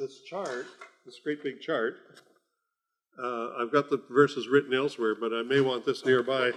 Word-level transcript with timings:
this 0.00 0.22
chart, 0.22 0.64
this 1.04 1.20
great 1.22 1.42
big 1.42 1.60
chart. 1.60 1.98
Uh, 3.22 3.50
I've 3.58 3.70
got 3.70 3.90
the 3.90 4.02
verses 4.08 4.48
written 4.48 4.72
elsewhere, 4.72 5.14
but 5.14 5.30
I 5.34 5.42
may 5.42 5.60
want 5.60 5.84
this 5.84 6.06
nearby 6.06 6.52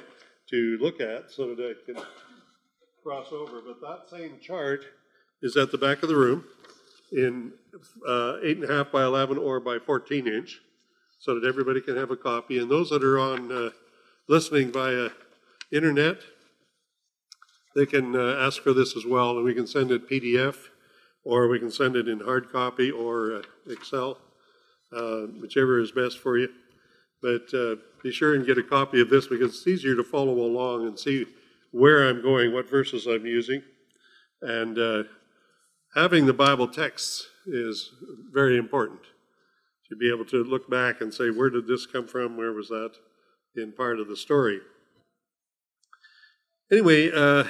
to 0.50 0.78
look 0.80 1.02
at 1.02 1.30
so 1.30 1.54
that 1.54 1.62
I 1.62 1.74
can 1.86 2.02
cross 3.04 3.28
over. 3.34 3.62
But 3.62 3.82
that 3.82 4.10
same 4.10 4.40
chart 4.42 4.86
is 5.42 5.58
at 5.58 5.72
the 5.72 5.78
back 5.78 6.04
of 6.04 6.10
the 6.10 6.16
room 6.16 6.46
in 7.12 7.52
uh, 8.08 8.38
eight 8.44 8.56
and 8.56 8.70
a 8.70 8.74
half 8.74 8.94
by 8.94 9.04
11 9.04 9.38
or 9.38 9.60
by 9.60 9.78
14 9.78 10.26
inch 10.26 10.62
so 11.20 11.38
that 11.38 11.46
everybody 11.46 11.82
can 11.82 11.98
have 11.98 12.12
a 12.12 12.18
copy. 12.18 12.60
And 12.60 12.72
those 12.72 12.92
that 12.92 13.04
are 13.04 13.20
on 13.20 13.52
uh, 13.52 13.70
listening 14.30 14.72
via 14.72 15.10
internet, 15.70 16.20
they 17.76 17.86
can 17.86 18.16
uh, 18.16 18.38
ask 18.40 18.62
for 18.62 18.72
this 18.72 18.96
as 18.96 19.06
well, 19.06 19.32
and 19.32 19.44
we 19.44 19.54
can 19.54 19.68
send 19.68 19.92
it 19.92 20.10
PDF, 20.10 20.56
or 21.24 21.48
we 21.48 21.60
can 21.60 21.72
send 21.72 21.96
it 21.96 22.08
in 22.08 22.20
hard 22.20 22.52
copy 22.52 22.92
or 22.92 23.38
uh, 23.38 23.42
Excel, 23.72 24.18
uh, 24.96 25.22
whichever 25.40 25.80
is 25.80 25.92
best 25.92 26.20
for 26.20 26.38
you. 26.38 26.50
But 27.22 27.54
uh, 27.54 27.76
be 28.04 28.12
sure 28.12 28.36
and 28.36 28.46
get 28.46 28.58
a 28.58 28.64
copy 28.64 29.00
of 29.00 29.10
this 29.10 29.28
because 29.28 29.56
it's 29.56 29.68
easier 29.68 29.96
to 29.96 30.04
follow 30.04 30.34
along 30.34 30.88
and 30.88 31.00
see 31.00 31.26
where 31.72 32.08
I'm 32.08 32.22
going, 32.22 32.54
what 32.54 32.70
verses 32.70 33.08
I'm 33.08 33.26
using. 33.26 33.64
And 34.42 34.78
uh, 34.78 35.04
having 35.96 36.26
the 36.26 36.34
Bible 36.34 36.68
texts 36.68 37.28
is 37.46 37.92
very 38.32 38.58
important 38.58 39.00
to 39.90 39.96
be 39.96 40.12
able 40.12 40.26
to 40.26 40.44
look 40.44 40.70
back 40.70 41.02
and 41.02 41.14
say, 41.14 41.30
where 41.30 41.50
did 41.50 41.68
this 41.68 41.86
come 41.86 42.08
from? 42.08 42.36
Where 42.36 42.52
was 42.52 42.68
that 42.68 42.92
in 43.56 43.72
part 43.72 44.00
of 44.00 44.08
the 44.10 44.18
story? 44.18 44.60
Anyway, 46.72 47.12
uh, 47.12 47.46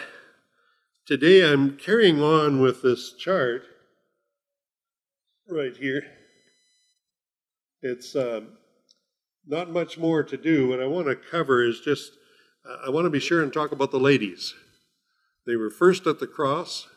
today 1.06 1.42
I'm 1.42 1.78
carrying 1.78 2.22
on 2.22 2.62
with 2.62 2.82
this 2.82 3.14
chart 3.14 3.64
right 5.50 5.76
here. 5.76 6.04
It's 7.82 8.16
uh, 8.16 8.42
not 9.46 9.70
much 9.70 9.98
more 9.98 10.24
to 10.24 10.38
do. 10.38 10.70
What 10.70 10.82
I 10.82 10.88
want 10.88 11.08
to 11.08 11.16
cover 11.16 11.64
is 11.64 11.82
just, 11.82 12.14
I 12.86 12.90
want 12.90 13.06
to 13.06 13.10
be 13.10 13.20
sure 13.20 13.44
and 13.44 13.52
talk 13.52 13.72
about 13.74 13.92
the 13.92 14.00
ladies. 14.00 14.54
They 15.46 15.58
were 15.58 15.70
first 15.70 16.08
at 16.08 16.20
the 16.20 16.28
cross, 16.28 16.88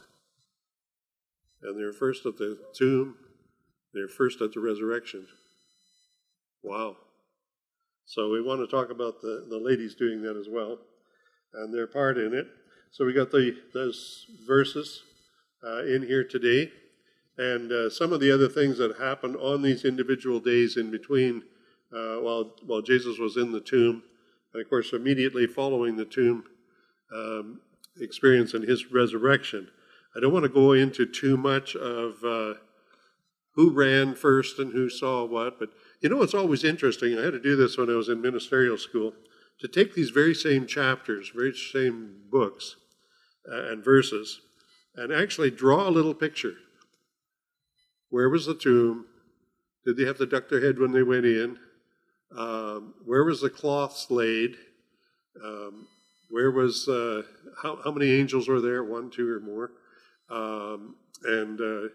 and 1.62 1.76
they 1.76 1.82
were 1.82 1.92
first 1.92 2.24
at 2.26 2.36
the 2.36 2.58
tomb, 2.72 3.16
they 3.92 4.00
were 4.00 4.08
first 4.08 4.40
at 4.40 4.52
the 4.52 4.60
resurrection. 4.60 5.26
Wow. 6.62 6.96
So 8.04 8.30
we 8.30 8.40
want 8.40 8.60
to 8.60 8.68
talk 8.68 8.90
about 8.90 9.20
the, 9.20 9.46
the 9.50 9.58
ladies 9.58 9.96
doing 9.96 10.22
that 10.22 10.36
as 10.36 10.46
well 10.48 10.78
and 11.52 11.74
their 11.74 11.88
part 11.88 12.18
in 12.18 12.34
it. 12.34 12.46
So 12.92 13.04
we 13.04 13.12
got 13.12 13.30
the 13.30 13.56
those 13.74 14.26
verses 14.46 15.02
uh, 15.62 15.84
in 15.84 16.02
here 16.02 16.24
today, 16.24 16.70
and 17.36 17.70
uh, 17.70 17.90
some 17.90 18.12
of 18.12 18.20
the 18.20 18.32
other 18.32 18.48
things 18.48 18.78
that 18.78 18.96
happened 18.96 19.36
on 19.36 19.62
these 19.62 19.84
individual 19.84 20.40
days 20.40 20.76
in 20.76 20.90
between, 20.90 21.42
uh, 21.92 22.16
while 22.16 22.54
while 22.64 22.80
Jesus 22.80 23.18
was 23.18 23.36
in 23.36 23.52
the 23.52 23.60
tomb, 23.60 24.02
and 24.52 24.62
of 24.62 24.70
course 24.70 24.92
immediately 24.92 25.46
following 25.46 25.96
the 25.96 26.04
tomb 26.04 26.44
um, 27.14 27.60
experience 28.00 28.54
and 28.54 28.64
his 28.64 28.90
resurrection. 28.90 29.68
I 30.16 30.20
don't 30.20 30.32
want 30.32 30.44
to 30.44 30.48
go 30.48 30.72
into 30.72 31.04
too 31.04 31.36
much 31.36 31.76
of 31.76 32.24
uh, 32.24 32.54
who 33.52 33.70
ran 33.70 34.14
first 34.14 34.58
and 34.58 34.72
who 34.72 34.88
saw 34.88 35.24
what, 35.24 35.58
but 35.58 35.68
you 36.00 36.08
know 36.08 36.22
it's 36.22 36.34
always 36.34 36.64
interesting. 36.64 37.18
I 37.18 37.22
had 37.22 37.32
to 37.32 37.40
do 37.40 37.56
this 37.56 37.76
when 37.76 37.90
I 37.90 37.94
was 37.94 38.08
in 38.08 38.22
ministerial 38.22 38.78
school 38.78 39.12
to 39.60 39.68
take 39.68 39.94
these 39.94 40.10
very 40.10 40.34
same 40.34 40.66
chapters, 40.66 41.32
very 41.34 41.52
same 41.52 42.16
books 42.30 42.76
uh, 43.50 43.70
and 43.70 43.84
verses, 43.84 44.40
and 44.94 45.12
actually 45.12 45.50
draw 45.50 45.88
a 45.88 45.90
little 45.90 46.14
picture. 46.14 46.54
Where 48.10 48.28
was 48.28 48.46
the 48.46 48.54
tomb? 48.54 49.06
Did 49.84 49.96
they 49.96 50.04
have 50.04 50.18
to 50.18 50.26
duck 50.26 50.48
their 50.48 50.60
head 50.60 50.78
when 50.78 50.92
they 50.92 51.02
went 51.02 51.26
in? 51.26 51.58
Um, 52.36 52.94
where 53.04 53.24
was 53.24 53.40
the 53.40 53.50
cloths 53.50 54.10
laid? 54.10 54.56
Um, 55.42 55.86
where 56.30 56.50
was 56.50 56.88
uh, 56.88 57.22
how, 57.62 57.78
how 57.84 57.92
many 57.92 58.10
angels 58.10 58.48
were 58.48 58.60
there? 58.60 58.82
One, 58.82 59.10
two, 59.10 59.30
or 59.30 59.40
more? 59.40 59.70
Um, 60.28 60.96
and 61.24 61.60
uh, 61.60 61.88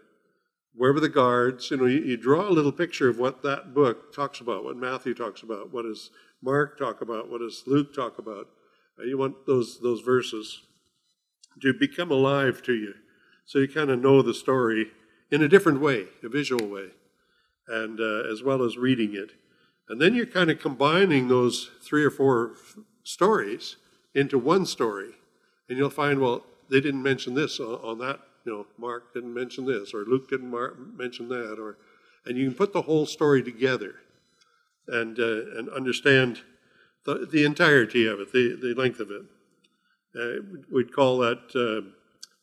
where 0.73 0.93
were 0.93 0.99
the 0.99 1.09
guards? 1.09 1.69
You 1.69 1.77
know, 1.77 1.85
you, 1.85 1.99
you, 1.99 2.17
draw 2.17 2.47
a 2.47 2.49
little 2.49 2.71
picture 2.71 3.09
of 3.09 3.19
what 3.19 3.43
that 3.43 3.73
book 3.73 4.13
talks 4.13 4.39
about, 4.39 4.63
what 4.63 4.77
Matthew 4.77 5.13
talks 5.13 5.43
about, 5.43 5.73
what 5.73 5.85
is 5.85 6.11
Mark 6.41 6.77
talk 6.77 7.01
about? 7.01 7.29
What 7.29 7.39
does 7.39 7.63
Luke 7.67 7.93
talk 7.93 8.17
about? 8.17 8.47
Uh, 8.99 9.03
you 9.03 9.17
want 9.17 9.45
those, 9.45 9.79
those 9.79 10.01
verses 10.01 10.61
to 11.61 11.73
become 11.73 12.11
alive 12.11 12.61
to 12.63 12.73
you 12.73 12.93
so 13.45 13.59
you 13.59 13.67
kind 13.67 13.89
of 13.89 13.99
know 13.99 14.21
the 14.21 14.33
story 14.33 14.87
in 15.29 15.41
a 15.41 15.47
different 15.47 15.81
way, 15.81 16.07
a 16.23 16.29
visual 16.29 16.67
way, 16.67 16.87
and 17.67 17.99
uh, 17.99 18.31
as 18.31 18.43
well 18.43 18.63
as 18.63 18.77
reading 18.77 19.13
it. 19.13 19.31
And 19.89 20.01
then 20.01 20.15
you're 20.15 20.25
kind 20.25 20.49
of 20.49 20.59
combining 20.59 21.27
those 21.27 21.69
three 21.81 22.03
or 22.03 22.11
four 22.11 22.53
f- 22.53 22.77
stories 23.03 23.77
into 24.15 24.37
one 24.37 24.65
story. 24.65 25.11
And 25.67 25.77
you'll 25.77 25.89
find, 25.89 26.19
well, 26.19 26.45
they 26.69 26.79
didn't 26.81 27.03
mention 27.03 27.33
this 27.33 27.59
on, 27.59 27.75
on 27.83 27.97
that, 27.99 28.19
you 28.45 28.53
know, 28.53 28.67
Mark 28.77 29.13
didn't 29.13 29.33
mention 29.33 29.65
this, 29.65 29.93
or 29.93 30.05
Luke 30.05 30.29
didn't 30.29 30.49
mar- 30.49 30.75
mention 30.95 31.27
that, 31.29 31.57
or, 31.59 31.77
and 32.25 32.37
you 32.37 32.45
can 32.45 32.55
put 32.55 32.73
the 32.73 32.83
whole 32.83 33.05
story 33.05 33.43
together 33.43 33.95
and, 34.87 35.19
uh, 35.19 35.57
and 35.57 35.69
understand 35.69 36.41
the, 37.05 37.27
the 37.31 37.45
entirety 37.45 38.05
of 38.07 38.19
it, 38.19 38.31
the, 38.31 38.57
the 38.61 38.73
length 38.79 38.99
of 38.99 39.11
it. 39.11 39.23
Uh, 40.13 40.59
we'd 40.71 40.93
call 40.93 41.17
that 41.19 41.39
uh, 41.55 41.87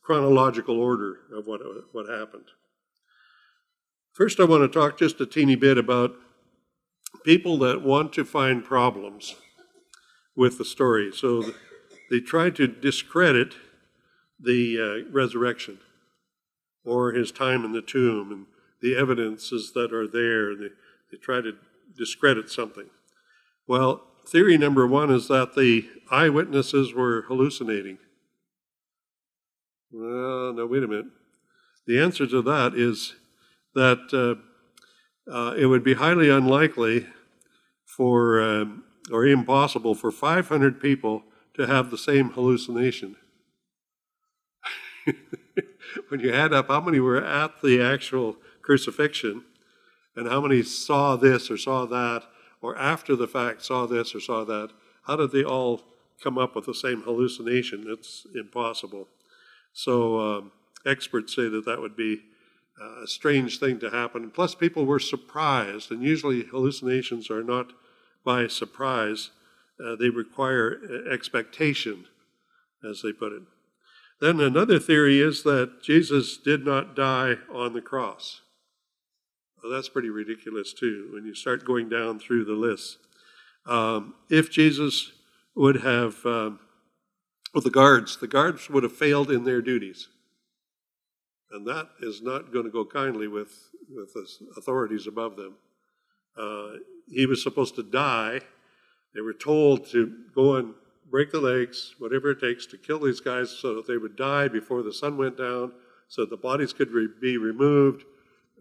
chronological 0.01 0.79
order 0.79 1.17
of 1.33 1.45
what, 1.45 1.61
what 1.91 2.09
happened. 2.09 2.45
First, 4.13 4.39
I 4.39 4.45
want 4.45 4.63
to 4.63 4.79
talk 4.79 4.97
just 4.97 5.21
a 5.21 5.25
teeny 5.25 5.55
bit 5.55 5.77
about 5.77 6.15
people 7.23 7.57
that 7.59 7.83
want 7.83 8.11
to 8.13 8.25
find 8.25 8.63
problems 8.63 9.35
with 10.35 10.57
the 10.57 10.65
story. 10.65 11.11
So 11.13 11.53
they 12.09 12.19
try 12.19 12.49
to 12.49 12.67
discredit 12.67 13.53
the 14.39 15.05
uh, 15.07 15.11
resurrection 15.11 15.79
or 16.83 17.11
his 17.11 17.31
time 17.31 17.63
in 17.65 17.71
the 17.71 17.81
tomb 17.81 18.31
and 18.31 18.45
the 18.81 18.95
evidences 18.95 19.73
that 19.73 19.93
are 19.93 20.07
there. 20.07 20.55
They, 20.55 20.73
they 21.11 21.17
try 21.17 21.41
to 21.41 21.53
discredit 21.99 22.49
something? 22.49 22.89
Well, 23.67 24.01
theory 24.27 24.57
number 24.57 24.87
one 24.87 25.11
is 25.11 25.27
that 25.27 25.53
the 25.55 25.87
eyewitnesses 26.09 26.93
were 26.93 27.23
hallucinating. 27.27 27.99
Well, 29.91 30.53
no, 30.53 30.65
wait 30.65 30.83
a 30.83 30.87
minute. 30.87 31.05
The 31.85 31.99
answer 31.99 32.25
to 32.27 32.41
that 32.43 32.73
is 32.73 33.15
that 33.75 34.09
uh, 34.13 35.31
uh, 35.31 35.53
it 35.55 35.65
would 35.67 35.83
be 35.83 35.95
highly 35.95 36.29
unlikely 36.29 37.07
for, 37.85 38.41
um, 38.41 38.83
or 39.11 39.25
impossible 39.25 39.95
for 39.95 40.11
500 40.11 40.81
people 40.81 41.23
to 41.55 41.67
have 41.67 41.91
the 41.91 41.97
same 41.97 42.31
hallucination. 42.31 43.15
when 46.09 46.19
you 46.19 46.31
add 46.31 46.53
up 46.53 46.67
how 46.67 46.81
many 46.81 46.99
were 46.99 47.23
at 47.23 47.61
the 47.61 47.81
actual 47.81 48.37
crucifixion, 48.61 49.43
and 50.15 50.27
how 50.27 50.41
many 50.41 50.63
saw 50.63 51.15
this 51.15 51.49
or 51.49 51.57
saw 51.57 51.85
that, 51.85 52.23
or 52.61 52.77
after 52.77 53.15
the 53.15 53.27
fact 53.27 53.63
saw 53.63 53.85
this 53.85 54.13
or 54.13 54.19
saw 54.19 54.43
that? 54.45 54.69
How 55.03 55.15
did 55.15 55.31
they 55.31 55.43
all 55.43 55.81
come 56.23 56.37
up 56.37 56.55
with 56.55 56.65
the 56.65 56.73
same 56.73 57.01
hallucination? 57.03 57.85
It's 57.87 58.27
impossible. 58.35 59.07
So 59.73 60.19
um, 60.19 60.51
experts 60.85 61.35
say 61.35 61.47
that 61.49 61.65
that 61.65 61.79
would 61.79 61.95
be 61.95 62.21
a 63.03 63.07
strange 63.07 63.59
thing 63.59 63.79
to 63.79 63.89
happen. 63.89 64.31
Plus, 64.31 64.55
people 64.55 64.85
were 64.85 64.99
surprised, 64.99 65.91
and 65.91 66.01
usually 66.01 66.43
hallucinations 66.43 67.29
are 67.29 67.43
not 67.43 67.73
by 68.23 68.47
surprise. 68.47 69.31
Uh, 69.83 69.95
they 69.95 70.09
require 70.09 70.79
expectation, 71.11 72.05
as 72.89 73.01
they 73.01 73.11
put 73.11 73.33
it. 73.33 73.43
Then 74.21 74.39
another 74.39 74.79
theory 74.79 75.21
is 75.21 75.43
that 75.43 75.81
Jesus 75.81 76.37
did 76.37 76.65
not 76.65 76.95
die 76.95 77.35
on 77.53 77.73
the 77.73 77.81
cross. 77.81 78.41
Well, 79.61 79.73
that's 79.73 79.89
pretty 79.89 80.09
ridiculous, 80.09 80.73
too, 80.73 81.09
when 81.11 81.25
you 81.25 81.35
start 81.35 81.65
going 81.65 81.89
down 81.89 82.19
through 82.19 82.45
the 82.45 82.53
list. 82.53 82.97
Um, 83.65 84.15
if 84.29 84.49
Jesus 84.49 85.11
would 85.53 85.81
have, 85.81 86.25
um, 86.25 86.59
well, 87.53 87.61
the 87.61 87.69
guards, 87.69 88.17
the 88.17 88.27
guards 88.27 88.69
would 88.69 88.83
have 88.83 88.95
failed 88.95 89.29
in 89.29 89.43
their 89.43 89.61
duties. 89.61 90.07
And 91.51 91.67
that 91.67 91.89
is 92.01 92.21
not 92.21 92.53
going 92.53 92.65
to 92.65 92.71
go 92.71 92.85
kindly 92.85 93.27
with, 93.27 93.51
with 93.89 94.13
the 94.13 94.27
authorities 94.55 95.07
above 95.07 95.35
them. 95.35 95.55
Uh, 96.37 96.77
he 97.09 97.25
was 97.25 97.43
supposed 97.43 97.75
to 97.75 97.83
die. 97.83 98.39
They 99.13 99.21
were 99.21 99.33
told 99.33 99.89
to 99.89 100.13
go 100.33 100.55
and 100.55 100.73
break 101.09 101.31
the 101.31 101.41
legs, 101.41 101.95
whatever 101.99 102.31
it 102.31 102.39
takes, 102.39 102.65
to 102.67 102.77
kill 102.77 102.99
these 102.99 103.19
guys 103.19 103.49
so 103.49 103.75
that 103.75 103.87
they 103.87 103.97
would 103.97 104.15
die 104.15 104.47
before 104.47 104.83
the 104.83 104.93
sun 104.93 105.17
went 105.17 105.37
down, 105.37 105.73
so 106.07 106.21
that 106.21 106.29
the 106.29 106.37
bodies 106.37 106.71
could 106.71 106.91
re- 106.91 107.09
be 107.19 107.37
removed 107.37 108.05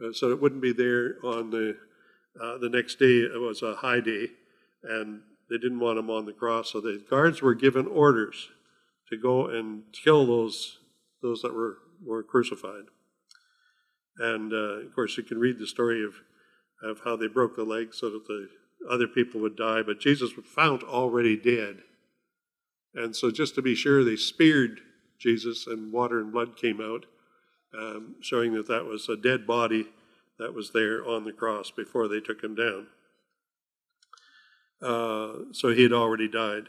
uh, 0.04 0.12
so 0.12 0.30
it 0.30 0.40
wouldn't 0.40 0.62
be 0.62 0.72
there 0.72 1.16
on 1.24 1.50
the 1.50 1.76
uh, 2.40 2.58
the 2.58 2.68
next 2.68 2.98
day. 2.98 3.20
It 3.20 3.40
was 3.40 3.62
a 3.62 3.76
high 3.76 4.00
day, 4.00 4.28
and 4.82 5.20
they 5.50 5.58
didn't 5.58 5.80
want 5.80 5.98
him 5.98 6.10
on 6.10 6.26
the 6.26 6.32
cross. 6.32 6.72
So 6.72 6.80
the 6.80 7.02
guards 7.08 7.42
were 7.42 7.54
given 7.54 7.86
orders 7.86 8.48
to 9.10 9.16
go 9.16 9.46
and 9.46 9.82
kill 9.92 10.26
those 10.26 10.78
those 11.22 11.42
that 11.42 11.54
were 11.54 11.78
were 12.04 12.22
crucified. 12.22 12.84
And 14.18 14.52
uh, 14.52 14.86
of 14.86 14.94
course, 14.94 15.16
you 15.16 15.22
can 15.22 15.38
read 15.38 15.58
the 15.58 15.66
story 15.66 16.04
of, 16.04 16.14
of 16.82 17.00
how 17.04 17.16
they 17.16 17.28
broke 17.28 17.56
the 17.56 17.64
leg 17.64 17.94
so 17.94 18.10
that 18.10 18.26
the 18.26 18.48
other 18.90 19.06
people 19.06 19.40
would 19.40 19.56
die. 19.56 19.82
But 19.82 20.00
Jesus 20.00 20.36
was 20.36 20.46
found 20.46 20.82
already 20.82 21.36
dead. 21.36 21.78
And 22.94 23.14
so, 23.14 23.30
just 23.30 23.54
to 23.54 23.62
be 23.62 23.74
sure, 23.74 24.02
they 24.02 24.16
speared 24.16 24.80
Jesus, 25.18 25.66
and 25.66 25.92
water 25.92 26.20
and 26.20 26.32
blood 26.32 26.56
came 26.56 26.80
out, 26.80 27.06
um, 27.76 28.16
showing 28.20 28.54
that 28.54 28.68
that 28.68 28.84
was 28.84 29.08
a 29.08 29.16
dead 29.16 29.46
body 29.46 29.86
that 30.38 30.54
was 30.54 30.70
there 30.72 31.06
on 31.06 31.24
the 31.24 31.32
cross 31.32 31.70
before 31.70 32.08
they 32.08 32.20
took 32.20 32.42
him 32.42 32.54
down. 32.54 32.86
Uh, 34.80 35.52
so 35.52 35.70
he 35.70 35.82
had 35.82 35.92
already 35.92 36.28
died. 36.28 36.68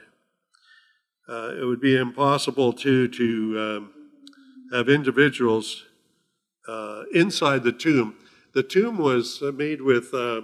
Uh, 1.27 1.53
it 1.59 1.63
would 1.63 1.79
be 1.79 1.95
impossible 1.95 2.73
to 2.73 3.07
to 3.07 3.59
um, 3.59 3.93
have 4.73 4.89
individuals 4.89 5.85
uh, 6.67 7.03
inside 7.13 7.63
the 7.63 7.71
tomb. 7.71 8.15
The 8.53 8.63
tomb 8.63 8.97
was 8.97 9.41
uh, 9.41 9.51
made 9.51 9.81
with. 9.81 10.13
Uh, 10.13 10.41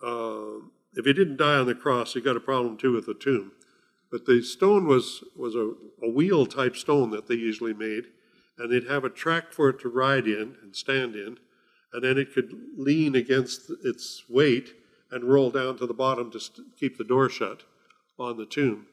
uh, 0.00 0.60
if 0.94 1.04
he 1.04 1.12
didn't 1.12 1.36
die 1.36 1.56
on 1.56 1.66
the 1.66 1.74
cross, 1.74 2.14
he 2.14 2.20
got 2.20 2.36
a 2.36 2.40
problem 2.40 2.76
too 2.76 2.92
with 2.92 3.06
the 3.06 3.14
tomb. 3.14 3.52
But 4.10 4.24
the 4.24 4.42
stone 4.42 4.86
was 4.86 5.24
was 5.36 5.54
a, 5.54 5.72
a 6.02 6.10
wheel 6.10 6.46
type 6.46 6.76
stone 6.76 7.10
that 7.10 7.26
they 7.26 7.34
usually 7.34 7.74
made, 7.74 8.04
and 8.58 8.70
they'd 8.70 8.88
have 8.88 9.04
a 9.04 9.10
track 9.10 9.52
for 9.52 9.68
it 9.68 9.80
to 9.80 9.88
ride 9.88 10.26
in 10.26 10.56
and 10.62 10.74
stand 10.74 11.14
in, 11.14 11.38
and 11.92 12.04
then 12.04 12.18
it 12.18 12.34
could 12.34 12.52
lean 12.76 13.14
against 13.14 13.70
its 13.84 14.24
weight 14.28 14.74
and 15.10 15.24
roll 15.24 15.50
down 15.50 15.78
to 15.78 15.86
the 15.86 15.94
bottom 15.94 16.30
to 16.30 16.40
keep 16.78 16.98
the 16.98 17.04
door 17.04 17.28
shut 17.28 17.62
on 18.18 18.36
the 18.36 18.46
tomb. 18.46 18.86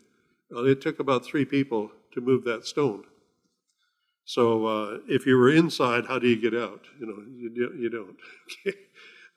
Well, 0.50 0.66
it 0.66 0.82
took 0.82 1.00
about 1.00 1.26
three 1.26 1.46
people 1.46 1.92
to 2.14 2.22
move 2.22 2.44
that 2.46 2.66
stone. 2.66 3.04
So 4.24 4.66
uh, 4.66 4.98
if 5.08 5.26
you 5.26 5.38
were 5.38 5.52
inside, 5.52 6.06
how 6.06 6.20
do 6.20 6.28
you 6.28 6.38
get 6.40 6.60
out? 6.60 6.86
You 7.00 7.06
know, 7.06 7.24
you, 7.36 7.50
do, 7.50 7.76
you 7.78 7.90
don't. 7.90 8.18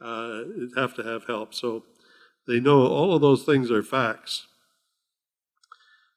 uh, 0.00 0.44
you 0.56 0.70
have 0.76 0.94
to 0.94 1.02
have 1.02 1.24
help. 1.26 1.54
So 1.54 1.84
they 2.46 2.60
know 2.60 2.86
all 2.86 3.14
of 3.14 3.20
those 3.20 3.42
things 3.42 3.70
are 3.70 3.82
facts. 3.82 4.46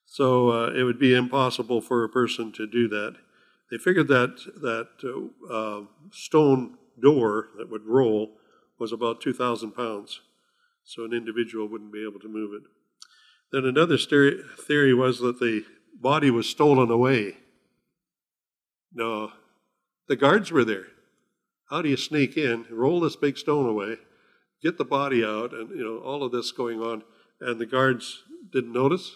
So 0.06 0.50
uh, 0.50 0.72
it 0.72 0.84
would 0.84 1.00
be 1.00 1.14
impossible 1.14 1.82
for 1.82 2.04
a 2.04 2.10
person 2.10 2.52
to 2.54 2.68
do 2.68 2.88
that. 2.90 3.16
They 3.72 3.78
figured 3.78 4.10
that 4.10 4.36
that 4.62 4.90
uh, 5.50 5.88
stone 6.12 6.78
door 7.02 7.48
that 7.58 7.72
would 7.72 7.86
roll 7.86 8.38
was 8.78 8.92
about 8.92 9.22
2,000 9.22 9.72
pounds, 9.72 10.20
so 10.84 11.06
an 11.06 11.14
individual 11.14 11.68
wouldn't 11.68 11.94
be 11.94 12.04
able 12.04 12.20
to 12.20 12.28
move 12.28 12.54
it. 12.54 12.64
Then 13.52 13.66
another 13.66 13.98
theory 13.98 14.94
was 14.94 15.20
that 15.20 15.40
the 15.40 15.64
body 15.94 16.30
was 16.30 16.50
stolen 16.50 16.92
away. 16.92 17.38
No, 18.94 19.32
the 20.08 20.16
guards 20.18 20.52
were 20.52 20.66
there. 20.66 20.88
How 21.70 21.82
do 21.82 21.88
you 21.88 21.98
sneak 21.98 22.36
in, 22.36 22.66
roll 22.70 23.00
this 23.00 23.16
big 23.16 23.38
stone 23.38 23.70
away, 23.70 23.98
get 24.62 24.78
the 24.78 24.84
body 24.84 25.24
out, 25.24 25.54
and 25.54 25.70
you 25.70 25.84
know 25.84 26.00
all 26.00 26.24
of 26.24 26.34
this 26.34 26.52
going 26.52 26.82
on, 26.82 27.04
and 27.40 27.60
the 27.60 27.66
guards 27.66 28.24
didn't 28.52 28.74
notice? 28.74 29.16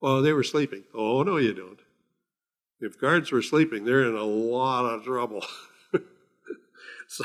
Well, 0.00 0.22
they 0.22 0.32
were 0.32 0.44
sleeping. 0.44 0.84
Oh 0.94 1.24
no, 1.24 1.38
you 1.38 1.52
don't. 1.52 1.80
If 2.80 2.98
guards 2.98 3.30
were 3.30 3.42
sleeping, 3.42 3.84
they're 3.84 4.04
in 4.04 4.16
a 4.16 4.24
lot 4.24 4.86
of 4.86 5.04
trouble. 5.04 5.44
So 7.10 7.24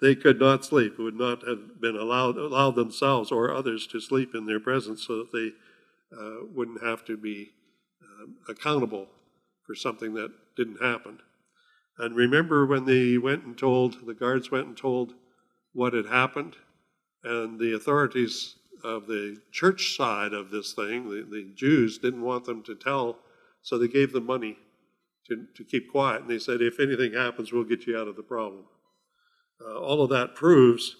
they 0.00 0.14
could 0.14 0.38
not 0.38 0.64
sleep, 0.64 0.96
would 0.96 1.16
not 1.16 1.46
have 1.46 1.80
been 1.80 1.96
allowed, 1.96 2.36
allowed 2.36 2.76
themselves 2.76 3.32
or 3.32 3.52
others 3.52 3.88
to 3.88 4.00
sleep 4.00 4.36
in 4.36 4.46
their 4.46 4.60
presence 4.60 5.04
so 5.04 5.18
that 5.18 5.32
they 5.32 5.50
uh, 6.16 6.44
wouldn't 6.54 6.84
have 6.84 7.04
to 7.06 7.16
be 7.16 7.50
um, 8.04 8.36
accountable 8.48 9.08
for 9.66 9.74
something 9.74 10.14
that 10.14 10.30
didn't 10.56 10.80
happen. 10.80 11.18
And 11.98 12.14
remember 12.14 12.64
when 12.64 12.84
they 12.84 13.18
went 13.18 13.44
and 13.44 13.58
told, 13.58 14.06
the 14.06 14.14
guards 14.14 14.52
went 14.52 14.68
and 14.68 14.76
told 14.76 15.14
what 15.72 15.92
had 15.92 16.06
happened, 16.06 16.54
and 17.24 17.58
the 17.58 17.74
authorities 17.74 18.54
of 18.84 19.08
the 19.08 19.40
church 19.50 19.96
side 19.96 20.32
of 20.32 20.52
this 20.52 20.72
thing, 20.72 21.10
the, 21.10 21.26
the 21.28 21.50
Jews, 21.56 21.98
didn't 21.98 22.22
want 22.22 22.44
them 22.44 22.62
to 22.62 22.76
tell, 22.76 23.18
so 23.60 23.76
they 23.76 23.88
gave 23.88 24.12
them 24.12 24.26
money 24.26 24.56
to, 25.30 25.46
to 25.54 25.64
keep 25.64 25.90
quiet. 25.90 26.22
And 26.22 26.30
they 26.30 26.38
said, 26.38 26.60
if 26.60 26.78
anything 26.78 27.14
happens, 27.14 27.52
we'll 27.52 27.64
get 27.64 27.86
you 27.86 27.96
out 27.96 28.08
of 28.08 28.16
the 28.16 28.22
problem. 28.22 28.64
Uh, 29.64 29.78
all 29.78 30.02
of 30.02 30.10
that 30.10 30.34
proves 30.34 30.96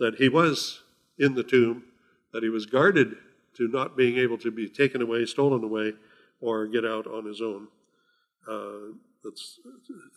that 0.00 0.16
he 0.16 0.28
was 0.28 0.82
in 1.18 1.34
the 1.34 1.44
tomb, 1.44 1.84
that 2.32 2.42
he 2.42 2.48
was 2.48 2.66
guarded 2.66 3.16
to 3.56 3.68
not 3.68 3.96
being 3.96 4.18
able 4.18 4.38
to 4.38 4.50
be 4.50 4.68
taken 4.68 5.00
away, 5.00 5.24
stolen 5.24 5.62
away, 5.62 5.92
or 6.40 6.66
get 6.66 6.84
out 6.84 7.06
on 7.06 7.24
his 7.24 7.40
own. 7.40 7.68
Uh, 8.48 8.94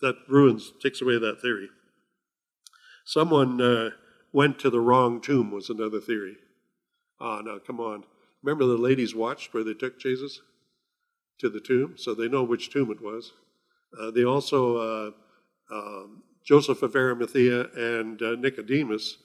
that 0.01 0.15
ruins, 0.27 0.71
takes 0.81 1.01
away 1.01 1.17
that 1.17 1.41
theory. 1.41 1.69
Someone 3.05 3.59
uh, 3.59 3.89
went 4.31 4.59
to 4.59 4.69
the 4.69 4.79
wrong 4.79 5.19
tomb, 5.19 5.51
was 5.51 5.69
another 5.69 5.99
theory. 5.99 6.35
Ah, 7.19 7.41
now 7.41 7.57
come 7.57 7.79
on. 7.79 8.03
Remember 8.43 8.65
the 8.65 8.77
ladies 8.77 9.15
watched 9.15 9.53
where 9.53 9.63
they 9.63 9.73
took 9.73 9.99
Jesus 9.99 10.41
to 11.39 11.49
the 11.49 11.59
tomb, 11.59 11.95
so 11.97 12.13
they 12.13 12.27
know 12.27 12.43
which 12.43 12.69
tomb 12.69 12.91
it 12.91 13.01
was. 13.01 13.33
Uh, 13.97 14.11
they 14.11 14.23
also 14.23 14.77
uh, 14.77 15.11
um, 15.71 16.23
Joseph 16.43 16.81
of 16.83 16.95
Arimathea 16.95 17.67
and 17.75 18.21
uh, 18.21 18.35
Nicodemus, 18.35 19.17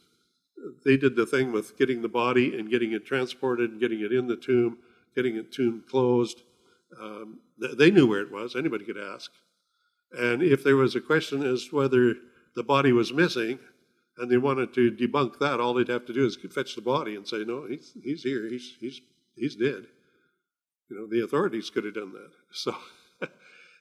they 0.85 0.97
did 0.97 1.17
the 1.17 1.27
thing 1.27 1.53
with 1.53 1.77
getting 1.77 2.03
the 2.03 2.09
body 2.09 2.59
and 2.59 2.71
getting 2.71 2.93
it 2.93 3.05
transported 3.07 3.71
and 3.71 3.81
getting 3.81 4.01
it 4.01 4.13
in 4.13 4.27
the 4.27 4.37
tomb, 4.37 4.79
getting 5.15 5.37
the 5.37 5.43
tomb 5.43 5.85
closed. 5.89 6.43
Um, 7.01 7.41
they 7.77 7.91
knew 7.91 8.07
where 8.07 8.21
it 8.21 8.33
was. 8.33 8.57
Anybody 8.57 8.85
could 8.85 8.99
ask. 8.99 9.31
And 10.13 10.43
if 10.43 10.63
there 10.63 10.77
was 10.77 10.95
a 10.95 11.01
question 11.01 11.43
as 11.45 11.67
to 11.67 11.77
whether 11.77 12.15
the 12.55 12.63
body 12.63 12.93
was 12.93 13.13
missing, 13.13 13.59
and 14.19 14.31
they 14.31 14.37
wanted 14.37 14.73
to 14.75 14.93
debunk 14.93 15.39
that, 15.41 15.61
all 15.61 15.75
they'd 15.75 15.89
have 15.89 16.07
to 16.07 16.13
do 16.13 16.25
is 16.25 16.39
fetch 16.53 16.77
the 16.77 16.81
body 16.81 17.17
and 17.17 17.27
say, 17.27 17.45
"No, 17.45 17.67
he's 17.67 17.93
he's 18.03 18.23
here. 18.23 18.49
He's 18.49 18.77
he's 18.79 19.01
he's 19.35 19.57
dead." 19.57 19.87
You 20.89 20.97
know, 20.97 21.07
the 21.07 21.25
authorities 21.25 21.71
could 21.71 21.85
have 21.85 21.95
done 21.95 22.13
that. 22.13 22.31
So, 22.53 22.77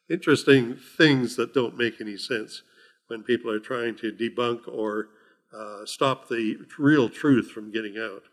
interesting 0.09 0.77
things 0.97 1.35
that 1.35 1.53
don't 1.53 1.77
make 1.77 2.01
any 2.01 2.17
sense 2.17 2.61
when 3.07 3.23
people 3.23 3.51
are 3.51 3.59
trying 3.59 3.95
to 3.97 4.11
debunk 4.11 4.67
or 4.67 5.09
uh, 5.55 5.85
stop 5.85 6.27
the 6.27 6.57
real 6.77 7.09
truth 7.09 7.51
from 7.51 7.71
getting 7.71 7.97
out. 7.97 8.23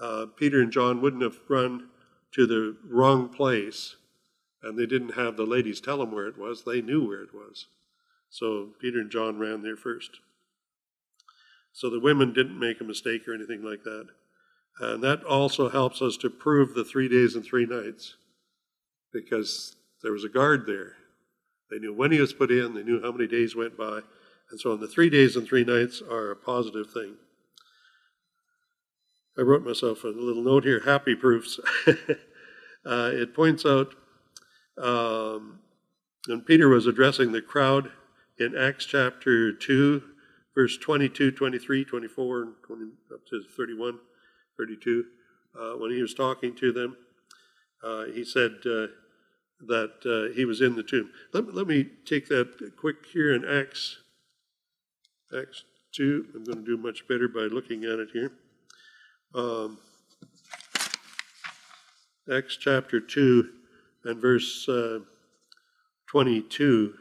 Uh, 0.00 0.26
Peter 0.36 0.60
and 0.60 0.72
John 0.72 1.00
wouldn't 1.00 1.22
have 1.22 1.38
run 1.48 1.88
to 2.32 2.46
the 2.46 2.76
wrong 2.88 3.28
place, 3.28 3.96
and 4.62 4.78
they 4.78 4.86
didn't 4.86 5.14
have 5.14 5.36
the 5.36 5.44
ladies 5.44 5.80
tell 5.80 5.98
them 5.98 6.12
where 6.12 6.26
it 6.26 6.38
was. 6.38 6.64
They 6.64 6.80
knew 6.80 7.06
where 7.06 7.22
it 7.22 7.34
was. 7.34 7.66
So 8.30 8.70
Peter 8.80 9.00
and 9.00 9.10
John 9.10 9.38
ran 9.38 9.62
there 9.62 9.76
first. 9.76 10.20
So 11.72 11.90
the 11.90 12.00
women 12.00 12.32
didn't 12.32 12.58
make 12.58 12.80
a 12.80 12.84
mistake 12.84 13.26
or 13.26 13.34
anything 13.34 13.62
like 13.62 13.82
that. 13.84 14.06
And 14.80 15.02
that 15.02 15.22
also 15.24 15.68
helps 15.68 16.00
us 16.00 16.16
to 16.18 16.30
prove 16.30 16.74
the 16.74 16.84
three 16.84 17.08
days 17.08 17.34
and 17.34 17.44
three 17.44 17.66
nights 17.66 18.16
because 19.12 19.76
there 20.02 20.12
was 20.12 20.24
a 20.24 20.28
guard 20.28 20.66
there. 20.66 20.96
They 21.70 21.78
knew 21.78 21.94
when 21.94 22.12
he 22.12 22.20
was 22.20 22.32
put 22.32 22.50
in, 22.50 22.74
they 22.74 22.82
knew 22.82 23.00
how 23.00 23.12
many 23.12 23.26
days 23.26 23.56
went 23.56 23.76
by, 23.76 24.00
and 24.50 24.60
so 24.60 24.72
on. 24.72 24.80
The 24.80 24.88
three 24.88 25.08
days 25.08 25.36
and 25.36 25.46
three 25.46 25.64
nights 25.64 26.02
are 26.02 26.30
a 26.30 26.36
positive 26.36 26.90
thing. 26.90 27.14
I 29.38 29.42
wrote 29.42 29.64
myself 29.64 30.04
a 30.04 30.08
little 30.08 30.42
note 30.42 30.64
here 30.64 30.80
happy 30.84 31.14
proofs. 31.14 31.58
uh, 31.86 33.10
it 33.14 33.34
points 33.34 33.64
out 33.64 33.94
um, 34.76 35.60
when 36.26 36.42
Peter 36.42 36.68
was 36.68 36.86
addressing 36.86 37.32
the 37.32 37.40
crowd 37.40 37.90
in 38.38 38.56
Acts 38.56 38.84
chapter 38.84 39.52
2, 39.52 40.02
verse 40.54 40.76
22, 40.76 41.30
23, 41.30 41.84
24, 41.84 42.42
and 42.42 42.52
20, 42.66 42.84
up 43.14 43.26
to 43.30 43.42
31, 43.56 43.98
32, 44.58 45.04
uh, 45.58 45.72
when 45.78 45.90
he 45.90 46.02
was 46.02 46.12
talking 46.12 46.54
to 46.56 46.72
them, 46.72 46.96
uh, 47.82 48.04
he 48.12 48.24
said, 48.24 48.52
uh, 48.66 48.86
that 49.66 49.92
uh, 50.04 50.34
he 50.34 50.44
was 50.44 50.60
in 50.60 50.74
the 50.74 50.82
tomb. 50.82 51.10
Let, 51.32 51.54
let 51.54 51.66
me 51.66 51.86
take 52.04 52.28
that 52.28 52.72
quick 52.76 53.06
here 53.12 53.32
in 53.34 53.44
Acts, 53.44 53.98
Acts 55.36 55.64
2. 55.94 56.26
I'm 56.34 56.44
going 56.44 56.58
to 56.58 56.64
do 56.64 56.76
much 56.76 57.06
better 57.06 57.28
by 57.28 57.42
looking 57.42 57.84
at 57.84 57.98
it 57.98 58.08
here. 58.12 58.32
Um, 59.34 59.78
Acts 62.32 62.56
chapter 62.56 63.00
2 63.00 63.48
and 64.04 64.20
verse 64.20 64.68
uh, 64.68 65.00
22 66.08 66.94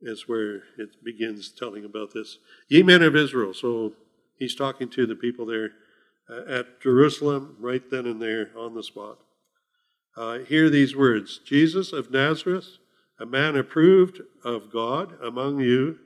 is 0.00 0.28
where 0.28 0.56
it 0.78 1.04
begins 1.04 1.50
telling 1.50 1.84
about 1.84 2.14
this. 2.14 2.38
Ye 2.68 2.82
men 2.82 3.02
of 3.02 3.16
Israel. 3.16 3.52
So 3.52 3.94
he's 4.36 4.54
talking 4.54 4.88
to 4.90 5.06
the 5.06 5.16
people 5.16 5.44
there 5.44 5.70
uh, 6.30 6.50
at 6.50 6.80
Jerusalem, 6.80 7.56
right 7.58 7.82
then 7.90 8.06
and 8.06 8.22
there 8.22 8.50
on 8.56 8.74
the 8.74 8.82
spot 8.82 9.18
uh, 10.18 10.40
hear 10.40 10.70
these 10.70 10.96
words 10.96 11.40
Jesus 11.46 11.92
of 11.94 12.10
Nazareth, 12.12 12.78
a 13.20 13.26
man 13.26 13.56
approved 13.56 14.20
of 14.44 14.72
God 14.72 15.14
among 15.22 15.60
you 15.60 15.98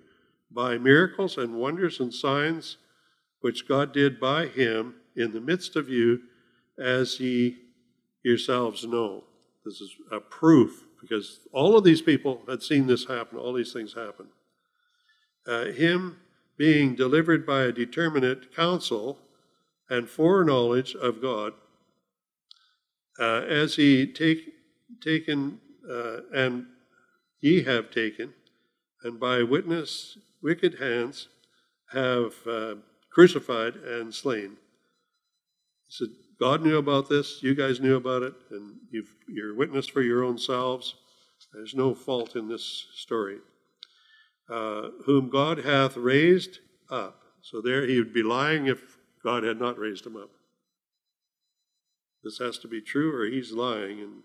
by 0.53 0.79
miracles 0.79 1.39
and 1.39 1.55
wonders 1.57 2.01
and 2.01 2.15
signs 2.15 2.79
which 3.41 3.69
God 3.69 3.93
did 3.95 4.21
by 4.21 4.47
him 4.49 4.97
in 5.17 5.33
the 5.33 5.41
midst 5.41 5.77
of 5.77 5.89
you, 5.91 6.21
as 6.79 7.21
ye 7.21 7.57
yourselves 8.25 8.85
know. 8.87 9.25
This 9.65 9.81
is 9.81 9.93
a 10.13 10.21
proof 10.21 10.85
because 11.01 11.41
all 11.53 11.77
of 11.79 11.85
these 11.85 12.03
people 12.03 12.43
had 12.49 12.63
seen 12.63 12.87
this 12.89 13.07
happen, 13.07 13.39
all 13.39 13.55
these 13.55 13.73
things 13.75 13.95
happen. 13.95 14.27
uh, 15.47 15.67
him 15.67 16.19
being 16.59 16.95
delivered 16.97 17.47
by 17.47 17.63
a 17.65 17.73
determinate 17.73 18.55
counsel 18.55 19.19
and 19.91 20.09
foreknowledge 20.09 20.95
of 20.97 21.23
God, 21.23 21.55
uh, 23.19 23.43
as 23.43 23.77
he 23.77 24.07
take 24.07 24.41
taken 25.01 25.61
uh, 25.91 26.19
and 26.35 26.67
ye 27.41 27.63
have 27.63 27.91
taken, 27.91 28.33
and 29.03 29.19
by 29.19 29.43
witness 29.43 30.19
wicked 30.43 30.79
hands 30.79 31.29
have 31.93 32.35
uh, 32.47 32.75
crucified 33.11 33.77
and 33.77 34.15
slain. 34.15 34.57
He 35.87 35.91
said, 35.91 36.09
God 36.41 36.63
knew 36.63 36.79
about 36.79 37.09
this, 37.09 37.43
you 37.43 37.55
guys 37.55 37.81
knew 37.81 37.97
about 37.97 38.23
it, 38.23 38.35
and 38.51 38.77
you've, 38.91 39.15
you're 39.29 39.55
witness 39.55 39.87
for 39.87 40.03
your 40.03 40.25
own 40.25 40.39
selves. 40.39 40.95
There's 41.53 41.75
no 41.75 41.95
fault 41.95 42.35
in 42.35 42.49
this 42.49 42.87
story. 42.95 43.39
Uh, 44.51 44.89
whom 45.07 45.31
God 45.31 45.59
hath 45.59 45.97
raised 45.97 46.59
up. 46.91 47.23
So 47.43 47.61
there 47.61 47.87
he 47.87 47.99
would 47.99 48.13
be 48.13 48.23
lying 48.23 48.67
if 48.67 48.99
God 49.23 49.45
had 49.45 49.61
not 49.61 49.79
raised 49.79 50.05
him 50.05 50.17
up. 50.17 50.31
This 52.23 52.39
has 52.39 52.59
to 52.59 52.69
be 52.69 52.81
true, 52.81 53.15
or 53.15 53.27
he's 53.27 53.53
lying, 53.53 54.01
and 54.01 54.23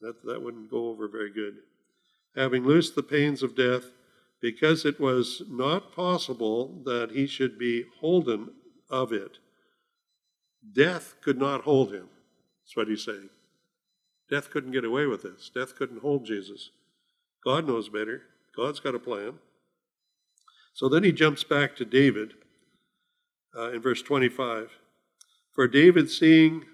that, 0.00 0.24
that 0.24 0.42
wouldn't 0.42 0.70
go 0.70 0.88
over 0.88 1.08
very 1.08 1.32
good. 1.32 1.56
Having 2.36 2.64
loosed 2.64 2.94
the 2.94 3.02
pains 3.02 3.42
of 3.42 3.56
death, 3.56 3.84
because 4.40 4.84
it 4.84 5.00
was 5.00 5.42
not 5.48 5.92
possible 5.92 6.82
that 6.84 7.10
he 7.12 7.26
should 7.26 7.58
be 7.58 7.84
holden 8.00 8.50
of 8.90 9.12
it. 9.12 9.38
Death 10.72 11.14
could 11.22 11.38
not 11.38 11.62
hold 11.62 11.92
him. 11.92 12.08
That's 12.62 12.76
what 12.76 12.88
he's 12.88 13.04
saying. 13.04 13.30
Death 14.28 14.50
couldn't 14.50 14.72
get 14.72 14.84
away 14.84 15.06
with 15.06 15.22
this. 15.22 15.50
Death 15.54 15.76
couldn't 15.76 16.02
hold 16.02 16.26
Jesus. 16.26 16.70
God 17.44 17.66
knows 17.66 17.88
better. 17.88 18.22
God's 18.54 18.80
got 18.80 18.94
a 18.94 18.98
plan. 18.98 19.34
So 20.74 20.88
then 20.88 21.04
he 21.04 21.12
jumps 21.12 21.44
back 21.44 21.76
to 21.76 21.84
David 21.84 22.34
uh, 23.56 23.70
in 23.70 23.80
verse 23.80 24.02
25. 24.02 24.70
For 25.56 25.66
David, 25.66 26.10
seeing, 26.10 26.66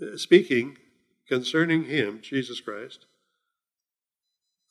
uh, 0.00 0.16
speaking 0.16 0.78
concerning 1.28 1.84
him, 1.84 2.20
Jesus 2.22 2.58
Christ, 2.58 3.04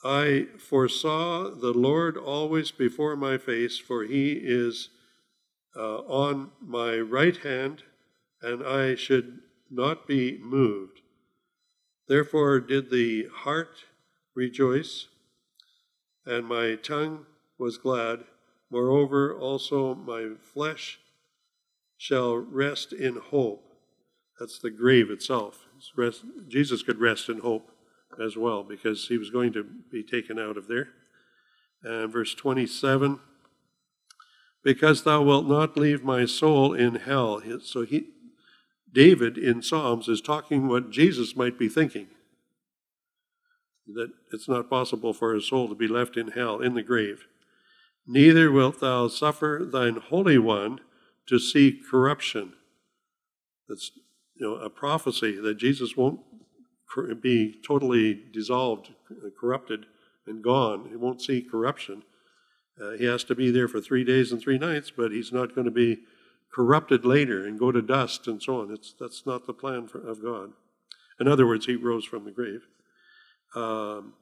I 0.04 0.48
foresaw 0.58 1.52
the 1.52 1.72
Lord 1.72 2.18
always 2.18 2.72
before 2.72 3.16
my 3.16 3.38
face, 3.38 3.78
for 3.78 4.04
he 4.04 4.32
is 4.32 4.90
uh, 5.76 6.00
on 6.00 6.50
my 6.60 6.98
right 6.98 7.38
hand, 7.38 7.84
and 8.42 8.66
I 8.66 8.96
should 8.96 9.42
not 9.70 10.08
be 10.08 10.40
moved. 10.42 11.02
Therefore 12.08 12.60
did 12.60 12.90
the 12.90 13.28
heart 13.32 13.86
rejoice, 14.34 15.06
and 16.26 16.48
my 16.48 16.74
tongue 16.74 17.28
was 17.60 17.78
glad. 17.78 18.24
Moreover, 18.72 19.38
also 19.38 19.94
my 19.94 20.32
flesh 20.42 21.00
shall 22.00 22.38
rest 22.38 22.94
in 22.94 23.18
hope. 23.18 23.62
That's 24.40 24.58
the 24.58 24.72
grave 24.72 25.12
itself. 25.12 25.68
Rest, 25.98 26.24
Jesus 26.48 26.82
could 26.82 26.98
rest 26.98 27.28
in 27.28 27.40
hope 27.40 27.72
as 28.24 28.38
well 28.38 28.64
because 28.64 29.10
he 29.10 29.18
was 29.18 29.30
going 29.30 29.52
to 29.52 29.66
be 29.92 30.02
taken 30.02 30.40
out 30.40 30.56
of 30.56 30.70
there. 30.70 30.88
And 31.84 32.10
verse 32.10 32.34
27 32.34 33.20
Because 34.64 35.04
thou 35.04 35.24
wilt 35.24 35.46
not 35.46 35.78
leave 35.78 36.02
my 36.02 36.26
soul 36.26 36.74
in 36.74 36.96
hell. 36.96 37.42
So 37.62 37.82
he, 37.82 38.06
David 38.92 39.38
in 39.38 39.62
Psalms 39.62 40.08
is 40.08 40.22
talking 40.22 40.70
what 40.70 40.92
Jesus 40.92 41.36
might 41.36 41.60
be 41.60 41.68
thinking 41.68 42.08
that 43.94 44.12
it's 44.32 44.48
not 44.48 44.70
possible 44.70 45.14
for 45.14 45.36
a 45.36 45.42
soul 45.42 45.68
to 45.68 45.76
be 45.76 45.88
left 45.88 46.16
in 46.16 46.30
hell, 46.30 46.62
in 46.62 46.76
the 46.76 46.84
grave. 46.84 47.26
Neither 48.08 48.52
wilt 48.52 48.80
thou 48.80 49.08
suffer 49.10 49.68
thine 49.70 49.96
Holy 49.96 50.38
One 50.38 50.80
to 51.30 51.40
see 51.40 51.80
corruption. 51.90 52.54
That's 53.68 53.92
you 54.36 54.48
know 54.48 54.56
a 54.56 54.70
prophecy 54.70 55.40
that 55.40 55.58
Jesus 55.58 55.96
won't 55.96 56.20
be 57.22 57.56
totally 57.66 58.20
dissolved, 58.34 58.90
corrupted, 59.40 59.86
and 60.26 60.44
gone. 60.44 60.88
He 60.90 60.96
won't 60.96 61.22
see 61.22 61.42
corruption. 61.42 62.04
Uh, 62.82 62.92
he 62.92 63.06
has 63.06 63.24
to 63.26 63.36
be 63.36 63.52
there 63.52 63.68
for 63.68 63.82
three 63.82 64.04
days 64.04 64.32
and 64.32 64.42
three 64.42 64.58
nights, 64.58 64.92
but 64.96 65.12
he's 65.12 65.32
not 65.32 65.54
going 65.54 65.66
to 65.66 65.72
be 65.72 66.00
corrupted 66.52 67.06
later 67.06 67.46
and 67.46 67.60
go 67.60 67.72
to 67.72 67.82
dust 67.82 68.28
and 68.28 68.42
so 68.42 68.62
on. 68.62 68.72
It's, 68.72 68.96
that's 69.00 69.26
not 69.26 69.46
the 69.46 69.54
plan 69.54 69.88
for, 69.88 70.00
of 70.00 70.24
God. 70.24 70.54
In 71.20 71.28
other 71.28 71.46
words, 71.46 71.66
he 71.66 71.76
rose 71.76 72.06
from 72.06 72.26
the 72.26 72.32
grave. 72.32 72.68
Um, 73.56 74.14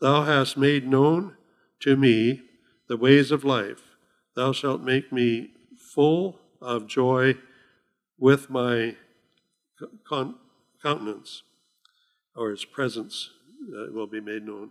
Thou 0.00 0.22
hast 0.22 0.56
made 0.56 0.86
known 0.86 1.34
to 1.80 1.96
me 1.96 2.42
the 2.88 2.96
ways 2.96 3.32
of 3.32 3.44
life. 3.44 3.96
Thou 4.36 4.52
shalt 4.52 4.82
make 4.82 5.12
me 5.12 5.50
full 5.98 6.38
of 6.62 6.86
joy 6.86 7.34
with 8.16 8.48
my 8.48 8.94
con- 10.08 10.36
countenance 10.80 11.42
or 12.36 12.50
his 12.50 12.64
presence 12.64 13.30
uh, 13.76 13.92
will 13.92 14.06
be 14.06 14.20
made 14.20 14.46
known. 14.46 14.70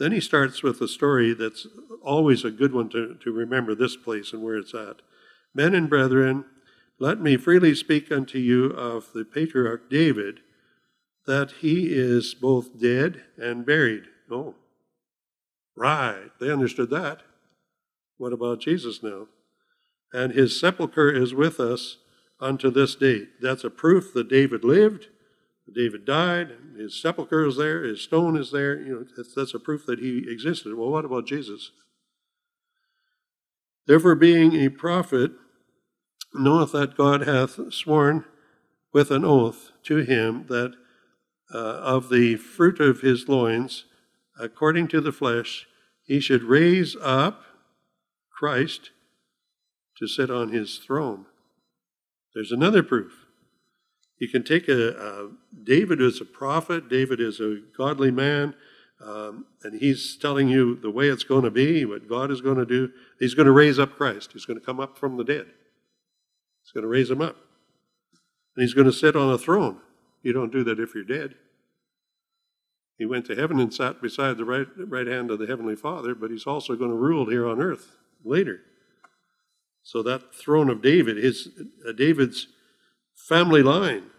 Then 0.00 0.10
he 0.10 0.18
starts 0.18 0.60
with 0.60 0.80
a 0.80 0.88
story 0.88 1.32
that's 1.32 1.68
always 2.02 2.44
a 2.44 2.50
good 2.50 2.72
one 2.72 2.88
to, 2.88 3.16
to 3.22 3.30
remember 3.30 3.76
this 3.76 3.96
place 3.96 4.32
and 4.32 4.42
where 4.42 4.56
it's 4.56 4.74
at. 4.74 4.96
Men 5.54 5.76
and 5.76 5.88
brethren, 5.88 6.44
let 6.98 7.20
me 7.20 7.36
freely 7.36 7.72
speak 7.76 8.10
unto 8.10 8.38
you 8.38 8.64
of 8.70 9.12
the 9.12 9.24
patriarch 9.24 9.88
David, 9.88 10.40
that 11.24 11.52
he 11.60 11.86
is 11.92 12.34
both 12.34 12.80
dead 12.80 13.22
and 13.36 13.64
buried. 13.64 14.06
Oh, 14.28 14.56
right. 15.76 16.32
They 16.40 16.50
understood 16.50 16.90
that. 16.90 17.20
What 18.16 18.32
about 18.32 18.58
Jesus 18.58 19.04
now? 19.04 19.28
And 20.12 20.32
his 20.32 20.58
sepulchre 20.58 21.10
is 21.10 21.34
with 21.34 21.60
us 21.60 21.98
unto 22.40 22.70
this 22.70 22.94
date. 22.94 23.40
That's 23.40 23.64
a 23.64 23.70
proof 23.70 24.12
that 24.14 24.28
David 24.28 24.64
lived 24.64 25.08
David 25.74 26.04
died, 26.04 26.52
his 26.76 27.00
sepulchre 27.00 27.46
is 27.46 27.56
there, 27.56 27.82
his 27.82 28.00
stone 28.00 28.36
is 28.36 28.50
there. 28.50 28.80
You 28.80 28.94
know, 28.94 29.04
that's, 29.16 29.34
that's 29.34 29.54
a 29.54 29.58
proof 29.58 29.84
that 29.86 29.98
he 29.98 30.24
existed. 30.28 30.74
Well, 30.74 30.90
what 30.90 31.04
about 31.04 31.26
Jesus? 31.26 31.72
Therefore, 33.86 34.14
being 34.14 34.54
a 34.54 34.68
prophet, 34.68 35.32
knoweth 36.34 36.72
that 36.72 36.96
God 36.96 37.22
hath 37.22 37.72
sworn 37.72 38.24
with 38.92 39.10
an 39.10 39.24
oath 39.24 39.72
to 39.84 39.98
him 39.98 40.46
that 40.48 40.74
uh, 41.52 41.58
of 41.58 42.10
the 42.10 42.36
fruit 42.36 42.80
of 42.80 43.00
his 43.00 43.28
loins, 43.28 43.84
according 44.38 44.88
to 44.88 45.00
the 45.00 45.12
flesh, 45.12 45.66
he 46.04 46.20
should 46.20 46.42
raise 46.42 46.96
up 47.00 47.42
Christ 48.30 48.90
to 49.98 50.06
sit 50.06 50.30
on 50.30 50.50
his 50.50 50.78
throne. 50.78 51.26
There's 52.34 52.52
another 52.52 52.82
proof. 52.82 53.12
You 54.18 54.28
can 54.28 54.44
take 54.44 54.68
a, 54.68 54.90
a 54.90 55.30
David 55.64 56.00
is 56.00 56.20
a 56.20 56.24
prophet. 56.24 56.88
David 56.88 57.20
is 57.20 57.40
a 57.40 57.58
godly 57.76 58.10
man, 58.10 58.54
um, 59.04 59.46
and 59.62 59.80
he's 59.80 60.16
telling 60.16 60.48
you 60.48 60.76
the 60.76 60.90
way 60.90 61.08
it's 61.08 61.24
going 61.24 61.44
to 61.44 61.50
be, 61.50 61.84
what 61.84 62.08
God 62.08 62.30
is 62.30 62.40
going 62.40 62.58
to 62.58 62.66
do. 62.66 62.90
He's 63.18 63.34
going 63.34 63.46
to 63.46 63.52
raise 63.52 63.78
up 63.78 63.94
Christ. 63.96 64.32
He's 64.32 64.44
going 64.44 64.58
to 64.58 64.64
come 64.64 64.80
up 64.80 64.98
from 64.98 65.16
the 65.16 65.24
dead. 65.24 65.46
He's 66.62 66.72
going 66.72 66.82
to 66.82 66.88
raise 66.88 67.10
him 67.10 67.22
up, 67.22 67.36
and 68.56 68.62
he's 68.62 68.74
going 68.74 68.86
to 68.86 68.92
sit 68.92 69.16
on 69.16 69.32
a 69.32 69.38
throne. 69.38 69.80
You 70.22 70.32
don't 70.32 70.52
do 70.52 70.64
that 70.64 70.80
if 70.80 70.94
you're 70.94 71.04
dead. 71.04 71.34
He 72.98 73.06
went 73.06 73.26
to 73.26 73.36
heaven 73.36 73.60
and 73.60 73.72
sat 73.72 74.02
beside 74.02 74.36
the 74.36 74.44
right, 74.44 74.66
right 74.76 75.06
hand 75.06 75.30
of 75.30 75.38
the 75.38 75.46
Heavenly 75.46 75.76
Father, 75.76 76.16
but 76.16 76.32
he's 76.32 76.46
also 76.46 76.74
going 76.74 76.90
to 76.90 76.96
rule 76.96 77.30
here 77.30 77.48
on 77.48 77.62
earth 77.62 77.96
later. 78.24 78.60
So 79.88 80.02
that 80.02 80.34
throne 80.34 80.68
of 80.68 80.82
David, 80.82 81.16
his 81.16 81.48
uh, 81.88 81.92
David's 81.92 82.48
family 83.14 83.62
line. 83.62 84.10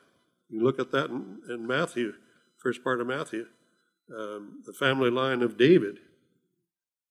You 0.50 0.64
look 0.64 0.80
at 0.80 0.90
that 0.94 1.12
in, 1.12 1.42
in 1.48 1.68
Matthew, 1.68 2.14
first 2.58 2.84
part 2.84 3.00
of 3.00 3.06
Matthew, 3.06 3.46
um, 4.12 4.64
the 4.66 4.74
family 4.74 5.12
line 5.12 5.44
of 5.44 5.60
David. 5.60 6.00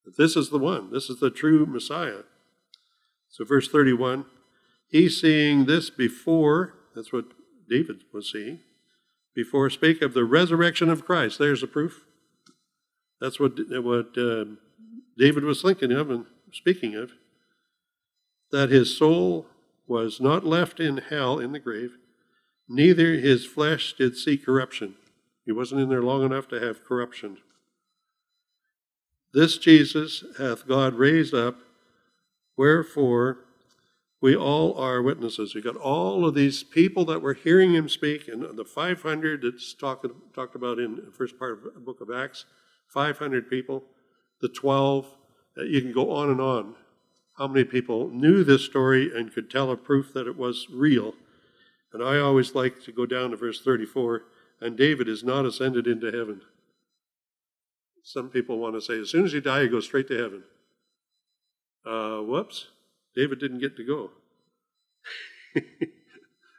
But 0.05 0.17
this 0.17 0.35
is 0.35 0.51
the 0.51 0.59
one. 0.59 0.91
This 0.91 1.09
is 1.09 1.21
the 1.21 1.31
true 1.31 1.67
Messiah. 1.67 2.23
So, 3.29 3.45
verse 3.45 3.69
31 3.69 4.25
He 4.89 5.09
seeing 5.09 5.67
this 5.67 5.89
before, 5.89 6.75
that's 6.97 7.13
what 7.13 7.27
David 7.71 8.03
was 8.13 8.29
seeing, 8.33 8.59
before 9.37 9.71
spake 9.71 10.03
of 10.03 10.15
the 10.15 10.25
resurrection 10.25 10.91
of 10.91 11.07
Christ. 11.07 11.39
There's 11.39 11.61
the 11.61 11.69
proof. 11.69 12.07
That's 13.21 13.39
what, 13.39 13.53
what 13.85 14.19
uh, 14.19 14.47
David 15.17 15.45
was 15.45 15.63
thinking 15.63 15.93
of 15.93 16.11
and 16.11 16.27
speaking 16.51 16.97
of. 16.97 17.13
That 18.51 18.71
his 18.71 18.97
soul 18.97 19.47
was 19.87 20.21
not 20.21 20.45
left 20.45 20.81
in 20.81 20.99
hell 20.99 21.39
in 21.39 21.53
the 21.53 21.59
grave, 21.59 21.99
neither 22.69 23.15
his 23.15 23.47
flesh 23.47 23.95
did 23.95 24.17
see 24.17 24.37
corruption. 24.37 24.95
He 25.45 25.53
wasn't 25.53 25.81
in 25.81 25.89
there 25.89 26.03
long 26.03 26.25
enough 26.25 26.49
to 26.49 26.61
have 26.61 26.85
corruption. 26.85 27.39
This 29.33 29.59
Jesus 29.59 30.25
hath 30.39 30.67
God 30.67 30.95
raised 30.95 31.35
up, 31.35 31.57
wherefore 32.57 33.39
we 34.21 34.35
all 34.35 34.77
are 34.77 35.03
witnesses. 35.03 35.55
You 35.55 35.63
got 35.63 35.77
all 35.77 36.27
of 36.27 36.35
these 36.35 36.63
people 36.63 37.05
that 37.07 37.23
were 37.23 37.35
hearing 37.35 37.73
him 37.73 37.89
speak, 37.89 38.27
and 38.29 38.43
the 38.57 38.65
500 38.65 39.43
that's 39.43 39.75
talked, 39.75 40.07
talked 40.35 40.55
about 40.55 40.79
in 40.79 40.97
the 40.97 41.13
first 41.13 41.39
part 41.39 41.53
of 41.53 41.75
the 41.75 41.81
book 41.81 42.01
of 42.01 42.11
Acts 42.11 42.45
500 42.89 43.51
people, 43.51 43.85
the 44.41 44.49
12, 44.49 45.07
you 45.59 45.83
can 45.83 45.93
go 45.93 46.11
on 46.11 46.31
and 46.31 46.41
on. 46.41 46.75
How 47.39 47.47
many 47.47 47.65
people 47.65 48.11
knew 48.11 48.43
this 48.43 48.65
story 48.65 49.17
and 49.17 49.33
could 49.33 49.49
tell 49.49 49.71
a 49.71 49.77
proof 49.77 50.13
that 50.13 50.27
it 50.27 50.37
was 50.37 50.67
real? 50.71 51.15
And 51.93 52.03
I 52.03 52.19
always 52.19 52.55
like 52.55 52.83
to 52.83 52.93
go 52.93 53.07
down 53.07 53.31
to 53.31 53.37
verse 53.37 53.61
34 53.63 54.23
and 54.61 54.77
David 54.77 55.09
is 55.09 55.23
not 55.23 55.47
ascended 55.47 55.87
into 55.87 56.07
heaven. 56.07 56.41
Some 58.03 58.29
people 58.29 58.59
want 58.59 58.75
to 58.75 58.81
say, 58.81 58.99
as 58.99 59.11
soon 59.11 59.25
as 59.25 59.33
you 59.33 59.41
die, 59.41 59.63
you 59.63 59.71
go 59.71 59.81
straight 59.81 60.09
to 60.09 60.19
heaven. 60.19 60.43
Uh, 61.87 62.19
whoops, 62.23 62.67
David 63.15 63.39
didn't 63.39 63.61
get 63.61 63.77
to 63.77 63.85
go. 63.85 64.11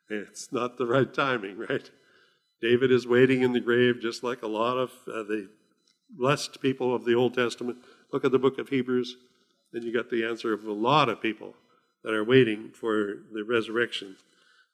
it's 0.09 0.51
not 0.51 0.77
the 0.77 0.85
right 0.85 1.13
timing, 1.13 1.57
right? 1.57 1.89
David 2.61 2.91
is 2.91 3.07
waiting 3.07 3.41
in 3.41 3.53
the 3.53 3.59
grave 3.59 4.01
just 4.01 4.23
like 4.23 4.43
a 4.43 4.47
lot 4.47 4.77
of 4.77 4.91
uh, 5.07 5.23
the 5.23 5.49
blessed 6.09 6.61
people 6.61 6.95
of 6.95 7.05
the 7.05 7.15
Old 7.15 7.33
Testament. 7.33 7.79
Look 8.13 8.23
at 8.23 8.31
the 8.31 8.39
book 8.39 8.57
of 8.57 8.69
Hebrews, 8.69 9.15
and 9.73 9.83
you 9.83 9.93
got 9.93 10.09
the 10.09 10.25
answer 10.25 10.53
of 10.53 10.65
a 10.65 10.73
lot 10.73 11.09
of 11.09 11.21
people 11.21 11.53
that 12.03 12.13
are 12.13 12.23
waiting 12.23 12.71
for 12.71 13.17
the 13.33 13.43
resurrection 13.43 14.15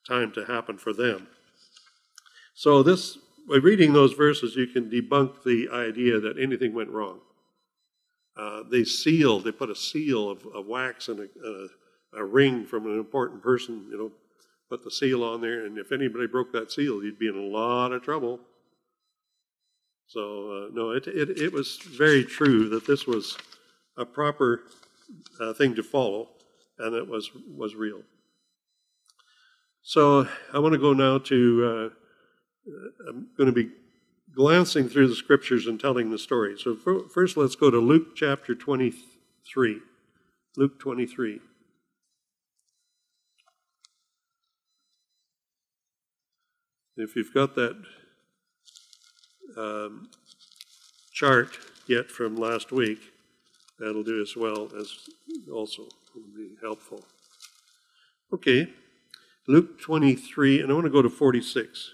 time 0.07 0.31
to 0.31 0.45
happen 0.45 0.77
for 0.77 0.93
them. 0.93 1.27
So 2.53 2.83
this 2.83 3.17
by 3.47 3.57
reading 3.57 3.93
those 3.93 4.13
verses, 4.13 4.55
you 4.55 4.67
can 4.67 4.89
debunk 4.89 5.43
the 5.43 5.69
idea 5.71 6.19
that 6.19 6.39
anything 6.39 6.73
went 6.73 6.89
wrong. 6.89 7.19
Uh, 8.35 8.63
they 8.69 8.83
sealed, 8.83 9.43
they 9.43 9.51
put 9.51 9.69
a 9.69 9.75
seal 9.75 10.29
of, 10.29 10.45
of 10.53 10.65
wax 10.65 11.07
and 11.07 11.19
a, 11.19 11.23
a, 11.23 12.21
a, 12.21 12.25
ring 12.25 12.65
from 12.65 12.85
an 12.85 12.97
important 12.97 13.41
person, 13.41 13.87
you 13.89 13.97
know, 13.97 14.11
put 14.69 14.83
the 14.83 14.91
seal 14.91 15.23
on 15.23 15.39
there, 15.39 15.65
and 15.65 15.77
if 15.77 15.91
anybody 15.91 16.27
broke 16.27 16.51
that 16.51 16.71
seal, 16.71 17.03
you'd 17.03 17.19
be 17.19 17.27
in 17.27 17.37
a 17.37 17.39
lot 17.39 17.93
of 17.93 18.01
trouble. 18.01 18.39
So, 20.07 20.21
uh, 20.51 20.69
no, 20.73 20.91
it, 20.91 21.07
it, 21.07 21.39
it, 21.39 21.53
was 21.53 21.77
very 21.77 22.25
true 22.25 22.67
that 22.69 22.85
this 22.85 23.07
was 23.07 23.37
a 23.97 24.05
proper 24.05 24.63
uh, 25.39 25.53
thing 25.53 25.75
to 25.75 25.83
follow, 25.83 26.29
and 26.79 26.95
it 26.95 27.07
was, 27.07 27.31
was 27.47 27.75
real. 27.75 28.01
So, 29.81 30.27
I 30.53 30.59
want 30.59 30.73
to 30.73 30.79
go 30.79 30.93
now 30.93 31.19
to 31.19 31.91
uh, 31.93 32.05
I'm 33.07 33.27
going 33.37 33.47
to 33.47 33.53
be 33.53 33.71
glancing 34.35 34.89
through 34.89 35.07
the 35.07 35.15
scriptures 35.15 35.67
and 35.67 35.79
telling 35.79 36.09
the 36.09 36.17
story. 36.17 36.57
So, 36.57 36.75
first, 36.75 37.37
let's 37.37 37.55
go 37.55 37.69
to 37.69 37.79
Luke 37.79 38.15
chapter 38.15 38.55
23. 38.55 39.79
Luke 40.57 40.79
23. 40.79 41.39
If 46.97 47.15
you've 47.15 47.33
got 47.33 47.55
that 47.55 47.75
um, 49.57 50.09
chart 51.11 51.57
yet 51.87 52.09
from 52.09 52.37
last 52.37 52.71
week, 52.71 52.99
that'll 53.79 54.03
do 54.03 54.21
as 54.21 54.35
well 54.35 54.69
as 54.79 54.91
also 55.51 55.83
will 56.13 56.23
be 56.35 56.55
helpful. 56.61 57.03
Okay, 58.33 58.67
Luke 59.47 59.79
23, 59.81 60.61
and 60.61 60.71
I 60.71 60.73
want 60.73 60.85
to 60.85 60.91
go 60.91 61.01
to 61.01 61.09
46. 61.09 61.91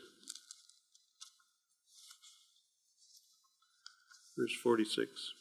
verse 4.42 4.54
46. 4.56 5.34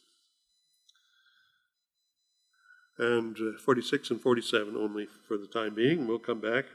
And 2.99 3.37
uh, 3.37 3.59
46 3.65 4.11
and 4.11 4.21
47 4.21 4.77
only 4.77 5.09
for 5.27 5.39
the 5.39 5.47
time 5.47 5.75
being. 5.75 6.07
We'll 6.07 6.19
come 6.19 6.41
back. 6.41 6.67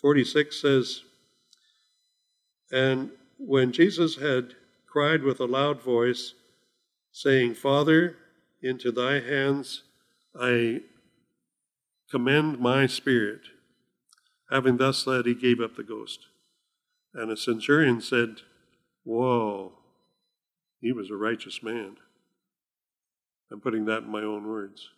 46 0.00 0.60
says, 0.60 1.02
And 2.70 3.10
when 3.38 3.72
Jesus 3.72 4.16
had 4.16 4.54
cried 4.86 5.22
with 5.22 5.40
a 5.40 5.46
loud 5.46 5.80
voice, 5.82 6.34
saying, 7.12 7.54
Father, 7.54 8.16
into 8.62 8.92
thy 8.92 9.20
hands 9.20 9.82
I 10.38 10.82
commend 12.10 12.58
my 12.58 12.86
spirit. 12.86 13.40
Having 14.50 14.78
thus 14.78 15.04
said, 15.04 15.26
he 15.26 15.34
gave 15.34 15.60
up 15.60 15.76
the 15.76 15.82
ghost. 15.82 16.26
And 17.14 17.30
a 17.30 17.36
centurion 17.36 18.00
said, 18.00 18.36
Whoa, 19.04 19.72
he 20.80 20.92
was 20.92 21.10
a 21.10 21.16
righteous 21.16 21.62
man. 21.62 21.96
I'm 23.50 23.60
putting 23.60 23.86
that 23.86 24.04
in 24.04 24.10
my 24.10 24.22
own 24.22 24.46
words. 24.46 24.90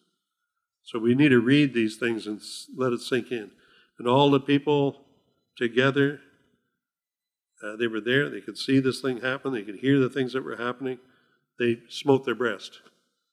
So 0.83 0.99
we 0.99 1.15
need 1.15 1.31
to 1.31 1.41
read 1.41 1.73
these 1.73 1.97
things 1.97 2.27
and 2.27 2.41
let 2.77 2.93
it 2.93 3.01
sink 3.01 3.31
in. 3.31 3.51
And 3.99 4.09
all 4.09 4.31
the 4.31 4.41
people 4.41 5.05
together, 5.57 6.21
uh, 7.63 7.77
they 7.77 7.87
were 7.87 8.01
there. 8.01 8.29
They 8.29 8.41
could 8.41 8.59
see 8.59 8.81
this 8.81 9.01
thing 9.01 9.21
happen. 9.21 9.53
They 9.53 9.63
could 9.63 9.77
hear 9.77 9.99
the 9.99 10.11
things 10.11 10.33
that 10.33 10.45
were 10.45 10.57
happening. 10.57 10.99
They 11.59 11.79
smote 11.89 12.25
their 12.25 12.35
breast. 12.35 12.81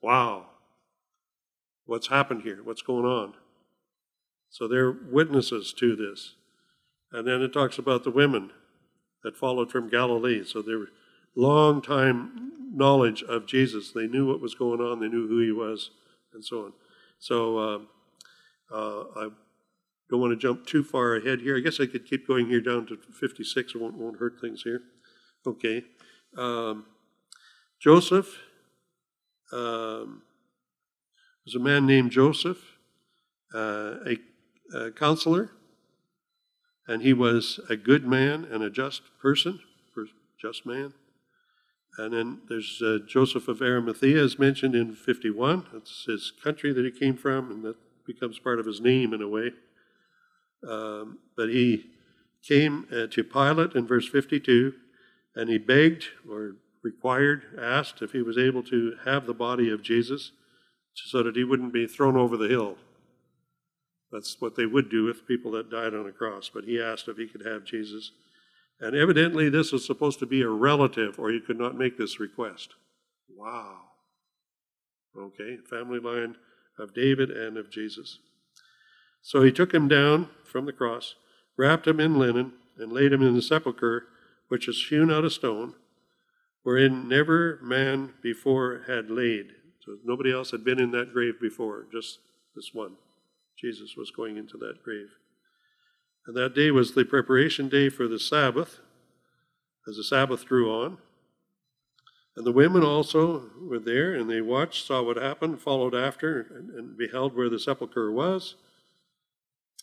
Wow. 0.02 0.48
What's 1.86 2.08
happened 2.08 2.44
here? 2.44 2.60
What's 2.64 2.82
going 2.82 3.06
on? 3.06 3.34
So 4.50 4.68
they're 4.68 4.92
witnesses 4.92 5.74
to 5.80 5.96
this. 5.96 6.36
And 7.12 7.28
then 7.28 7.42
it 7.42 7.54
talks 7.54 7.78
about 7.78 8.04
the 8.04 8.12
women 8.12 8.52
that 9.24 9.38
followed 9.38 9.72
from 9.72 9.90
Galilee. 9.90 10.44
So 10.44 10.62
they 10.62 10.76
were 10.76 10.90
long 11.36 11.82
time 11.82 12.52
knowledge 12.72 13.24
of 13.24 13.46
Jesus. 13.46 13.92
They 13.92 14.08
knew 14.08 14.28
what 14.28 14.42
was 14.42 14.56
going 14.56 14.80
on, 14.80 15.00
they 15.00 15.08
knew 15.08 15.28
who 15.28 15.40
he 15.40 15.52
was, 15.52 15.92
and 16.34 16.44
so 16.44 16.66
on. 16.66 16.74
So 17.20 17.58
uh, 17.58 17.80
uh, 18.74 19.04
I 19.16 19.30
don't 20.10 20.20
want 20.20 20.32
to 20.32 20.38
jump 20.38 20.66
too 20.66 20.84
far 20.84 21.16
ahead 21.16 21.42
here. 21.42 21.58
I 21.58 21.60
guess 21.60 21.80
I 21.80 21.86
could 21.86 22.06
keep 22.06 22.28
going 22.28 22.48
here 22.48 22.62
down 22.62 22.86
to 22.88 22.98
56. 22.98 23.74
It 23.74 23.82
won't, 23.82 23.98
won't 23.98 24.20
hurt 24.20 24.40
things 24.40 24.62
here. 24.64 24.82
Okay. 25.46 25.84
Um, 26.38 26.86
Joseph 27.80 28.38
um, 29.52 30.22
a 31.56 31.60
man 31.60 31.86
named 31.86 32.12
Joseph, 32.12 32.60
uh, 33.54 33.96
a, 34.06 34.18
a 34.76 34.92
counselor, 34.92 35.52
and 36.88 37.02
he 37.02 37.14
was 37.14 37.60
a 37.70 37.76
good 37.76 38.06
man 38.06 38.46
and 38.52 38.64
a 38.64 38.70
just 38.70 39.02
person, 39.22 39.60
just 40.40 40.66
man. 40.66 40.94
And 41.98 42.14
then 42.14 42.42
there's 42.48 42.82
uh, 42.82 43.00
Joseph 43.08 43.48
of 43.48 43.62
Arimathea 43.62 44.24
is 44.24 44.40
mentioned 44.40 44.76
in 44.76 44.96
51. 44.96 45.66
That's 45.74 46.06
his 46.06 46.32
country 46.44 46.72
that 46.72 46.86
he 46.86 46.92
came 46.92 47.18
from, 47.18 47.52
and 47.52 47.64
that 47.64 47.76
becomes 48.06 48.40
part 48.40 48.60
of 48.60 48.66
his 48.66 48.80
name 48.80 49.14
in 49.14 49.22
a 49.22 49.28
way. 49.28 49.52
Um, 50.68 51.20
but 51.36 51.50
he 51.50 51.88
came 52.44 52.88
uh, 52.92 53.08
to 53.08 53.24
Pilate 53.24 53.74
in 53.76 53.86
verse 53.86 54.08
52, 54.08 54.74
and 55.36 55.50
he 55.50 55.58
begged 55.58 56.06
or 56.30 56.56
required, 56.84 57.44
asked 57.60 58.02
if 58.02 58.12
he 58.12 58.22
was 58.22 58.38
able 58.38 58.64
to 58.64 58.96
have 59.06 59.26
the 59.26 59.34
body 59.34 59.70
of 59.70 59.82
Jesus 59.82 60.32
so 60.94 61.24
that 61.24 61.36
he 61.36 61.44
wouldn't 61.44 61.74
be 61.74 61.88
thrown 61.88 62.18
over 62.18 62.38
the 62.38 62.48
hill. 62.48 62.78
That's 64.12 64.38
what 64.40 64.56
they 64.56 64.66
would 64.66 64.90
do 64.90 65.06
with 65.06 65.28
people 65.28 65.52
that 65.52 65.70
died 65.70 65.94
on 65.94 66.08
a 66.08 66.12
cross. 66.12 66.50
But 66.54 66.64
he 66.64 66.82
asked 66.82 67.08
if 67.08 67.18
he 67.18 67.28
could 67.28 67.46
have 67.46 67.64
Jesus. 67.64 68.12
And 68.80 68.96
evidently, 68.96 69.50
this 69.50 69.72
was 69.72 69.86
supposed 69.86 70.20
to 70.20 70.26
be 70.26 70.42
a 70.42 70.50
relative, 70.50 71.20
or 71.20 71.30
he 71.30 71.40
could 71.40 71.60
not 71.60 71.78
make 71.78 71.98
this 71.98 72.20
request. 72.20 72.70
Wow. 73.30 73.78
Okay, 75.18 75.58
family 75.70 76.00
line 76.00 76.36
of 76.78 76.94
David 76.94 77.30
and 77.30 77.58
of 77.58 77.70
Jesus. 77.70 78.20
So 79.22 79.44
he 79.44 79.52
took 79.52 79.74
him 79.74 79.88
down 79.88 80.30
from 80.44 80.66
the 80.66 80.74
cross, 80.74 81.16
wrapped 81.58 81.88
him 81.88 82.00
in 82.00 82.18
linen, 82.18 82.54
and 82.78 82.94
laid 82.94 83.12
him 83.12 83.22
in 83.22 83.36
the 83.36 83.42
sepulchre, 83.42 84.04
which 84.48 84.68
is 84.68 84.88
hewn 84.90 85.12
out 85.12 85.26
of 85.26 85.34
stone, 85.34 85.76
wherein 86.64 87.08
never 87.08 87.60
man 87.62 88.14
before 88.22 88.84
had 88.88 89.10
laid. 89.10 89.48
So 89.86 89.98
nobody 90.04 90.32
else 90.32 90.52
had 90.52 90.64
been 90.64 90.80
in 90.80 90.92
that 90.92 91.14
grave 91.14 91.40
before, 91.42 91.88
just 91.92 92.20
this 92.56 92.74
one. 92.74 92.96
Jesus 93.58 93.96
was 93.98 94.12
going 94.12 94.38
into 94.38 94.58
that 94.58 94.84
grave. 94.84 95.10
And 96.28 96.36
that 96.38 96.56
day 96.56 96.72
was 96.72 96.94
the 96.94 97.06
preparation 97.06 97.70
day 97.70 97.90
for 97.90 98.08
the 98.08 98.20
Sabbath, 98.20 98.80
as 99.88 99.96
the 99.96 100.04
Sabbath 100.04 100.46
drew 100.46 100.72
on. 100.72 100.98
And 102.36 102.46
the 102.46 102.52
women 102.52 102.84
also 102.84 103.50
were 103.62 103.80
there, 103.80 104.14
and 104.14 104.30
they 104.30 104.40
watched, 104.40 104.86
saw 104.86 105.02
what 105.02 105.18
happened, 105.18 105.60
followed 105.60 105.96
after, 105.96 106.48
and, 106.56 106.70
and 106.70 106.98
beheld 106.98 107.36
where 107.36 107.50
the 107.50 107.60
sepulchre 107.60 108.12
was, 108.12 108.56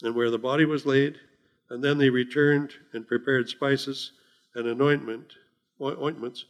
and 0.02 0.14
where 0.14 0.30
the 0.30 0.38
body 0.38 0.64
was 0.64 0.86
laid. 0.86 1.16
And 1.68 1.82
then 1.82 1.98
they 1.98 2.10
returned 2.10 2.70
and 2.92 3.08
prepared 3.08 3.48
spices 3.48 4.12
and 4.54 4.66
anointment, 4.66 5.32
ointments, 5.80 6.44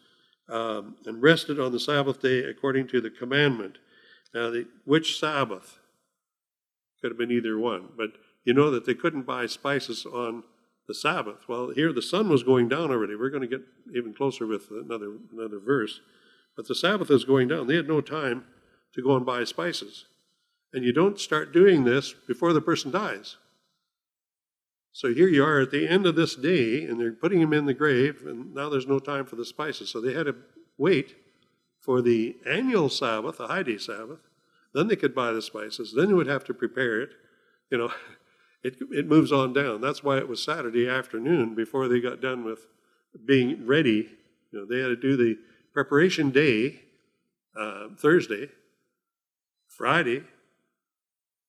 um, 0.48 0.96
and 1.06 1.22
rested 1.22 1.58
on 1.58 1.72
the 1.72 1.80
Sabbath 1.80 2.20
day 2.20 2.44
according 2.44 2.88
to 2.88 3.00
the 3.00 3.10
commandment. 3.10 3.78
Now, 4.34 4.50
the, 4.50 4.66
which 4.84 5.18
Sabbath? 5.18 5.78
Could 7.00 7.10
have 7.10 7.18
been 7.18 7.30
either 7.30 7.58
one, 7.58 7.90
but 7.96 8.12
you 8.44 8.54
know 8.54 8.70
that 8.70 8.86
they 8.86 8.94
couldn't 8.94 9.26
buy 9.26 9.46
spices 9.46 10.06
on 10.06 10.44
the 10.88 10.94
Sabbath. 10.94 11.48
Well, 11.48 11.70
here 11.70 11.92
the 11.92 12.00
sun 12.00 12.28
was 12.28 12.42
going 12.42 12.68
down 12.68 12.90
already. 12.90 13.16
We're 13.16 13.30
going 13.30 13.48
to 13.48 13.58
get 13.58 13.66
even 13.94 14.14
closer 14.14 14.46
with 14.46 14.70
another, 14.70 15.16
another 15.32 15.58
verse. 15.58 16.00
But 16.56 16.68
the 16.68 16.74
Sabbath 16.74 17.10
is 17.10 17.24
going 17.24 17.48
down. 17.48 17.66
They 17.66 17.76
had 17.76 17.88
no 17.88 18.00
time 18.00 18.44
to 18.94 19.02
go 19.02 19.16
and 19.16 19.26
buy 19.26 19.44
spices. 19.44 20.06
And 20.72 20.84
you 20.84 20.92
don't 20.92 21.20
start 21.20 21.52
doing 21.52 21.84
this 21.84 22.14
before 22.26 22.52
the 22.52 22.60
person 22.60 22.90
dies. 22.90 23.36
So 24.96 25.12
here 25.12 25.28
you 25.28 25.44
are 25.44 25.60
at 25.60 25.72
the 25.72 25.86
end 25.86 26.06
of 26.06 26.14
this 26.14 26.34
day, 26.34 26.86
and 26.86 26.98
they're 26.98 27.12
putting 27.12 27.38
him 27.38 27.52
in 27.52 27.66
the 27.66 27.74
grave, 27.74 28.22
and 28.24 28.54
now 28.54 28.70
there's 28.70 28.86
no 28.86 28.98
time 28.98 29.26
for 29.26 29.36
the 29.36 29.44
spices. 29.44 29.90
So 29.90 30.00
they 30.00 30.14
had 30.14 30.24
to 30.24 30.36
wait 30.78 31.14
for 31.82 32.00
the 32.00 32.34
annual 32.46 32.88
Sabbath, 32.88 33.36
the 33.36 33.48
high 33.48 33.62
day 33.62 33.76
Sabbath, 33.76 34.20
Then 34.72 34.88
they 34.88 34.96
could 34.96 35.14
buy 35.14 35.32
the 35.32 35.42
spices. 35.42 35.92
Then 35.94 36.08
they 36.08 36.14
would 36.14 36.28
have 36.28 36.44
to 36.44 36.54
prepare 36.54 37.02
it. 37.02 37.10
You 37.70 37.76
know, 37.76 37.92
it, 38.64 38.78
it 38.90 39.06
moves 39.06 39.32
on 39.32 39.52
down. 39.52 39.82
That's 39.82 40.02
why 40.02 40.16
it 40.16 40.28
was 40.28 40.42
Saturday 40.42 40.88
afternoon 40.88 41.54
before 41.54 41.88
they 41.88 42.00
got 42.00 42.22
done 42.22 42.42
with 42.42 42.60
being 43.22 43.66
ready. 43.66 44.08
You 44.50 44.60
know, 44.60 44.64
they 44.64 44.80
had 44.80 44.88
to 44.88 44.96
do 44.96 45.14
the 45.14 45.36
preparation 45.74 46.30
day 46.30 46.80
uh, 47.54 47.88
Thursday, 47.98 48.48
Friday. 49.68 50.22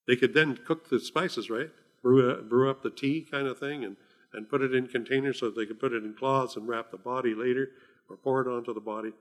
They 0.05 0.17
could 0.17 0.33
then 0.33 0.57
cook 0.57 0.89
the 0.89 0.99
spices, 0.99 1.49
right? 1.49 1.69
Brew, 2.01 2.41
brew 2.43 2.69
up 2.69 2.83
the 2.83 2.89
tea 2.89 3.25
kind 3.29 3.47
of 3.47 3.59
thing 3.59 3.83
and, 3.83 3.97
and 4.33 4.49
put 4.49 4.61
it 4.61 4.73
in 4.73 4.87
containers 4.87 5.39
so 5.39 5.49
they 5.49 5.65
could 5.65 5.79
put 5.79 5.93
it 5.93 6.03
in 6.03 6.13
cloths 6.13 6.55
and 6.55 6.67
wrap 6.67 6.91
the 6.91 6.97
body 6.97 7.33
later 7.33 7.69
or 8.09 8.17
pour 8.17 8.41
it 8.41 8.47
onto 8.47 8.73
the 8.73 8.79
body. 8.79 9.11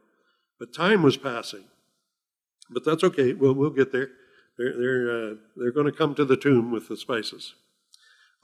But 0.59 0.73
time 0.73 1.03
was 1.03 1.17
passing. 1.17 1.65
But 2.71 2.85
that's 2.85 3.05
okay. 3.05 3.33
We'll, 3.33 3.55
we'll 3.55 3.71
get 3.71 3.93
there. 3.93 4.11
They're, 4.59 4.77
they're, 4.77 5.11
uh, 5.11 5.35
they're 5.57 5.73
going 5.73 5.87
to 5.87 5.93
come 5.93 6.15
to 6.15 6.25
the 6.25 6.37
tomb 6.37 6.71
with 6.71 6.89
the 6.89 6.97
spices. 6.97 7.55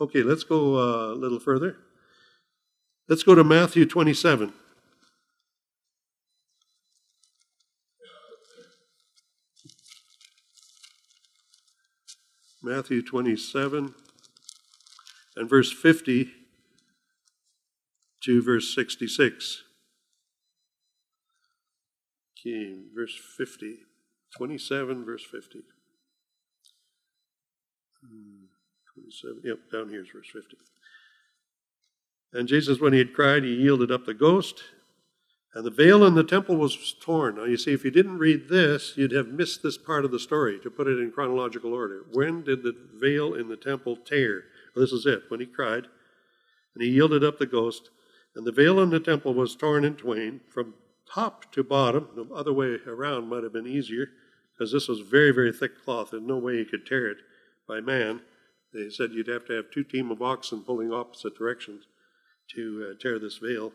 Okay, 0.01 0.23
let's 0.23 0.45
go 0.45 0.77
uh, 0.77 1.12
a 1.12 1.16
little 1.16 1.40
further. 1.40 1.77
Let's 3.09 3.23
go 3.23 3.35
to 3.35 3.45
Matthew 3.45 3.87
27. 3.87 4.53
Matthew 12.62 13.03
27 13.03 13.92
and 15.37 15.49
verse 15.49 15.73
50 15.73 16.31
to 18.25 18.42
verse 18.42 18.75
66. 18.75 19.62
Okay, 22.38 22.77
verse 22.95 23.18
50. 23.37 23.79
27, 24.37 25.05
verse 25.05 25.25
50. 25.25 25.61
Hmm, 28.01 28.45
27, 28.95 29.42
yep, 29.45 29.59
down 29.71 29.90
here 29.90 30.03
is 30.03 30.09
verse 30.12 30.29
50. 30.33 30.57
And 32.33 32.49
Jesus, 32.49 32.81
when 32.81 32.95
he 32.95 32.99
had 32.99 33.12
cried, 33.12 33.45
he 33.45 33.55
yielded 33.55 33.90
up 33.90 34.07
the 34.07 34.14
ghost, 34.14 34.62
and 35.55 35.66
the 35.66 35.71
veil 35.71 36.05
in 36.05 36.14
the 36.14 36.25
temple 36.25 36.57
was 36.57 36.95
torn. 37.01 37.37
Now, 37.37 37.45
you 37.45 37.59
see, 37.59 37.75
if 37.75 37.85
you 37.85 37.90
didn't 37.90 38.18
read 38.18 38.49
this, 38.49 38.95
you'd 38.97 39.12
have 39.12 39.29
missed 39.29 39.62
this 39.62 39.77
part 39.77 40.07
of 40.07 40.11
the 40.11 40.18
story 40.18 40.59
to 40.62 40.71
put 40.71 40.87
it 40.87 40.99
in 40.99 41.12
chronological 41.12 41.75
order. 41.75 42.07
When 42.12 42.42
did 42.42 42.62
the 42.62 42.75
veil 42.95 43.35
in 43.35 43.49
the 43.49 43.57
temple 43.57 43.97
tear? 43.97 44.45
This 44.74 44.92
is 44.92 45.06
it. 45.06 45.24
When 45.28 45.40
he 45.40 45.46
cried, 45.46 45.87
and 46.74 46.82
he 46.82 46.90
yielded 46.90 47.24
up 47.24 47.38
the 47.38 47.46
ghost, 47.46 47.90
and 48.35 48.46
the 48.46 48.52
veil 48.52 48.80
in 48.80 48.90
the 48.90 49.00
temple 49.00 49.35
was 49.35 49.54
torn 49.54 49.85
in 49.85 49.94
twain 49.94 50.40
from 50.52 50.74
top 51.12 51.52
to 51.52 51.62
bottom. 51.62 52.08
The 52.14 52.35
other 52.35 52.52
way 52.52 52.78
around 52.87 53.28
might 53.28 53.42
have 53.42 53.52
been 53.52 53.66
easier 53.66 54.08
because 54.52 54.72
this 54.72 54.88
was 54.88 55.00
very, 55.00 55.32
very 55.32 55.52
thick 55.52 55.82
cloth. 55.85 56.11
There's 56.11 56.22
no 56.22 56.38
way 56.38 56.54
you 56.54 56.64
could 56.64 56.87
tear 56.87 57.11
it 57.11 57.18
by 57.68 57.80
man. 57.80 58.22
They 58.72 58.88
said 58.88 59.12
you'd 59.12 59.28
have 59.28 59.44
to 59.46 59.52
have 59.54 59.70
two 59.70 59.85
team 59.85 60.11
of 60.11 60.22
oxen 60.22 60.62
pulling 60.62 60.92
opposite 60.92 61.37
directions 61.37 61.85
to 62.54 62.90
uh, 62.90 62.98
tear 63.00 63.18
this 63.18 63.37
veil 63.37 63.72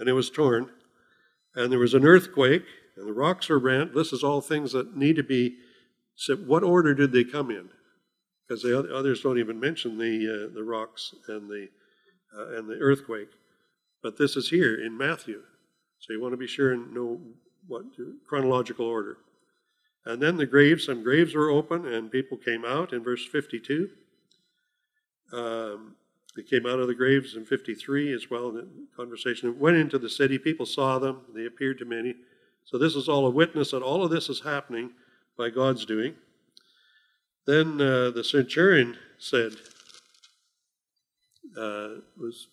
and 0.00 0.08
it 0.08 0.14
was 0.14 0.30
torn. 0.30 0.70
And 1.54 1.70
there 1.70 1.78
was 1.78 1.94
an 1.94 2.06
earthquake, 2.06 2.64
and 2.96 3.06
the 3.06 3.12
rocks 3.12 3.48
were 3.48 3.58
rent. 3.58 3.94
This 3.94 4.12
is 4.12 4.24
all 4.24 4.40
things 4.40 4.72
that 4.72 4.96
need 4.96 5.16
to 5.16 5.22
be. 5.22 5.56
So 6.16 6.36
what 6.36 6.64
order 6.64 6.94
did 6.94 7.12
they 7.12 7.22
come 7.22 7.50
in? 7.50 7.68
Because 8.50 8.64
the 8.64 8.92
others 8.92 9.20
don't 9.20 9.38
even 9.38 9.60
mention 9.60 9.96
the 9.96 10.48
uh, 10.48 10.52
the 10.52 10.64
rocks 10.64 11.14
and 11.28 11.48
the 11.48 11.68
uh, 12.36 12.56
and 12.56 12.68
the 12.68 12.80
earthquake, 12.80 13.28
but 14.02 14.18
this 14.18 14.36
is 14.36 14.50
here 14.50 14.74
in 14.74 14.98
Matthew. 14.98 15.40
So 16.00 16.12
you 16.12 16.20
want 16.20 16.32
to 16.32 16.36
be 16.36 16.48
sure 16.48 16.72
and 16.72 16.92
know 16.92 17.20
what 17.68 17.84
chronological 18.26 18.86
order. 18.86 19.18
And 20.04 20.20
then 20.20 20.36
the 20.36 20.46
graves, 20.46 20.86
some 20.86 21.04
graves 21.04 21.32
were 21.32 21.48
open, 21.48 21.86
and 21.86 22.10
people 22.10 22.36
came 22.36 22.64
out 22.64 22.92
in 22.92 23.04
verse 23.04 23.24
52. 23.24 23.88
Um, 25.32 25.94
they 26.34 26.42
came 26.42 26.66
out 26.66 26.80
of 26.80 26.88
the 26.88 26.94
graves 26.94 27.36
in 27.36 27.44
53 27.44 28.12
as 28.12 28.30
well 28.30 28.50
the 28.50 28.66
conversation. 28.96 29.60
Went 29.60 29.76
into 29.76 29.98
the 29.98 30.10
city. 30.10 30.38
People 30.38 30.66
saw 30.66 30.98
them. 30.98 31.20
They 31.32 31.46
appeared 31.46 31.78
to 31.78 31.84
many. 31.84 32.16
So 32.64 32.78
this 32.78 32.96
is 32.96 33.08
all 33.08 33.28
a 33.28 33.30
witness 33.30 33.70
that 33.70 33.82
all 33.82 34.02
of 34.02 34.10
this 34.10 34.28
is 34.28 34.40
happening 34.40 34.90
by 35.38 35.50
God's 35.50 35.86
doing. 35.86 36.16
Then 37.50 37.80
uh, 37.80 38.10
the 38.10 38.22
centurion 38.22 38.96
said, 39.18 39.54
uh, 41.58 41.96
was 42.16 42.46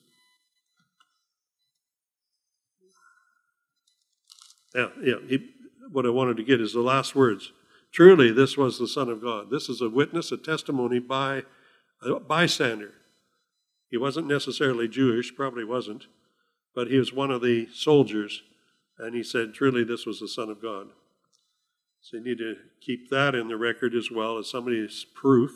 yeah, 4.74 4.88
yeah. 5.00 5.18
He, 5.28 5.52
what 5.92 6.08
I 6.08 6.10
wanted 6.10 6.38
to 6.38 6.44
get 6.44 6.60
is 6.60 6.74
the 6.74 6.82
last 6.82 7.16
words. 7.16 7.52
Truly, 7.92 8.32
this 8.32 8.58
was 8.58 8.80
the 8.80 8.88
Son 8.88 9.08
of 9.08 9.22
God. 9.22 9.52
This 9.52 9.70
is 9.70 9.82
a 9.82 9.90
witness, 9.90 10.32
a 10.32 10.38
testimony 10.38 10.98
by 10.98 11.44
a 12.02 12.20
bystander. 12.20 12.94
He 13.92 13.98
wasn't 13.98 14.26
necessarily 14.26 14.88
Jewish, 14.88 15.36
probably 15.36 15.64
wasn't, 15.64 16.08
but 16.74 16.88
he 16.88 16.98
was 16.98 17.14
one 17.14 17.30
of 17.30 17.44
the 17.44 17.68
soldiers, 17.72 18.42
and 18.98 19.16
he 19.16 19.22
said, 19.22 19.54
Truly, 19.54 19.84
this 19.84 20.08
was 20.08 20.20
the 20.20 20.28
Son 20.28 20.50
of 20.50 20.60
God. 20.60 20.88
So 22.10 22.16
you 22.16 22.24
need 22.24 22.38
to 22.38 22.56
keep 22.80 23.10
that 23.10 23.36
in 23.36 23.50
the 23.50 23.58
record 23.58 23.94
as 23.94 24.10
well 24.10 24.38
as 24.38 24.50
somebody's 24.50 25.06
proof. 25.14 25.52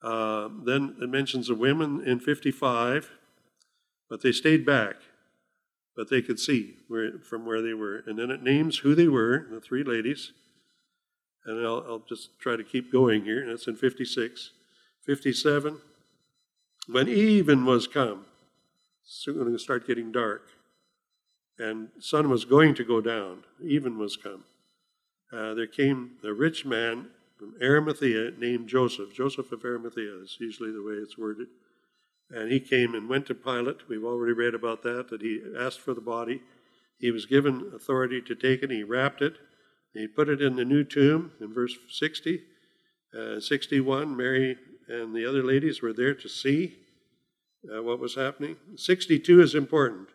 Uh, 0.00 0.48
then 0.64 0.94
it 1.02 1.08
mentions 1.08 1.48
the 1.48 1.56
women 1.56 2.00
in 2.06 2.20
55, 2.20 3.10
but 4.08 4.22
they 4.22 4.30
stayed 4.30 4.64
back, 4.64 4.94
but 5.96 6.08
they 6.08 6.22
could 6.22 6.38
see 6.38 6.76
where, 6.86 7.18
from 7.18 7.44
where 7.44 7.60
they 7.60 7.74
were. 7.74 8.04
And 8.06 8.16
then 8.16 8.30
it 8.30 8.44
names 8.44 8.78
who 8.78 8.94
they 8.94 9.08
were, 9.08 9.48
the 9.50 9.60
three 9.60 9.82
ladies. 9.82 10.30
And 11.44 11.66
I'll, 11.66 11.84
I'll 11.88 12.04
just 12.08 12.38
try 12.38 12.54
to 12.54 12.62
keep 12.62 12.92
going 12.92 13.24
here. 13.24 13.42
And 13.42 13.50
it's 13.50 13.66
in 13.66 13.74
56. 13.74 14.50
57, 15.04 15.78
when 16.86 17.08
even 17.08 17.64
was 17.64 17.88
come, 17.88 18.26
soon 19.02 19.38
going 19.38 19.52
to 19.52 19.58
start 19.58 19.88
getting 19.88 20.12
dark, 20.12 20.50
and 21.58 21.88
sun 21.98 22.30
was 22.30 22.44
going 22.44 22.76
to 22.76 22.84
go 22.84 23.00
down, 23.00 23.42
even 23.60 23.98
was 23.98 24.16
come. 24.16 24.44
Uh, 25.32 25.54
there 25.54 25.66
came 25.66 26.12
a 26.22 26.32
rich 26.32 26.66
man 26.66 27.08
from 27.38 27.54
Arimathea 27.62 28.32
named 28.38 28.68
Joseph. 28.68 29.14
Joseph 29.14 29.50
of 29.50 29.64
Arimathea 29.64 30.14
is 30.22 30.36
usually 30.38 30.70
the 30.70 30.82
way 30.82 30.94
it's 30.94 31.16
worded. 31.16 31.48
And 32.30 32.52
he 32.52 32.60
came 32.60 32.94
and 32.94 33.08
went 33.08 33.26
to 33.26 33.34
Pilate. 33.34 33.88
We've 33.88 34.04
already 34.04 34.32
read 34.32 34.54
about 34.54 34.82
that, 34.82 35.08
that 35.08 35.22
he 35.22 35.40
asked 35.58 35.80
for 35.80 35.94
the 35.94 36.00
body. 36.00 36.42
He 36.98 37.10
was 37.10 37.26
given 37.26 37.72
authority 37.74 38.20
to 38.22 38.34
take 38.34 38.62
it. 38.62 38.70
He 38.70 38.82
wrapped 38.82 39.22
it. 39.22 39.36
He 39.94 40.06
put 40.06 40.28
it 40.28 40.40
in 40.40 40.56
the 40.56 40.64
new 40.64 40.84
tomb 40.84 41.32
in 41.40 41.52
verse 41.52 41.76
60. 41.90 42.42
Uh, 43.18 43.40
61, 43.40 44.16
Mary 44.16 44.56
and 44.88 45.14
the 45.14 45.26
other 45.26 45.42
ladies 45.42 45.82
were 45.82 45.92
there 45.92 46.14
to 46.14 46.28
see 46.28 46.76
uh, 47.74 47.82
what 47.82 47.98
was 47.98 48.14
happening. 48.14 48.56
62 48.76 49.40
is 49.40 49.54
important. 49.54 50.08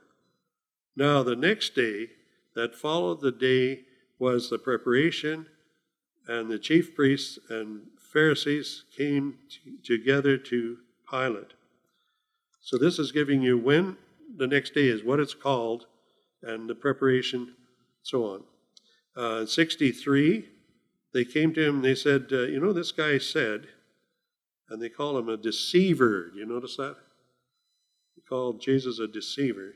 Now, 0.96 1.24
the 1.24 1.36
next 1.36 1.76
day 1.76 2.08
that 2.56 2.76
followed 2.76 3.22
the 3.22 3.32
day 3.32 3.82
was 4.20 4.50
the 4.50 4.58
preparation, 4.58 5.48
and 6.28 6.50
the 6.50 6.60
chief 6.60 6.96
priests 6.96 7.38
and 7.50 7.82
Pharisees 8.12 8.84
came 8.96 9.36
t- 9.50 9.78
together 9.84 10.38
to 10.38 10.78
Pilate. 11.10 11.54
So, 12.62 12.78
this 12.78 13.00
is 13.00 13.12
giving 13.12 13.42
you 13.42 13.58
when 13.58 13.98
the 14.36 14.48
next 14.48 14.74
day 14.74 14.88
is, 14.88 15.04
what 15.04 15.20
it's 15.20 15.34
called, 15.34 15.86
and 16.42 16.70
the 16.70 16.76
preparation, 16.76 17.56
so 18.04 18.26
on. 18.26 18.44
Uh, 19.16 19.46
63, 19.46 20.46
they 21.14 21.26
came 21.26 21.54
to 21.54 21.66
him 21.66 21.76
and 21.78 21.86
they 21.86 21.96
said, 21.96 22.28
uh, 22.32 22.42
You 22.42 22.60
know, 22.60 22.74
this 22.74 22.92
guy 22.92 23.18
said, 23.18 23.68
and 24.70 24.82
they 24.82 24.90
call 24.90 25.18
him 25.18 25.30
a 25.30 25.38
deceiver. 25.38 26.30
Do 26.32 26.40
you 26.40 26.46
notice 26.46 26.76
that? 26.78 26.98
They 28.16 28.22
called 28.28 28.62
Jesus 28.62 29.00
a 29.00 29.08
deceiver. 29.08 29.76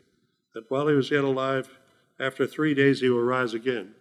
That 0.53 0.69
while 0.69 0.87
he 0.87 0.95
was 0.95 1.11
yet 1.11 1.23
alive, 1.23 1.69
after 2.19 2.45
three 2.45 2.73
days 2.73 2.99
he 2.99 3.09
will 3.09 3.23
rise 3.23 3.53
again. 3.53 3.95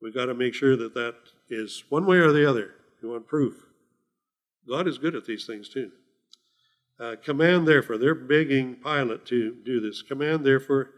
We've 0.00 0.14
got 0.14 0.26
to 0.26 0.34
make 0.34 0.54
sure 0.54 0.76
that 0.76 0.94
that 0.94 1.14
is 1.48 1.84
one 1.88 2.06
way 2.06 2.16
or 2.18 2.32
the 2.32 2.48
other. 2.48 2.74
You 3.02 3.10
want 3.10 3.26
proof. 3.26 3.66
God 4.68 4.86
is 4.86 4.98
good 4.98 5.14
at 5.14 5.26
these 5.26 5.46
things 5.46 5.68
too. 5.68 5.90
Uh, 6.98 7.16
command, 7.22 7.66
therefore, 7.66 7.96
they're 7.96 8.14
begging 8.14 8.76
Pilate 8.76 9.24
to 9.26 9.56
do 9.64 9.80
this. 9.80 10.02
Command, 10.02 10.44
therefore, 10.44 10.90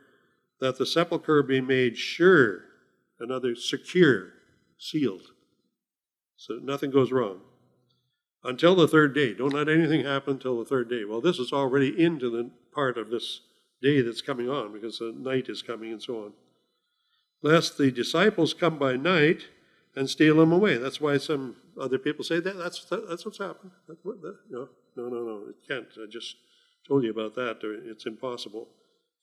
that 0.61 0.77
the 0.79 0.87
sepulchre 0.87 1.43
be 1.43 1.61
made 1.61 1.97
sure, 1.97 2.63
another 3.21 3.55
secure, 3.55 4.31
sealed, 4.79 5.31
so 6.37 6.59
nothing 6.61 6.91
goes 6.91 7.13
wrong 7.13 7.41
until 8.43 8.75
the 8.75 8.89
third 8.89 9.15
day. 9.15 9.33
Don't 9.33 9.55
let 9.55 9.69
anything 9.69 10.05
happen 10.05 10.35
until 10.35 10.59
the 10.59 10.65
third 10.65 10.91
day. 10.91 11.05
Well, 11.05 11.21
this 11.21 11.39
is 11.39 11.53
already 11.53 12.03
into 12.03 12.31
the 12.31 12.51
part 12.75 12.99
of 12.99 13.11
this 13.11 13.43
day 13.81 14.01
that's 14.01 14.23
coming 14.23 14.49
on 14.49 14.73
because 14.73 14.99
the 14.99 15.15
night 15.17 15.49
is 15.49 15.63
coming 15.63 15.93
and 15.93 16.03
so 16.03 16.25
on. 16.25 16.33
Lest 17.43 17.77
the 17.77 17.91
disciples 17.91 18.55
come 18.55 18.79
by 18.79 18.97
night 18.97 19.49
and 19.97 20.09
steal 20.09 20.37
them 20.37 20.53
away. 20.53 20.79
That's 20.79 21.01
why 21.01 21.19
some 21.19 21.57
other 21.81 21.99
people 21.99 22.25
say 22.25 22.41
that 22.41 22.57
that's 22.57 22.85
that, 22.87 23.09
that's 23.09 23.25
what's 23.25 23.39
happened. 23.39 23.73
That, 23.89 24.03
that, 24.05 24.37
no, 24.51 24.69
no, 24.97 25.09
no, 25.09 25.23
no. 25.23 25.45
It 25.49 25.57
can't. 25.67 25.89
I 25.99 26.07
just 26.09 26.37
told 26.87 27.05
you 27.05 27.11
about 27.11 27.35
that. 27.35 27.59
It's 27.87 28.07
impossible 28.07 28.69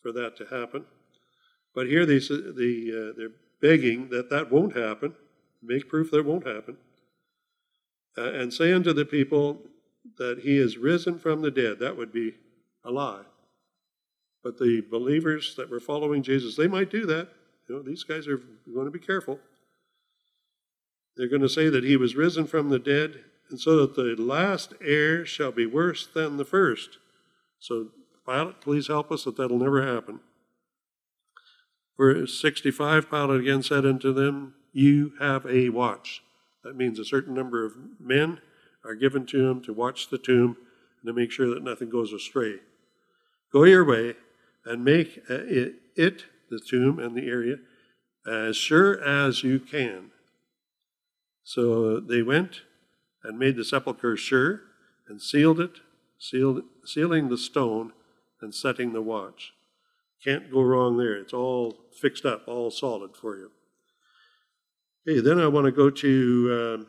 for 0.02 0.12
that 0.12 0.36
to 0.38 0.46
happen. 0.46 0.86
But 1.74 1.88
here 1.88 2.06
they 2.06 2.20
the 2.20 3.12
uh, 3.12 3.18
they're 3.18 3.32
begging 3.62 4.10
that 4.10 4.30
that 4.30 4.52
won't 4.52 4.76
happen. 4.76 5.16
make 5.62 5.90
proof 5.90 6.12
that 6.12 6.20
it 6.20 6.26
won't 6.26 6.48
happen. 6.48 6.78
Uh, 8.18 8.32
and 8.34 8.54
say 8.54 8.74
unto 8.74 8.92
the 8.92 9.06
people 9.06 9.62
that 10.18 10.40
he 10.40 10.58
is 10.58 10.78
risen 10.78 11.20
from 11.20 11.42
the 11.42 11.52
dead. 11.52 11.80
That 11.80 11.98
would 11.98 12.12
be 12.12 12.36
a 12.84 12.92
lie. 12.92 13.24
But 14.44 14.58
the 14.58 14.82
believers 14.90 15.56
that 15.56 15.70
were 15.70 15.80
following 15.80 16.24
Jesus, 16.24 16.56
they 16.56 16.68
might 16.68 16.90
do 16.90 17.06
that. 17.06 17.30
Know, 17.70 17.84
these 17.84 18.04
guys 18.04 18.28
are 18.28 18.42
going 18.74 18.86
to 18.86 18.92
be 18.92 19.00
careful. 19.00 19.40
They're 21.16 21.30
going 21.30 21.42
to 21.42 21.50
say 21.50 21.70
that 21.70 21.84
he 21.84 21.98
was 21.98 22.16
risen 22.16 22.48
from 22.48 22.70
the 22.70 22.80
dead, 22.80 23.24
and 23.50 23.60
so 23.60 23.78
that 23.78 23.96
the 23.96 24.16
last 24.22 24.74
heir 24.82 25.26
shall 25.26 25.52
be 25.52 25.66
worse 25.66 26.08
than 26.08 26.38
the 26.38 26.46
first. 26.46 26.98
So, 27.60 27.90
Pilate, 28.26 28.62
please 28.62 28.88
help 28.88 29.12
us 29.12 29.26
that 29.26 29.38
that'll 29.38 29.60
never 29.60 29.86
happen. 29.86 30.22
Verse 31.98 32.40
65, 32.40 33.10
Pilate 33.10 33.42
again 33.42 33.62
said 33.62 33.86
unto 33.86 34.14
them, 34.14 34.56
You 34.72 35.14
have 35.20 35.46
a 35.46 35.70
watch. 35.70 36.24
That 36.64 36.76
means 36.76 36.98
a 36.98 37.06
certain 37.06 37.34
number 37.34 37.66
of 37.66 37.74
men 38.00 38.40
are 38.86 38.96
given 38.96 39.26
to 39.28 39.50
him 39.50 39.62
to 39.64 39.74
watch 39.74 40.10
the 40.10 40.18
tomb 40.18 40.58
and 41.02 41.08
to 41.08 41.14
make 41.14 41.32
sure 41.32 41.54
that 41.54 41.64
nothing 41.64 41.90
goes 41.90 42.14
astray. 42.14 42.60
Go 43.52 43.64
your 43.64 43.84
way 43.84 44.16
and 44.66 44.86
make 44.86 45.22
it, 45.28 46.24
the 46.50 46.60
tomb 46.60 47.00
and 47.00 47.16
the 47.16 47.28
area, 47.28 47.58
as 48.28 48.56
sure 48.56 49.02
as 49.04 49.44
you 49.44 49.60
can. 49.60 50.12
So 51.44 52.00
they 52.00 52.22
went 52.22 52.62
and 53.24 53.40
made 53.40 53.56
the 53.56 53.64
sepulchre 53.64 54.18
sure 54.18 54.62
and 55.08 55.22
sealed 55.22 55.60
it, 55.60 55.80
sealed, 56.18 56.64
sealing 56.86 57.30
the 57.30 57.38
stone 57.38 57.94
and 58.42 58.54
setting 58.54 58.94
the 58.94 59.02
watch. 59.02 59.54
Can't 60.24 60.52
go 60.52 60.62
wrong 60.62 60.98
there. 60.98 61.16
It's 61.16 61.34
all 61.34 61.78
fixed 62.00 62.26
up, 62.26 62.48
all 62.48 62.72
solid 62.72 63.16
for 63.16 63.38
you. 63.38 63.52
Okay, 65.08 65.22
then 65.22 65.40
I 65.40 65.48
want 65.48 65.66
to 65.66 65.72
go 65.72 65.90
to 65.90 66.86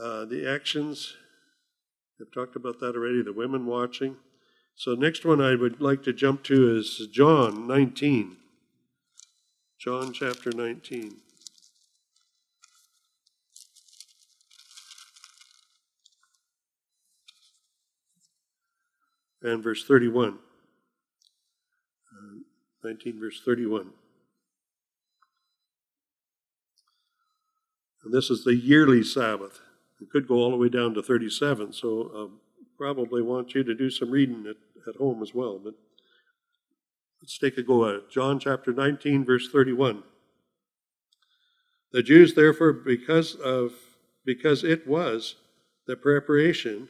uh, 0.00 0.02
uh, 0.02 0.24
the 0.24 0.48
actions. 0.48 1.14
I've 2.20 2.32
talked 2.32 2.56
about 2.56 2.80
that 2.80 2.94
already, 2.94 3.22
the 3.22 3.32
women 3.32 3.66
watching. 3.66 4.16
So, 4.76 4.94
next 4.94 5.24
one 5.24 5.40
I 5.40 5.54
would 5.54 5.80
like 5.80 6.02
to 6.04 6.12
jump 6.12 6.42
to 6.44 6.76
is 6.76 7.06
John 7.12 7.66
19. 7.66 8.36
John 9.78 10.12
chapter 10.12 10.50
19. 10.52 11.16
And 19.42 19.62
verse 19.62 19.84
31. 19.84 20.38
Uh, 22.12 22.38
19, 22.84 23.20
verse 23.20 23.40
31. 23.44 23.90
And 28.04 28.14
this 28.14 28.30
is 28.30 28.44
the 28.44 28.54
yearly 28.54 29.02
Sabbath. 29.02 29.60
It 30.00 30.10
could 30.10 30.26
go 30.26 30.36
all 30.36 30.50
the 30.50 30.56
way 30.56 30.68
down 30.68 30.94
to 30.94 31.02
37, 31.02 31.72
so 31.72 32.10
um, 32.14 32.40
probably 32.80 33.20
want 33.20 33.54
you 33.54 33.62
to 33.62 33.74
do 33.74 33.90
some 33.90 34.10
reading 34.10 34.46
at, 34.48 34.56
at 34.88 34.96
home 34.96 35.22
as 35.22 35.34
well. 35.34 35.60
But 35.62 35.74
let's 37.20 37.36
take 37.36 37.58
a 37.58 37.62
go 37.62 37.86
at 37.86 37.96
it. 37.96 38.10
John 38.10 38.40
chapter 38.40 38.72
19, 38.72 39.22
verse 39.22 39.50
31. 39.52 40.02
The 41.92 42.02
Jews, 42.02 42.34
therefore, 42.34 42.72
because 42.72 43.34
of 43.34 43.72
because 44.24 44.64
it 44.64 44.86
was 44.86 45.34
the 45.86 45.96
preparation, 45.96 46.88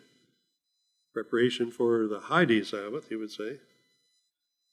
preparation 1.12 1.72
for 1.72 2.06
the 2.06 2.20
high 2.20 2.44
day 2.44 2.62
Sabbath, 2.62 3.08
he 3.08 3.16
would 3.16 3.32
say, 3.32 3.58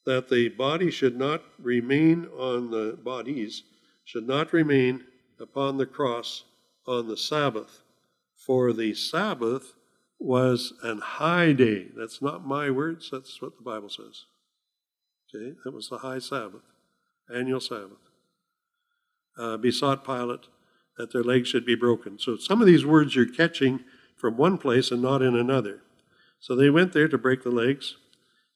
that 0.06 0.28
the 0.28 0.50
body 0.50 0.90
should 0.90 1.18
not 1.18 1.42
remain 1.58 2.26
on 2.26 2.70
the 2.70 2.96
bodies, 3.02 3.64
should 4.04 4.26
not 4.26 4.52
remain 4.52 5.02
upon 5.40 5.78
the 5.78 5.86
cross 5.86 6.44
on 6.86 7.08
the 7.08 7.16
Sabbath. 7.16 7.80
For 8.36 8.72
the 8.72 8.94
Sabbath 8.94 9.72
was 10.18 10.72
an 10.82 10.98
high 10.98 11.52
day. 11.52 11.86
That's 11.96 12.20
not 12.20 12.46
my 12.46 12.70
words, 12.70 13.08
that's 13.10 13.40
what 13.40 13.56
the 13.56 13.62
Bible 13.62 13.88
says. 13.88 14.24
Okay, 15.34 15.54
that 15.64 15.74
was 15.74 15.88
the 15.88 15.98
high 15.98 16.18
Sabbath, 16.18 16.62
annual 17.32 17.60
Sabbath. 17.60 17.98
Uh, 19.38 19.56
besought 19.56 20.04
Pilate 20.04 20.46
that 20.96 21.12
their 21.12 21.22
legs 21.22 21.48
should 21.48 21.64
be 21.64 21.76
broken. 21.76 22.18
So 22.18 22.36
some 22.36 22.60
of 22.60 22.66
these 22.66 22.84
words 22.84 23.14
you're 23.14 23.32
catching 23.32 23.84
from 24.16 24.36
one 24.36 24.58
place 24.58 24.90
and 24.90 25.00
not 25.00 25.22
in 25.22 25.36
another. 25.36 25.80
So 26.40 26.56
they 26.56 26.70
went 26.70 26.92
there 26.92 27.08
to 27.08 27.18
break 27.18 27.44
the 27.44 27.50
legs, 27.50 27.96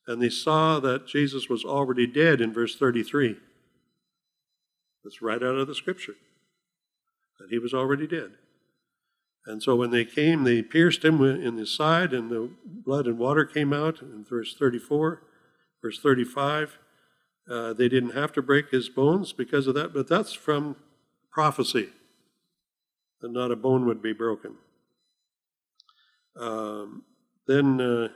and 0.06 0.20
they 0.20 0.28
saw 0.28 0.80
that 0.80 1.06
Jesus 1.06 1.48
was 1.48 1.64
already 1.64 2.06
dead 2.06 2.40
in 2.40 2.52
verse 2.52 2.76
33. 2.76 3.36
That's 5.04 5.22
right 5.22 5.42
out 5.42 5.56
of 5.56 5.68
the 5.68 5.74
scripture 5.74 6.14
that 7.38 7.50
he 7.50 7.58
was 7.58 7.74
already 7.74 8.06
dead. 8.06 8.32
And 9.46 9.62
so 9.62 9.74
when 9.74 9.90
they 9.90 10.04
came, 10.04 10.44
they 10.44 10.62
pierced 10.62 11.04
him 11.04 11.22
in 11.22 11.56
the 11.56 11.66
side, 11.66 12.12
and 12.12 12.30
the 12.30 12.50
blood 12.64 13.06
and 13.06 13.18
water 13.18 13.44
came 13.44 13.72
out 13.72 14.00
in 14.00 14.24
verse 14.24 14.54
34. 14.54 15.22
Verse 15.82 15.98
35, 15.98 16.78
uh, 17.50 17.72
they 17.72 17.88
didn't 17.88 18.14
have 18.14 18.32
to 18.32 18.42
break 18.42 18.70
his 18.70 18.88
bones 18.88 19.32
because 19.32 19.66
of 19.66 19.74
that, 19.74 19.92
but 19.92 20.06
that's 20.06 20.32
from 20.32 20.76
prophecy 21.32 21.88
that 23.20 23.32
not 23.32 23.50
a 23.50 23.56
bone 23.56 23.84
would 23.86 24.00
be 24.00 24.12
broken. 24.12 24.54
Um, 26.36 27.02
then, 27.48 27.80
uh, 27.80 28.08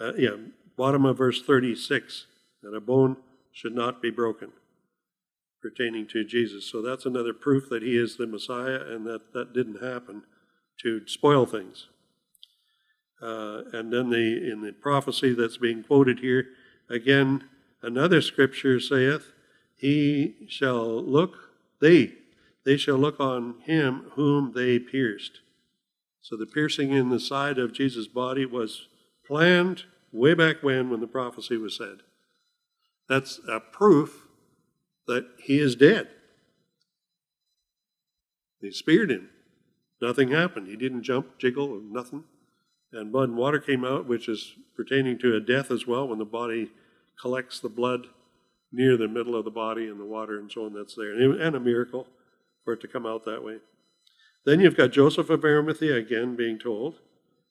uh, 0.00 0.12
yeah, 0.16 0.36
bottom 0.76 1.04
of 1.04 1.18
verse 1.18 1.42
36, 1.42 2.26
that 2.62 2.74
a 2.74 2.80
bone 2.80 3.16
should 3.52 3.74
not 3.74 4.00
be 4.00 4.10
broken 4.10 4.52
pertaining 5.60 6.06
to 6.08 6.24
Jesus. 6.24 6.64
So 6.64 6.80
that's 6.80 7.06
another 7.06 7.32
proof 7.32 7.68
that 7.70 7.82
he 7.82 7.96
is 7.96 8.16
the 8.16 8.26
Messiah 8.26 8.80
and 8.86 9.04
that 9.06 9.32
that 9.34 9.52
didn't 9.52 9.82
happen 9.82 10.22
to 10.82 11.06
spoil 11.06 11.46
things. 11.46 11.88
Uh, 13.20 13.62
and 13.72 13.92
then 13.92 14.10
the 14.10 14.50
in 14.50 14.62
the 14.62 14.72
prophecy 14.72 15.34
that's 15.34 15.58
being 15.58 15.82
quoted 15.82 16.20
here, 16.20 16.46
again, 16.88 17.44
another 17.82 18.20
scripture 18.22 18.80
saith, 18.80 19.32
He 19.76 20.46
shall 20.48 21.02
look, 21.02 21.36
they, 21.80 22.14
they 22.64 22.76
shall 22.76 22.96
look 22.96 23.20
on 23.20 23.56
him 23.66 24.10
whom 24.14 24.52
they 24.54 24.78
pierced. 24.78 25.40
So 26.22 26.36
the 26.36 26.46
piercing 26.46 26.92
in 26.92 27.08
the 27.08 27.20
side 27.20 27.58
of 27.58 27.72
Jesus' 27.72 28.06
body 28.06 28.46
was 28.46 28.88
planned 29.26 29.84
way 30.12 30.34
back 30.34 30.62
when, 30.62 30.90
when 30.90 31.00
the 31.00 31.06
prophecy 31.06 31.56
was 31.56 31.76
said. 31.76 31.98
That's 33.08 33.40
a 33.48 33.60
proof 33.60 34.26
that 35.06 35.26
he 35.42 35.58
is 35.58 35.74
dead. 35.74 36.08
They 38.62 38.70
speared 38.70 39.10
him. 39.10 39.30
Nothing 40.00 40.30
happened. 40.30 40.66
He 40.66 40.76
didn't 40.76 41.02
jump, 41.02 41.38
jiggle, 41.38 41.72
or 41.72 41.80
nothing. 41.82 42.24
And 42.92 43.12
blood 43.12 43.28
and 43.28 43.38
water 43.38 43.58
came 43.58 43.84
out, 43.84 44.06
which 44.06 44.28
is 44.28 44.54
pertaining 44.76 45.18
to 45.18 45.36
a 45.36 45.40
death 45.40 45.70
as 45.70 45.86
well, 45.86 46.08
when 46.08 46.18
the 46.18 46.24
body 46.24 46.70
collects 47.20 47.60
the 47.60 47.68
blood 47.68 48.06
near 48.72 48.96
the 48.96 49.08
middle 49.08 49.36
of 49.36 49.44
the 49.44 49.50
body 49.50 49.88
and 49.88 50.00
the 50.00 50.04
water 50.04 50.38
and 50.38 50.50
so 50.50 50.64
on 50.64 50.74
that's 50.74 50.94
there. 50.94 51.12
And 51.12 51.54
a 51.54 51.60
miracle 51.60 52.06
for 52.64 52.72
it 52.72 52.80
to 52.80 52.88
come 52.88 53.06
out 53.06 53.24
that 53.24 53.44
way. 53.44 53.58
Then 54.46 54.60
you've 54.60 54.76
got 54.76 54.92
Joseph 54.92 55.30
of 55.30 55.44
Arimathea 55.44 55.96
again 55.96 56.36
being 56.36 56.58
told. 56.58 56.96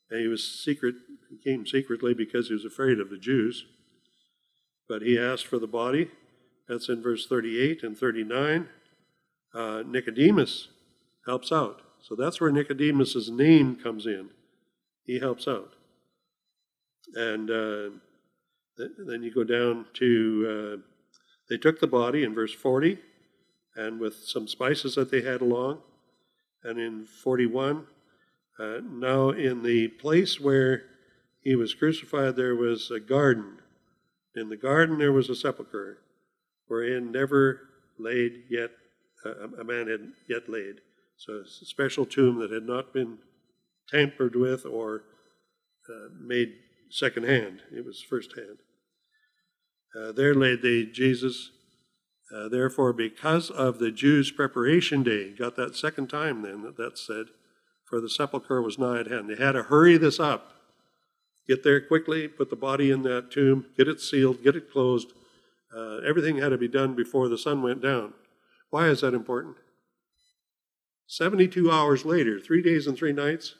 And 0.09 0.19
he 0.21 0.27
was 0.27 0.43
secret, 0.43 0.95
he 1.29 1.37
came 1.37 1.65
secretly 1.67 2.13
because 2.13 2.47
he 2.47 2.53
was 2.53 2.65
afraid 2.65 2.99
of 2.99 3.09
the 3.09 3.17
Jews. 3.17 3.65
But 4.87 5.03
he 5.03 5.19
asked 5.19 5.45
for 5.45 5.59
the 5.59 5.67
body, 5.67 6.09
that's 6.67 6.89
in 6.89 7.01
verse 7.01 7.27
38 7.27 7.83
and 7.83 7.97
39. 7.97 8.69
Uh, 9.53 9.83
Nicodemus 9.85 10.69
helps 11.27 11.51
out. 11.51 11.81
So 12.01 12.15
that's 12.15 12.39
where 12.39 12.51
Nicodemus's 12.51 13.29
name 13.29 13.75
comes 13.75 14.05
in. 14.05 14.29
He 15.05 15.19
helps 15.19 15.47
out. 15.47 15.73
And 17.15 17.49
uh, 17.49 17.89
th- 18.77 18.91
then 19.07 19.23
you 19.23 19.33
go 19.33 19.43
down 19.43 19.85
to, 19.95 20.77
uh, 20.77 20.81
they 21.49 21.57
took 21.57 21.79
the 21.79 21.87
body 21.87 22.23
in 22.23 22.33
verse 22.33 22.53
40, 22.53 22.99
and 23.75 23.99
with 23.99 24.15
some 24.15 24.47
spices 24.47 24.95
that 24.95 25.11
they 25.11 25.21
had 25.21 25.41
along. 25.41 25.79
And 26.63 26.79
in 26.79 27.05
41, 27.05 27.85
uh, 28.59 28.79
now 28.83 29.29
in 29.29 29.63
the 29.63 29.87
place 29.87 30.39
where 30.39 30.83
he 31.41 31.55
was 31.55 31.73
crucified, 31.73 32.35
there 32.35 32.55
was 32.55 32.91
a 32.91 32.99
garden. 32.99 33.59
In 34.35 34.49
the 34.49 34.57
garden, 34.57 34.97
there 34.97 35.13
was 35.13 35.29
a 35.29 35.35
sepulchre 35.35 35.99
wherein 36.67 37.11
never 37.11 37.61
laid 37.97 38.43
yet, 38.49 38.71
uh, 39.25 39.47
a 39.59 39.63
man 39.63 39.87
had 39.87 40.11
yet 40.27 40.47
laid. 40.47 40.81
So 41.19 41.39
it's 41.41 41.61
a 41.61 41.65
special 41.65 42.05
tomb 42.05 42.39
that 42.39 42.49
had 42.49 42.63
not 42.63 42.93
been 42.93 43.17
tampered 43.89 44.37
with 44.37 44.65
or 44.65 45.03
uh, 45.89 46.07
made 46.17 46.53
secondhand. 46.89 47.61
It 47.75 47.85
was 47.85 48.01
firsthand. 48.01 48.59
Uh, 49.93 50.13
there 50.13 50.33
laid 50.33 50.61
they 50.61 50.85
Jesus. 50.85 51.51
Uh, 52.33 52.47
therefore, 52.47 52.93
because 52.93 53.49
of 53.49 53.79
the 53.79 53.91
Jews' 53.91 54.31
preparation 54.31 55.03
day, 55.03 55.31
got 55.31 55.57
that 55.57 55.75
second 55.75 56.07
time 56.07 56.41
then 56.41 56.61
that 56.61 56.77
that 56.77 56.97
said, 56.97 57.25
for 57.83 57.99
the 57.99 58.09
sepulchre 58.09 58.61
was 58.61 58.79
nigh 58.79 59.01
at 59.01 59.07
hand. 59.07 59.29
They 59.29 59.43
had 59.43 59.53
to 59.53 59.63
hurry 59.63 59.97
this 59.97 60.21
up. 60.21 60.53
Get 61.47 61.63
there 61.65 61.81
quickly, 61.81 62.29
put 62.29 62.49
the 62.49 62.55
body 62.55 62.91
in 62.91 63.01
that 63.03 63.29
tomb, 63.29 63.65
get 63.75 63.89
it 63.89 63.99
sealed, 63.99 64.41
get 64.41 64.55
it 64.55 64.71
closed, 64.71 65.11
uh, 65.75 65.97
everything 66.07 66.37
had 66.37 66.49
to 66.49 66.57
be 66.57 66.67
done 66.67 66.95
before 66.95 67.27
the 67.27 67.37
sun 67.37 67.61
went 67.61 67.81
down. 67.81 68.13
Why 68.69 68.87
is 68.87 69.01
that 69.01 69.13
important? 69.13 69.57
72 71.09 71.71
hours 71.71 72.05
later, 72.05 72.39
three 72.39 72.61
days 72.61 72.85
and 72.85 72.95
three 72.95 73.11
nights. 73.11 73.55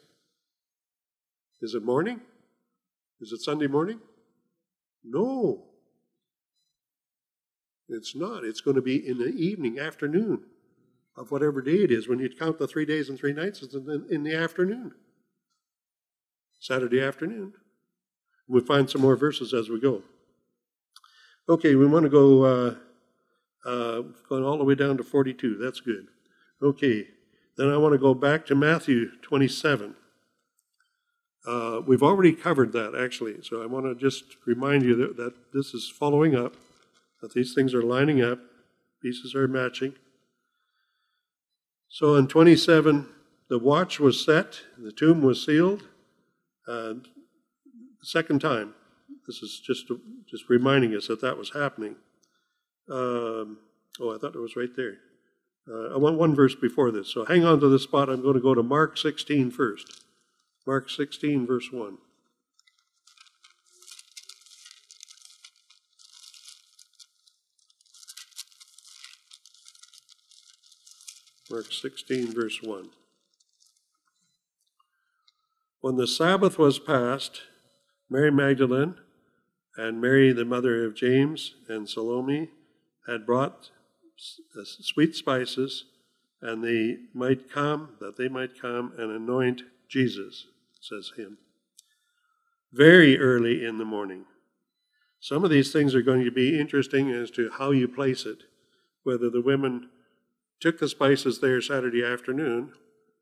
Is 1.63 1.73
it 1.73 1.83
morning? 1.83 2.21
Is 3.19 3.31
it 3.31 3.41
Sunday 3.41 3.65
morning? 3.65 3.99
No. 5.03 5.63
It's 7.87 8.15
not. 8.15 8.45
It's 8.45 8.61
going 8.61 8.75
to 8.75 8.83
be 8.83 8.95
in 9.05 9.17
the 9.17 9.29
evening, 9.29 9.79
afternoon 9.79 10.43
of 11.17 11.31
whatever 11.31 11.59
day 11.63 11.77
it 11.77 11.91
is. 11.91 12.07
When 12.07 12.19
you 12.19 12.29
count 12.29 12.59
the 12.59 12.67
three 12.67 12.85
days 12.85 13.09
and 13.09 13.17
three 13.17 13.33
nights, 13.33 13.63
it's 13.63 13.73
in 13.73 14.23
the, 14.23 14.35
afternoon. 14.35 14.91
Saturday 16.59 17.01
afternoon. 17.01 17.53
We'll 18.47 18.63
find 18.63 18.87
some 18.87 19.01
more 19.01 19.15
verses 19.15 19.55
as 19.55 19.69
we 19.69 19.81
go. 19.81 20.03
Okay, 21.49 21.73
we 21.73 21.87
want 21.87 22.03
to 22.03 22.09
go 22.09 22.43
uh, 22.43 22.75
uh, 23.65 24.01
going 24.29 24.45
all 24.45 24.59
the 24.59 24.63
way 24.63 24.75
down 24.75 24.97
to 24.97 25.03
42. 25.03 25.57
That's 25.57 25.79
good. 25.79 26.05
Okay, 26.61 27.07
then 27.59 27.69
I 27.69 27.77
want 27.77 27.91
to 27.91 27.99
go 27.99 28.13
back 28.13 28.45
to 28.45 28.55
Matthew 28.55 29.09
27. 29.21 29.95
Uh, 31.45 31.81
we've 31.85 32.01
already 32.01 32.31
covered 32.31 32.71
that, 32.71 32.95
actually, 32.95 33.41
so 33.41 33.61
I 33.61 33.65
want 33.65 33.85
to 33.85 33.95
just 33.95 34.23
remind 34.45 34.83
you 34.83 34.95
that, 34.95 35.17
that 35.17 35.33
this 35.53 35.73
is 35.73 35.89
following 35.89 36.35
up, 36.35 36.55
that 37.21 37.33
these 37.33 37.53
things 37.53 37.73
are 37.73 37.81
lining 37.81 38.21
up, 38.21 38.39
pieces 39.01 39.35
are 39.35 39.45
matching. 39.45 39.93
So 41.89 42.15
in 42.15 42.27
27, 42.27 43.09
the 43.49 43.59
watch 43.59 43.99
was 43.99 44.23
set, 44.23 44.61
the 44.77 44.93
tomb 44.93 45.21
was 45.21 45.45
sealed. 45.45 45.83
Uh, 46.65 46.93
second 48.01 48.39
time, 48.39 48.73
this 49.27 49.41
is 49.41 49.59
just 49.59 49.91
just 50.29 50.49
reminding 50.49 50.95
us 50.95 51.07
that 51.07 51.19
that 51.21 51.37
was 51.37 51.49
happening. 51.51 51.95
Um, 52.89 53.57
oh, 53.99 54.15
I 54.15 54.17
thought 54.17 54.35
it 54.35 54.39
was 54.39 54.55
right 54.55 54.73
there. 54.75 54.99
Uh, 55.69 55.93
I 55.93 55.97
want 55.97 56.17
one 56.17 56.33
verse 56.33 56.55
before 56.55 56.89
this. 56.89 57.09
So 57.09 57.25
hang 57.25 57.45
on 57.45 57.59
to 57.59 57.69
this 57.69 57.83
spot. 57.83 58.09
I'm 58.09 58.21
going 58.21 58.33
to 58.33 58.39
go 58.39 58.55
to 58.55 58.63
Mark 58.63 58.97
16 58.97 59.51
first. 59.51 60.01
Mark 60.65 60.89
16, 60.89 61.45
verse 61.45 61.71
1. 61.71 61.97
Mark 71.51 71.71
16, 71.71 72.33
verse 72.33 72.59
1. 72.61 72.89
When 75.81 75.95
the 75.95 76.07
Sabbath 76.07 76.59
was 76.59 76.77
past, 76.77 77.41
Mary 78.09 78.31
Magdalene 78.31 78.95
and 79.77 80.01
Mary, 80.01 80.31
the 80.31 80.45
mother 80.45 80.85
of 80.85 80.95
James, 80.95 81.55
and 81.67 81.89
Salome 81.89 82.49
had 83.07 83.25
brought 83.25 83.71
sweet 84.63 85.15
spices, 85.15 85.85
and 86.41 86.63
they 86.63 86.97
might 87.13 87.49
come, 87.49 87.95
that 87.99 88.17
they 88.17 88.27
might 88.27 88.59
come 88.59 88.93
and 88.97 89.11
anoint 89.11 89.63
Jesus, 89.87 90.47
says 90.79 91.11
him. 91.17 91.37
Very 92.71 93.17
early 93.17 93.65
in 93.65 93.77
the 93.77 93.85
morning. 93.85 94.25
Some 95.19 95.43
of 95.43 95.49
these 95.49 95.73
things 95.73 95.95
are 95.95 96.01
going 96.01 96.23
to 96.23 96.31
be 96.31 96.59
interesting 96.59 97.11
as 97.11 97.29
to 97.31 97.51
how 97.57 97.71
you 97.71 97.87
place 97.87 98.25
it, 98.25 98.43
whether 99.03 99.29
the 99.29 99.41
women 99.41 99.89
took 100.59 100.79
the 100.79 100.87
spices 100.87 101.39
there 101.39 101.61
Saturday 101.61 102.03
afternoon, 102.03 102.73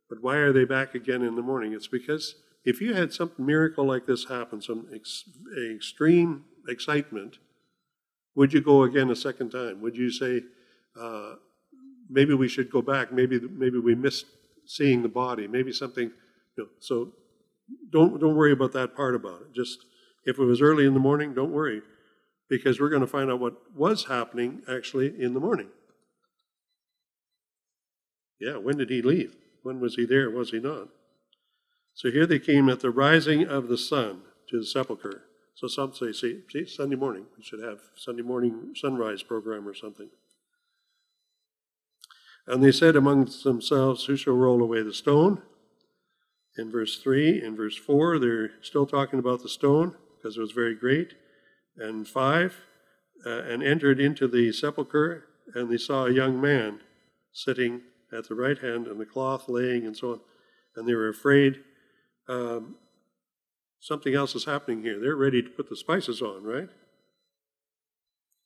but 0.10 0.21
why 0.21 0.36
are 0.38 0.53
they 0.53 0.65
back 0.65 0.95
again 0.95 1.21
in 1.21 1.36
the 1.36 1.41
morning? 1.41 1.73
It's 1.73 1.88
because 1.88 2.36
if 2.65 2.81
you 2.81 2.93
had 2.93 3.13
some 3.13 3.31
miracle 3.38 3.86
like 3.86 4.05
this 4.05 4.25
happen, 4.25 4.62
some 4.62 4.88
ex- 4.93 5.25
extreme 5.71 6.45
excitement, 6.67 7.38
would 8.36 8.53
you 8.53 8.62
go 8.62 8.83
again 8.83 9.10
a 9.10 9.15
second 9.15 9.51
time? 9.51 9.81
Would 9.81 9.97
you 9.97 10.12
say, 10.12 10.41
uh, 10.99 11.36
maybe 12.10 12.33
we 12.33 12.47
should 12.47 12.71
go 12.71 12.81
back? 12.81 13.12
Maybe 13.12 13.39
maybe 13.39 13.79
we 13.79 13.95
missed 13.95 14.25
seeing 14.65 15.01
the 15.01 15.10
body. 15.10 15.47
Maybe 15.47 15.71
something. 15.71 16.12
You 16.57 16.63
know, 16.63 16.69
so 16.79 17.13
don't 17.91 18.19
don't 18.19 18.36
worry 18.36 18.51
about 18.51 18.73
that 18.73 18.95
part 18.95 19.15
about 19.15 19.41
it. 19.41 19.53
Just 19.53 19.86
if 20.25 20.39
it 20.39 20.43
was 20.43 20.62
early 20.62 20.86
in 20.86 20.93
the 20.93 20.99
morning, 20.99 21.33
don't 21.33 21.51
worry, 21.51 21.81
because 22.49 22.79
we're 22.79 22.89
going 22.89 23.01
to 23.01 23.07
find 23.07 23.31
out 23.31 23.39
what 23.39 23.75
was 23.75 24.05
happening 24.05 24.62
actually 24.69 25.13
in 25.21 25.33
the 25.33 25.39
morning. 25.39 25.69
Yeah, 28.39 28.57
when 28.57 28.77
did 28.77 28.89
he 28.89 29.01
leave? 29.01 29.36
When 29.63 29.79
was 29.79 29.95
he 29.95 30.05
there? 30.05 30.29
Was 30.29 30.51
he 30.51 30.60
not? 30.60 30.89
So 31.93 32.12
here 32.12 32.27
they 32.27 32.39
came 32.39 32.69
at 32.69 32.81
the 32.81 32.91
rising 32.91 33.47
of 33.47 33.67
the 33.67 33.77
sun 33.77 34.21
to 34.49 34.60
the 34.60 34.65
sepulchre. 34.65 35.23
So 35.55 35.67
some 35.67 35.93
say, 35.93 36.12
see, 36.12 36.41
see, 36.51 36.65
Sunday 36.67 36.95
morning. 36.95 37.25
We 37.36 37.43
should 37.43 37.63
have 37.63 37.79
Sunday 37.95 38.21
morning 38.21 38.73
sunrise 38.75 39.23
program 39.23 39.67
or 39.67 39.73
something. 39.73 40.10
And 42.47 42.63
they 42.63 42.71
said 42.71 42.95
amongst 42.95 43.43
themselves, 43.43 44.05
Who 44.05 44.15
shall 44.15 44.33
roll 44.36 44.63
away 44.63 44.81
the 44.81 44.93
stone? 44.93 45.41
In 46.57 46.71
verse 46.71 46.97
3, 46.97 47.43
in 47.43 47.55
verse 47.55 47.77
4, 47.77 48.17
they're 48.17 48.51
still 48.62 48.88
talking 48.88 49.19
about 49.19 49.43
the 49.43 49.49
stone 49.49 49.95
because 50.15 50.38
it 50.38 50.41
was 50.41 50.53
very 50.53 50.73
great. 50.73 51.13
And 51.75 52.07
5, 52.07 52.55
uh, 53.25 53.29
and 53.29 53.62
entered 53.62 53.99
into 53.99 54.27
the 54.27 54.51
sepulchre, 54.51 55.25
and 55.53 55.69
they 55.69 55.77
saw 55.77 56.05
a 56.05 56.13
young 56.13 56.39
man 56.41 56.79
sitting 57.31 57.81
at 58.12 58.27
the 58.27 58.36
right 58.36 58.57
hand, 58.57 58.88
and 58.88 58.99
the 58.99 59.05
cloth 59.05 59.49
laying, 59.49 59.86
and 59.86 59.95
so 59.95 60.13
on. 60.13 60.19
And 60.75 60.88
they 60.88 60.95
were 60.95 61.10
afraid. 61.10 61.63
Um, 62.29 62.75
something 63.79 64.15
else 64.15 64.33
is 64.33 64.45
happening 64.45 64.81
here. 64.81 64.99
They're 64.99 65.15
ready 65.15 65.43
to 65.43 65.49
put 65.49 65.69
the 65.69 65.75
spices 65.75 66.21
on, 66.21 66.43
right? 66.43 66.69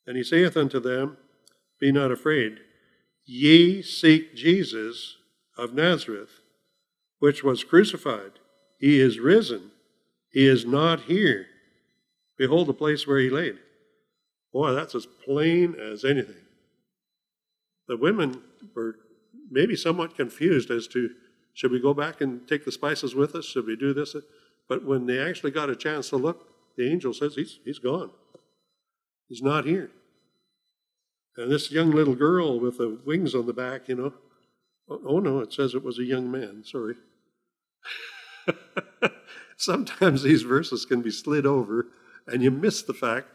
And 0.06 0.16
he 0.16 0.24
saith 0.24 0.56
unto 0.56 0.80
them, 0.80 1.16
Be 1.78 1.92
not 1.92 2.10
afraid. 2.10 2.58
Ye 3.34 3.80
seek 3.80 4.34
Jesus 4.34 5.16
of 5.56 5.72
Nazareth, 5.72 6.42
which 7.18 7.42
was 7.42 7.64
crucified. 7.64 8.32
He 8.78 9.00
is 9.00 9.18
risen. 9.18 9.70
He 10.30 10.46
is 10.46 10.66
not 10.66 11.04
here. 11.04 11.46
Behold 12.36 12.66
the 12.66 12.74
place 12.74 13.06
where 13.06 13.18
he 13.18 13.30
laid. 13.30 13.58
Boy, 14.52 14.72
that's 14.72 14.94
as 14.94 15.06
plain 15.06 15.74
as 15.74 16.04
anything. 16.04 16.44
The 17.88 17.96
women 17.96 18.42
were 18.76 18.96
maybe 19.50 19.76
somewhat 19.76 20.14
confused 20.14 20.70
as 20.70 20.86
to 20.88 21.08
should 21.54 21.72
we 21.72 21.80
go 21.80 21.94
back 21.94 22.20
and 22.20 22.46
take 22.46 22.66
the 22.66 22.72
spices 22.72 23.14
with 23.14 23.34
us? 23.34 23.46
Should 23.46 23.66
we 23.66 23.76
do 23.76 23.94
this? 23.94 24.14
But 24.68 24.84
when 24.84 25.06
they 25.06 25.18
actually 25.18 25.52
got 25.52 25.70
a 25.70 25.76
chance 25.76 26.10
to 26.10 26.18
look, 26.18 26.76
the 26.76 26.86
angel 26.86 27.14
says 27.14 27.34
he's, 27.36 27.60
he's 27.64 27.78
gone. 27.78 28.10
He's 29.30 29.40
not 29.40 29.64
here. 29.64 29.90
And 31.36 31.50
this 31.50 31.70
young 31.70 31.90
little 31.90 32.14
girl 32.14 32.60
with 32.60 32.78
the 32.78 32.98
wings 33.04 33.34
on 33.34 33.46
the 33.46 33.52
back, 33.52 33.88
you 33.88 33.94
know, 33.94 34.12
oh, 34.88 35.00
oh 35.06 35.18
no, 35.18 35.38
it 35.40 35.52
says 35.52 35.74
it 35.74 35.82
was 35.82 35.98
a 35.98 36.04
young 36.04 36.30
man. 36.30 36.62
Sorry. 36.64 36.94
Sometimes 39.56 40.22
these 40.22 40.42
verses 40.42 40.84
can 40.84 41.00
be 41.02 41.10
slid 41.10 41.46
over, 41.46 41.86
and 42.26 42.42
you 42.42 42.50
miss 42.50 42.82
the 42.82 42.94
fact 42.94 43.28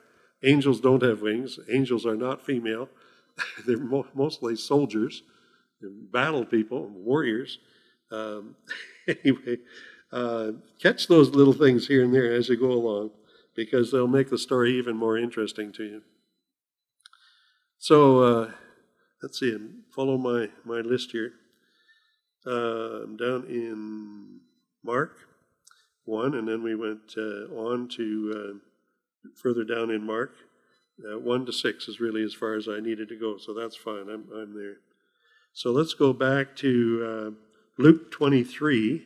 angels 0.43 0.79
don't 0.79 1.01
have 1.01 1.21
wings. 1.21 1.60
Angels 1.71 2.05
are 2.05 2.15
not 2.15 2.45
female. 2.45 2.89
They're 3.65 3.77
mo- 3.77 4.07
mostly 4.13 4.55
soldiers, 4.55 5.23
battle 5.81 6.45
people, 6.45 6.88
warriors. 6.89 7.60
Um, 8.12 8.55
anyway, 9.07 9.57
uh, 10.12 10.51
catch 10.79 11.07
those 11.07 11.29
little 11.31 11.53
things 11.53 11.88
here 11.88 12.03
and 12.03 12.13
there 12.13 12.33
as 12.33 12.49
you 12.49 12.57
go 12.57 12.71
along 12.71 13.12
because 13.55 13.91
they'll 13.91 14.07
make 14.07 14.29
the 14.29 14.38
story 14.38 14.77
even 14.77 14.95
more 14.95 15.17
interesting 15.17 15.71
to 15.73 15.83
you. 15.83 16.01
So 17.80 18.24
uh, 18.24 18.52
let's 19.22 19.40
see, 19.40 19.56
follow 19.94 20.18
my, 20.18 20.50
my 20.66 20.82
list 20.82 21.12
here. 21.12 21.34
Uh, 22.46 23.04
I'm 23.04 23.18
down 23.18 23.46
in 23.50 24.40
Mark 24.84 25.18
1, 26.06 26.34
and 26.34 26.48
then 26.48 26.63
we 26.63 26.74
went 26.76 27.13
uh, 27.18 27.54
on 27.54 27.88
to 27.90 28.34
uh, 28.56 29.30
further 29.36 29.63
down 29.63 29.92
in 29.92 30.04
Mark. 30.04 30.34
Uh, 31.08 31.20
1 31.20 31.46
to 31.46 31.54
6 31.54 31.88
is 31.88 32.00
really 32.00 32.24
as 32.24 32.34
far 32.34 32.56
as 32.56 32.67
I 32.67 32.80
needed 32.80 33.10
to 33.10 33.15
go, 33.15 33.38
so 33.38 33.54
that's 33.54 33.75
fine. 33.75 34.10
I'm, 34.10 34.28
I'm 34.36 34.56
there. 34.56 34.78
So 35.54 35.71
let's 35.71 35.94
go 35.94 36.13
back 36.13 36.56
to 36.58 37.36
Luke 37.78 38.12
23. 38.12 39.06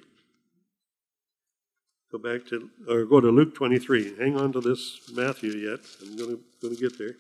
Go 2.11 2.17
back 2.17 2.45
to, 2.47 2.69
or 2.87 3.05
go 3.05 3.19
to 3.19 3.29
Luke 3.29 3.53
23. 3.53 4.17
Hang 4.17 4.37
on 4.37 4.53
to 4.53 4.61
this 4.61 5.01
Matthew 5.13 5.51
yet. 5.51 5.79
I'm 6.01 6.15
going 6.15 6.39
to 6.61 6.75
get 6.75 6.97
there. 6.97 7.15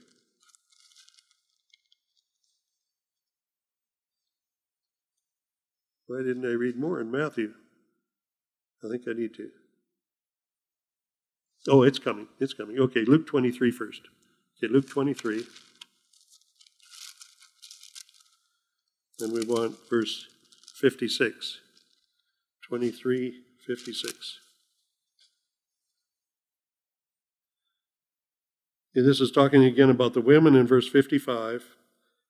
Why 6.11 6.23
didn't 6.23 6.45
I 6.45 6.55
read 6.55 6.75
more 6.75 6.99
in 6.99 7.09
Matthew? 7.09 7.53
I 8.83 8.89
think 8.89 9.03
I 9.07 9.13
need 9.13 9.33
to. 9.35 9.49
Oh, 11.69 11.83
it's 11.83 11.99
coming. 11.99 12.27
It's 12.37 12.53
coming. 12.53 12.77
Okay, 12.77 13.05
Luke 13.05 13.25
23 13.25 13.71
first. 13.71 14.01
Okay, 14.57 14.73
Luke 14.73 14.89
23. 14.89 15.45
And 19.21 19.31
we 19.31 19.45
want 19.45 19.77
verse 19.89 20.27
56. 20.75 21.59
23, 22.67 23.33
56. 23.65 24.39
And 28.95 29.07
this 29.07 29.21
is 29.21 29.31
talking 29.31 29.63
again 29.63 29.89
about 29.89 30.13
the 30.13 30.19
women 30.19 30.55
in 30.55 30.67
verse 30.67 30.89
55. 30.89 31.63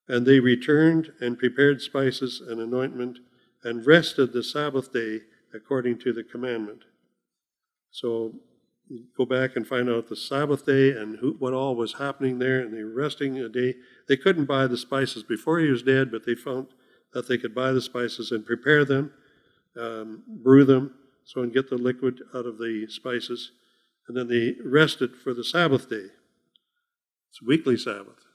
And 0.07 0.27
they 0.27 0.39
returned 0.39 1.13
and 1.19 1.39
prepared 1.39 1.81
spices 1.81 2.43
and 2.47 2.61
anointment 2.61 3.17
and 3.63 3.85
rested 3.85 4.33
the 4.33 4.43
Sabbath 4.43 4.91
day 4.91 5.21
according 5.53 5.99
to 5.99 6.13
the 6.13 6.23
commandment. 6.23 6.83
So 7.91 8.35
go 9.17 9.25
back 9.25 9.55
and 9.55 9.67
find 9.67 9.89
out 9.89 10.07
the 10.07 10.15
Sabbath 10.15 10.65
day 10.65 10.91
and 10.91 11.17
who, 11.17 11.35
what 11.39 11.53
all 11.53 11.75
was 11.75 11.93
happening 11.93 12.39
there, 12.39 12.59
and 12.59 12.73
they 12.73 12.83
were 12.83 12.93
resting 12.93 13.37
a 13.37 13.49
day. 13.49 13.75
They 14.07 14.17
couldn't 14.17 14.45
buy 14.45 14.67
the 14.67 14.77
spices 14.77 15.23
before 15.23 15.59
he 15.59 15.69
was 15.69 15.83
dead, 15.83 16.11
but 16.11 16.25
they 16.25 16.35
found 16.35 16.67
that 17.13 17.27
they 17.27 17.37
could 17.37 17.53
buy 17.53 17.71
the 17.71 17.81
spices 17.81 18.31
and 18.31 18.45
prepare 18.45 18.85
them, 18.85 19.11
um, 19.77 20.23
brew 20.27 20.63
them, 20.63 20.95
so 21.23 21.41
and 21.41 21.53
get 21.53 21.69
the 21.69 21.77
liquid 21.77 22.21
out 22.33 22.45
of 22.45 22.57
the 22.57 22.87
spices. 22.89 23.51
And 24.07 24.17
then 24.17 24.27
they 24.27 24.55
rested 24.63 25.15
for 25.15 25.33
the 25.33 25.43
Sabbath 25.43 25.89
day. 25.89 26.07
It's 27.29 27.41
weekly 27.45 27.77
Sabbath, 27.77 28.25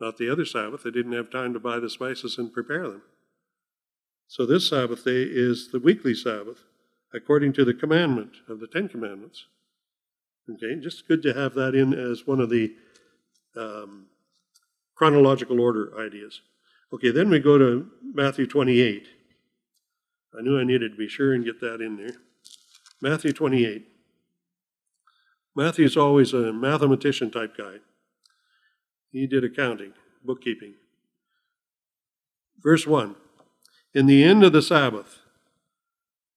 not 0.00 0.18
the 0.18 0.30
other 0.30 0.44
Sabbath. 0.44 0.82
They 0.84 0.90
didn't 0.90 1.12
have 1.12 1.30
time 1.30 1.52
to 1.54 1.60
buy 1.60 1.80
the 1.80 1.90
spices 1.90 2.38
and 2.38 2.52
prepare 2.52 2.88
them. 2.88 3.02
So 4.32 4.46
this 4.46 4.70
Sabbath 4.70 5.04
day 5.04 5.24
is 5.28 5.72
the 5.72 5.78
weekly 5.78 6.14
Sabbath, 6.14 6.64
according 7.12 7.52
to 7.52 7.66
the 7.66 7.74
commandment 7.74 8.30
of 8.48 8.60
the 8.60 8.66
Ten 8.66 8.88
Commandments. 8.88 9.44
Okay, 10.50 10.80
just 10.80 11.06
good 11.06 11.22
to 11.24 11.34
have 11.34 11.52
that 11.52 11.74
in 11.74 11.92
as 11.92 12.26
one 12.26 12.40
of 12.40 12.48
the 12.48 12.74
um, 13.58 14.06
chronological 14.94 15.60
order 15.60 15.92
ideas. 16.00 16.40
Okay, 16.94 17.10
then 17.10 17.28
we 17.28 17.40
go 17.40 17.58
to 17.58 17.90
Matthew 18.02 18.46
28. 18.46 19.06
I 20.38 20.40
knew 20.40 20.58
I 20.58 20.64
needed 20.64 20.92
to 20.92 20.96
be 20.96 21.08
sure 21.08 21.34
and 21.34 21.44
get 21.44 21.60
that 21.60 21.82
in 21.82 21.98
there. 21.98 22.16
Matthew 23.02 23.34
28. 23.34 23.86
Matthew's 25.54 25.98
always 25.98 26.32
a 26.32 26.54
mathematician 26.54 27.30
type 27.30 27.54
guy. 27.54 27.80
He 29.10 29.26
did 29.26 29.44
accounting, 29.44 29.92
bookkeeping. 30.24 30.72
Verse 32.62 32.86
1 32.86 33.16
In 33.94 34.06
the 34.06 34.24
end 34.24 34.42
of 34.42 34.52
the 34.52 34.62
Sabbath, 34.62 35.18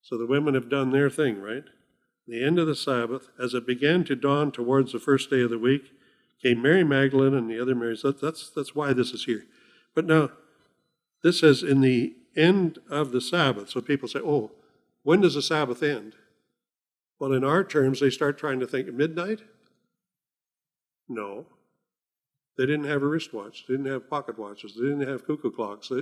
so 0.02 0.18
the 0.18 0.26
women 0.26 0.54
have 0.54 0.70
done 0.70 0.92
their 0.92 1.10
thing, 1.10 1.42
right? 1.42 1.64
The 2.28 2.44
end 2.44 2.60
of 2.60 2.68
the 2.68 2.76
Sabbath, 2.76 3.30
as 3.40 3.54
it 3.54 3.66
began 3.68 4.04
to 4.06 4.16
dawn 4.16 4.52
towards 4.52 4.92
the 4.92 5.00
first 5.00 5.30
day 5.30 5.42
of 5.42 5.50
the 5.50 5.60
week, 5.60 5.92
came 6.42 6.62
Mary 6.62 6.84
Magdalene 6.84 7.34
and 7.34 7.50
the 7.50 7.60
other 7.60 7.76
Marys. 7.76 8.02
That, 8.02 8.22
that's, 8.22 8.50
that's 8.50 8.76
why 8.76 8.94
this 8.94 9.12
is 9.12 9.26
here. 9.26 9.46
But 9.94 10.06
now, 10.06 10.32
this 11.24 11.40
says 11.40 11.64
in 11.64 11.82
the 11.82 12.16
end 12.36 12.80
of 12.90 13.12
the 13.12 13.22
Sabbath. 13.22 13.70
So 13.70 13.82
people 13.82 14.08
say, 14.08 14.20
oh, 14.20 14.52
when 15.04 15.22
does 15.22 15.36
the 15.36 15.42
Sabbath 15.42 15.82
end? 15.82 16.14
Well, 17.20 17.32
in 17.32 17.44
our 17.44 17.64
terms, 17.64 18.00
they 18.00 18.10
start 18.10 18.38
trying 18.38 18.60
to 18.60 18.68
think 18.68 18.92
midnight? 18.92 19.42
No. 21.08 21.46
They 22.58 22.66
didn't 22.66 22.86
have 22.86 23.04
a 23.04 23.08
wristwatch. 23.08 23.66
They 23.68 23.76
didn't 23.76 23.92
have 23.92 24.10
pocket 24.10 24.38
watches. 24.38 24.76
They 24.76 24.84
didn't 24.84 25.08
have 25.08 25.26
cuckoo 25.26 25.52
clocks. 25.52 25.90
They, 25.90 26.02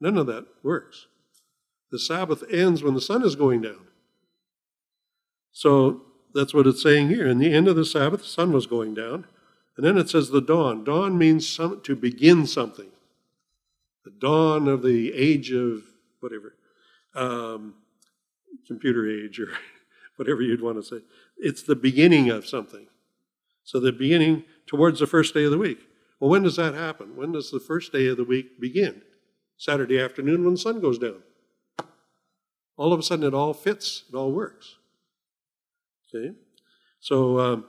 none 0.00 0.16
of 0.16 0.26
that 0.26 0.46
works. 0.62 1.06
The 1.90 1.98
Sabbath 1.98 2.44
ends 2.50 2.82
when 2.82 2.94
the 2.94 3.00
sun 3.00 3.24
is 3.24 3.34
going 3.34 3.62
down. 3.62 3.86
So 5.52 6.02
that's 6.34 6.54
what 6.54 6.66
it's 6.66 6.82
saying 6.82 7.08
here. 7.08 7.26
In 7.26 7.38
the 7.38 7.52
end 7.52 7.68
of 7.68 7.76
the 7.76 7.84
Sabbath, 7.84 8.20
the 8.20 8.26
sun 8.26 8.52
was 8.52 8.66
going 8.66 8.94
down. 8.94 9.26
And 9.76 9.86
then 9.86 9.96
it 9.96 10.10
says 10.10 10.30
the 10.30 10.40
dawn. 10.40 10.84
Dawn 10.84 11.16
means 11.16 11.48
some, 11.48 11.80
to 11.82 11.96
begin 11.96 12.46
something. 12.46 12.88
The 14.04 14.10
dawn 14.10 14.68
of 14.68 14.82
the 14.82 15.12
age 15.14 15.52
of 15.52 15.84
whatever, 16.20 16.54
um, 17.14 17.74
computer 18.66 19.08
age 19.08 19.38
or 19.38 19.48
whatever 20.16 20.42
you'd 20.42 20.62
want 20.62 20.76
to 20.76 20.82
say. 20.82 21.02
It's 21.36 21.62
the 21.62 21.76
beginning 21.76 22.28
of 22.28 22.46
something. 22.46 22.86
So 23.64 23.78
the 23.78 23.92
beginning 23.92 24.44
towards 24.66 25.00
the 25.00 25.06
first 25.06 25.34
day 25.34 25.44
of 25.44 25.50
the 25.50 25.58
week. 25.58 25.78
Well, 26.18 26.30
when 26.30 26.42
does 26.42 26.56
that 26.56 26.74
happen? 26.74 27.16
When 27.16 27.32
does 27.32 27.50
the 27.50 27.60
first 27.60 27.92
day 27.92 28.08
of 28.08 28.16
the 28.16 28.24
week 28.24 28.60
begin? 28.60 29.02
Saturday 29.58 30.00
afternoon 30.00 30.44
when 30.44 30.54
the 30.54 30.58
sun 30.58 30.80
goes 30.80 30.98
down. 30.98 31.22
All 32.76 32.92
of 32.92 33.00
a 33.00 33.02
sudden, 33.02 33.26
it 33.26 33.34
all 33.34 33.52
fits, 33.52 34.04
it 34.08 34.16
all 34.16 34.32
works. 34.32 34.76
Okay? 36.08 36.32
So, 37.00 37.38
um, 37.40 37.64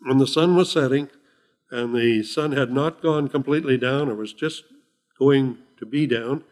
when 0.00 0.16
the 0.16 0.26
sun 0.26 0.56
was 0.56 0.72
setting 0.72 1.10
and 1.70 1.94
the 1.94 2.22
sun 2.22 2.52
had 2.52 2.72
not 2.72 3.02
gone 3.02 3.28
completely 3.28 3.76
down 3.76 4.08
or 4.08 4.14
was 4.14 4.32
just 4.32 4.64
going 5.18 5.58
to 5.78 5.84
be 5.84 6.06
down, 6.06 6.42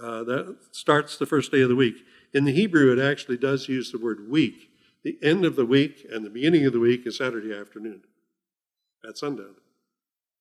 uh, 0.00 0.22
that 0.24 0.56
starts 0.70 1.16
the 1.16 1.26
first 1.26 1.50
day 1.50 1.60
of 1.60 1.68
the 1.68 1.76
week. 1.76 1.96
In 2.32 2.44
the 2.44 2.52
Hebrew, 2.52 2.92
it 2.92 3.04
actually 3.04 3.36
does 3.36 3.68
use 3.68 3.90
the 3.90 3.98
word 3.98 4.28
week. 4.30 4.70
The 5.02 5.18
end 5.22 5.44
of 5.44 5.56
the 5.56 5.66
week 5.66 6.06
and 6.10 6.24
the 6.24 6.30
beginning 6.30 6.66
of 6.66 6.72
the 6.72 6.80
week 6.80 7.06
is 7.06 7.18
Saturday 7.18 7.52
afternoon 7.52 8.02
at 9.06 9.18
sundown. 9.18 9.56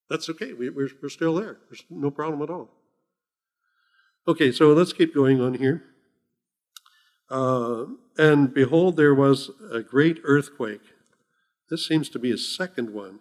That's 0.10 0.30
okay. 0.30 0.54
We, 0.54 0.70
are 0.70 0.90
we're 1.02 1.10
still 1.10 1.36
there. 1.36 1.58
There's 1.70 1.84
no 1.90 2.12
problem 2.12 2.42
at 2.44 2.50
all. 2.50 2.70
Okay, 4.26 4.52
so 4.54 4.72
let's 4.72 4.94
keep 4.94 5.14
going 5.14 5.42
on 5.42 5.56
here. 5.56 5.84
Uh, 7.30 7.86
and 8.18 8.54
behold, 8.54 8.96
there 8.96 9.14
was 9.14 9.52
a 9.72 9.82
great 9.82 10.20
earthquake. 10.24 10.82
This 11.70 11.86
seems 11.86 12.08
to 12.10 12.20
be 12.20 12.32
a 12.32 12.38
second 12.38 12.94
one. 12.94 13.20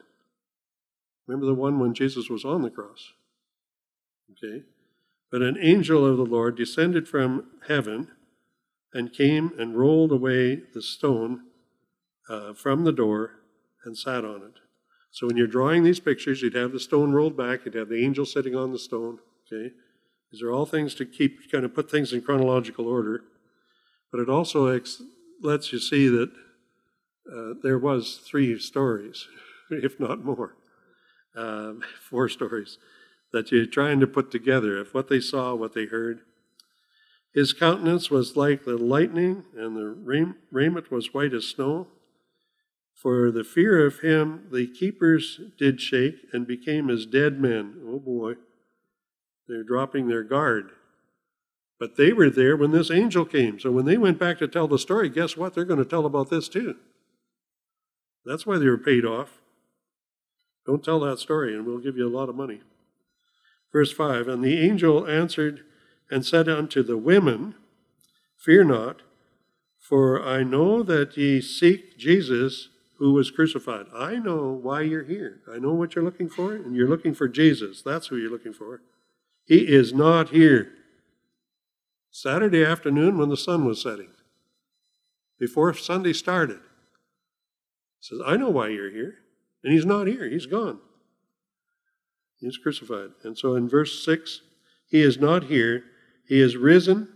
Remember 1.27 1.47
the 1.47 1.55
one 1.55 1.81
when 1.81 1.95
Jesus 1.95 2.29
was 2.29 2.45
on 2.45 2.63
the 2.63 2.71
cross? 2.71 3.13
Okay. 4.31 4.65
But 5.31 5.43
an 5.43 5.57
angel 5.61 6.07
of 6.07 6.19
the 6.19 6.27
Lord 6.27 6.57
descended 6.57 7.09
from 7.09 7.47
heaven 7.67 8.09
and 8.93 9.13
came 9.13 9.53
and 9.59 9.77
rolled 9.77 10.13
away 10.13 10.61
the 10.75 10.83
stone 10.83 11.45
uh, 12.29 12.53
from 12.53 12.85
the 12.85 12.93
door 12.93 13.31
and 13.85 13.97
sat 13.97 14.25
on 14.25 14.43
it. 14.43 14.61
So 15.11 15.27
when 15.27 15.37
you're 15.37 15.47
drawing 15.47 15.83
these 15.83 16.01
pictures, 16.01 16.43
you'd 16.43 16.55
have 16.55 16.73
the 16.73 16.81
stone 16.81 17.13
rolled 17.13 17.37
back, 17.37 17.65
you'd 17.65 17.75
have 17.75 17.89
the 17.89 18.05
angel 18.05 18.25
sitting 18.25 18.55
on 18.55 18.73
the 18.73 18.79
stone. 18.79 19.19
Okay. 19.51 19.75
These 20.33 20.43
are 20.43 20.51
all 20.51 20.65
things 20.65 20.95
to 20.95 21.05
keep, 21.05 21.53
kind 21.53 21.65
of 21.65 21.75
put 21.75 21.91
things 21.91 22.13
in 22.13 22.23
chronological 22.23 22.89
order. 22.89 23.23
But 24.11 24.21
it 24.21 24.31
also 24.31 24.67
ex- 24.67 25.03
lets 25.43 25.73
you 25.73 25.79
see 25.79 26.09
that 26.09 26.31
uh, 27.31 27.55
there 27.63 27.79
was 27.79 28.21
three 28.27 28.59
stories, 28.59 29.27
if 29.71 30.01
not 30.01 30.25
more, 30.25 30.57
um, 31.37 31.83
four 32.11 32.29
stories 32.29 32.79
that 33.33 33.53
you're 33.53 33.67
trying 33.67 34.01
to 34.01 34.07
put 34.07 34.31
together 34.31 34.79
of 34.79 34.93
what 34.95 35.09
they 35.09 35.21
saw, 35.21 35.55
what 35.55 35.75
they 35.75 35.87
heard. 35.87 36.21
His 37.35 37.53
countenance 37.53 38.11
was 38.11 38.37
like 38.37 38.65
the 38.65 38.77
lightning, 38.77 39.45
and 39.57 39.75
the 39.77 40.35
raiment 40.51 40.91
was 40.91 41.15
white 41.15 41.33
as 41.33 41.47
snow. 41.47 41.89
For 42.95 43.31
the 43.31 43.45
fear 43.45 43.87
of 43.87 44.01
him, 44.01 44.49
the 44.53 44.67
keepers 44.67 45.41
did 45.59 45.81
shake 45.81 46.27
and 46.33 46.47
became 46.47 46.91
as 46.91 47.07
dead 47.07 47.41
men. 47.41 47.81
Oh 47.87 47.99
boy, 47.99 48.35
they're 49.53 49.63
dropping 49.63 50.09
their 50.09 50.23
guard. 50.23 50.71
But 51.79 51.97
they 51.97 52.13
were 52.13 52.31
there 52.31 52.57
when 52.57 52.71
this 52.71 52.91
angel 52.91 53.25
came. 53.25 53.61
So 53.61 53.71
when 53.71 53.85
they 53.85 53.99
went 53.99 54.19
back 54.19 54.39
to 54.39 54.49
tell 54.49 54.69
the 54.69 54.79
story, 54.79 55.09
guess 55.09 55.37
what? 55.37 55.55
They're 55.55 55.65
going 55.65 55.79
to 55.79 55.85
tell 55.85 56.07
about 56.07 56.31
this 56.31 56.49
too. 56.49 56.77
That's 58.25 58.47
why 58.47 58.59
they 58.59 58.67
were 58.67 58.79
paid 58.79 59.05
off. 59.05 59.41
Don't 60.65 60.85
tell 60.85 61.01
that 61.01 61.19
story, 61.19 61.55
and 61.55 61.67
we'll 61.67 61.79
give 61.79 61.97
you 61.97 62.07
a 62.07 62.17
lot 62.17 62.29
of 62.29 62.37
money. 62.37 62.61
Verse 63.73 63.93
5 63.93 64.29
And 64.29 64.45
the 64.45 64.61
angel 64.61 65.09
answered 65.09 65.65
and 66.11 66.25
said 66.25 66.49
unto 66.49 66.83
the 66.83 66.97
women, 66.97 67.57
Fear 68.39 68.65
not, 68.65 69.03
for 69.79 70.23
I 70.23 70.45
know 70.45 70.83
that 70.85 71.17
ye 71.17 71.41
seek 71.41 71.99
Jesus 71.99 72.69
who 72.99 73.13
was 73.13 73.33
crucified. 73.33 73.87
I 73.93 74.17
know 74.17 74.53
why 74.63 74.83
you're 74.83 75.03
here. 75.03 75.41
I 75.53 75.59
know 75.59 75.73
what 75.73 75.97
you're 75.97 76.05
looking 76.05 76.29
for, 76.29 76.55
and 76.55 76.77
you're 76.77 76.89
looking 76.89 77.15
for 77.15 77.27
Jesus. 77.27 77.83
That's 77.83 78.07
who 78.07 78.17
you're 78.17 78.31
looking 78.31 78.53
for. 78.53 78.81
He 79.45 79.59
is 79.59 79.93
not 79.93 80.31
here. 80.31 80.73
Saturday 82.11 82.65
afternoon 82.65 83.19
when 83.19 83.29
the 83.29 83.37
sun 83.37 83.65
was 83.65 83.81
setting, 83.81 84.11
before 85.39 85.73
Sunday 85.75 86.13
started. 86.13 86.61
Says, 88.01 88.21
I 88.25 88.37
know 88.37 88.51
why 88.51 88.69
you're 88.69 88.91
here. 88.91 89.15
And 89.65 89.73
he's 89.73 89.87
not 89.87 90.07
here, 90.07 90.29
he's 90.29 90.47
gone. 90.47 90.79
He's 92.39 92.59
crucified. 92.59 93.11
And 93.23 93.39
so 93.39 93.55
in 93.55 93.69
verse 93.69 94.05
6, 94.05 94.43
he 94.89 95.01
is 95.01 95.19
not 95.19 95.45
here, 95.45 95.85
he 96.27 96.41
is 96.41 96.57
risen, 96.57 97.09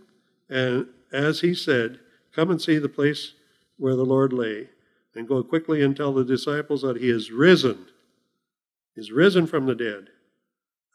and 0.49 0.87
as 1.11 1.41
he 1.41 1.53
said, 1.53 1.99
Come 2.33 2.49
and 2.51 2.61
see 2.61 2.77
the 2.77 2.89
place 2.89 3.33
where 3.77 3.95
the 3.95 4.05
Lord 4.05 4.31
lay, 4.31 4.69
and 5.13 5.27
go 5.27 5.43
quickly 5.43 5.83
and 5.83 5.95
tell 5.95 6.13
the 6.13 6.23
disciples 6.23 6.81
that 6.81 6.97
he 6.97 7.09
is 7.09 7.31
risen. 7.31 7.87
He's 8.95 9.11
risen 9.11 9.47
from 9.47 9.65
the 9.65 9.75
dead. 9.75 10.09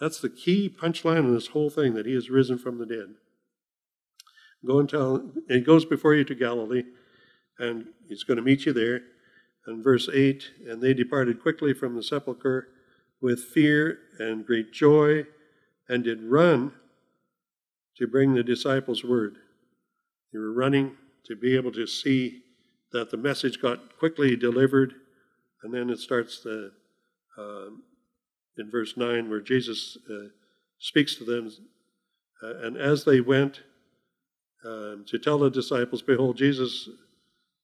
That's 0.03 0.21
the 0.21 0.29
key 0.29 0.69
punchline 0.69 1.21
in 1.21 1.33
this 1.33 1.47
whole 1.47 1.71
thing 1.71 1.95
that 1.95 2.07
he 2.07 2.13
is 2.13 2.29
risen 2.29 2.59
from 2.59 2.79
the 2.79 2.87
dead. 2.87 3.15
Go 4.67 4.81
and 4.81 4.89
tell, 4.89 5.31
he 5.49 5.61
goes 5.61 5.85
before 5.85 6.13
you 6.13 6.25
to 6.25 6.35
Galilee, 6.35 6.83
and 7.57 7.87
he's 8.09 8.25
going 8.25 8.39
to 8.39 8.43
meet 8.43 8.67
you 8.67 8.73
there. 8.73 9.03
And 9.65 9.85
verse 9.85 10.09
8 10.13 10.43
And 10.67 10.83
they 10.83 10.93
departed 10.93 11.41
quickly 11.41 11.73
from 11.73 11.95
the 11.95 12.03
sepulchre 12.03 12.67
with 13.21 13.45
fear 13.45 14.01
and 14.19 14.45
great 14.45 14.73
joy, 14.73 15.25
and 15.89 16.03
did 16.03 16.21
run 16.21 16.73
to 17.97 18.09
bring 18.09 18.35
the 18.35 18.43
disciples 18.43 19.05
word. 19.05 19.37
They 20.33 20.41
were 20.41 20.53
running 20.53 20.97
to 21.27 21.37
be 21.37 21.55
able 21.55 21.71
to 21.73 21.87
see 21.87 22.43
that 22.91 23.13
the 23.13 23.17
message 23.17 23.63
got 23.63 23.97
quickly 24.01 24.35
delivered. 24.35 24.95
And 25.63 25.73
then 25.73 25.91
it 25.91 26.01
starts 26.01 26.43
the, 26.43 26.73
uh, 27.39 27.67
in 28.59 28.71
verse 28.71 28.97
9 28.97 29.31
where 29.31 29.41
Jesus 29.41 29.97
uh, 30.11 30.29
speaks 30.79 31.17
to 31.17 31.25
them. 31.25 31.51
Uh, 32.43 32.67
and 32.67 32.77
as 32.77 33.05
they 33.05 33.21
went, 33.21 33.61
um, 34.65 35.05
to 35.09 35.19
tell 35.19 35.39
the 35.39 35.51
disciples, 35.51 36.03
Behold, 36.03 36.37
Jesus 36.37 36.89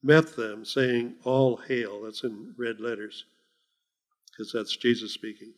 met 0.02 0.34
them, 0.34 0.64
saying, 0.64 1.14
All 1.24 1.56
hail. 1.56 2.02
That's 2.02 2.24
in 2.24 2.54
red 2.56 2.80
letters, 2.80 3.24
because 4.30 4.52
that's 4.52 4.76
Jesus 4.76 5.12
speaking. 5.12 5.52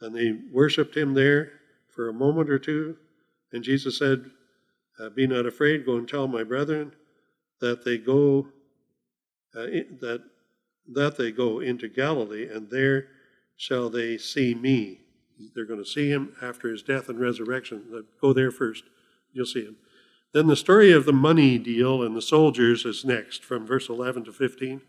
And 0.00 0.14
they 0.14 0.38
worshiped 0.52 0.96
him 0.96 1.14
there 1.14 1.52
for 1.94 2.08
a 2.08 2.14
moment 2.14 2.50
or 2.50 2.58
two. 2.58 2.96
And 3.52 3.62
Jesus 3.62 3.98
said, 3.98 4.30
uh, 5.00 5.10
Be 5.10 5.26
not 5.26 5.46
afraid, 5.46 5.84
go 5.84 5.96
and 5.96 6.08
tell 6.08 6.28
my 6.28 6.44
brethren 6.44 6.92
that 7.60 7.84
they 7.84 7.98
go 7.98 8.48
uh, 9.56 9.66
in, 9.66 9.98
that 10.00 10.22
that 10.92 11.16
they 11.16 11.30
go 11.30 11.60
into 11.60 11.88
Galilee, 11.88 12.48
and 12.48 12.68
there 12.68 13.06
shall 13.56 13.90
they 13.90 14.18
see 14.18 14.54
me. 14.54 15.00
They're 15.54 15.66
going 15.66 15.82
to 15.82 15.88
see 15.88 16.10
him 16.10 16.34
after 16.40 16.68
his 16.68 16.82
death 16.82 17.08
and 17.08 17.18
resurrection. 17.18 18.04
Go 18.20 18.32
there 18.32 18.50
first, 18.50 18.84
you'll 19.32 19.46
see 19.46 19.64
him. 19.64 19.76
Then 20.32 20.46
the 20.46 20.56
story 20.56 20.92
of 20.92 21.04
the 21.04 21.12
money 21.12 21.58
deal 21.58 22.02
and 22.02 22.16
the 22.16 22.22
soldiers 22.22 22.84
is 22.84 23.04
next, 23.04 23.44
from 23.44 23.66
verse 23.66 23.88
11 23.88 24.24
to 24.24 24.32
15. 24.32 24.80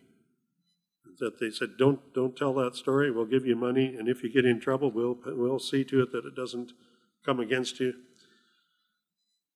That 1.20 1.40
they 1.40 1.52
said, 1.52 1.78
"Don't 1.78 2.14
don't 2.14 2.36
tell 2.36 2.54
that 2.56 2.76
story. 2.76 3.12
We'll 3.12 3.26
give 3.26 3.46
you 3.46 3.56
money, 3.56 3.96
and 3.96 4.10
if 4.10 4.24
you 4.24 4.30
get 4.30 4.46
in 4.46 4.60
trouble, 4.60 4.90
we'll 4.90 5.18
we'll 5.26 5.60
see 5.60 5.84
to 5.86 6.02
it 6.02 6.12
that 6.12 6.26
it 6.26 6.36
doesn't 6.36 6.74
come 7.24 7.40
against 7.40 7.80
you." 7.80 7.94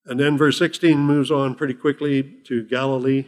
And 0.06 0.20
then 0.20 0.38
verse 0.38 0.58
16 0.60 1.00
moves 1.00 1.32
on 1.32 1.56
pretty 1.56 1.74
quickly 1.74 2.24
to 2.46 2.64
Galilee, 2.64 3.26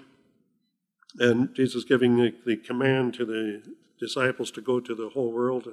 and 1.19 1.53
Jesus 1.55 1.83
giving 1.83 2.17
the, 2.17 2.33
the 2.45 2.55
command 2.55 3.15
to 3.15 3.25
the 3.25 3.63
disciples 3.99 4.51
to 4.51 4.61
go 4.61 4.79
to 4.79 4.95
the 4.95 5.09
whole 5.09 5.31
world 5.31 5.67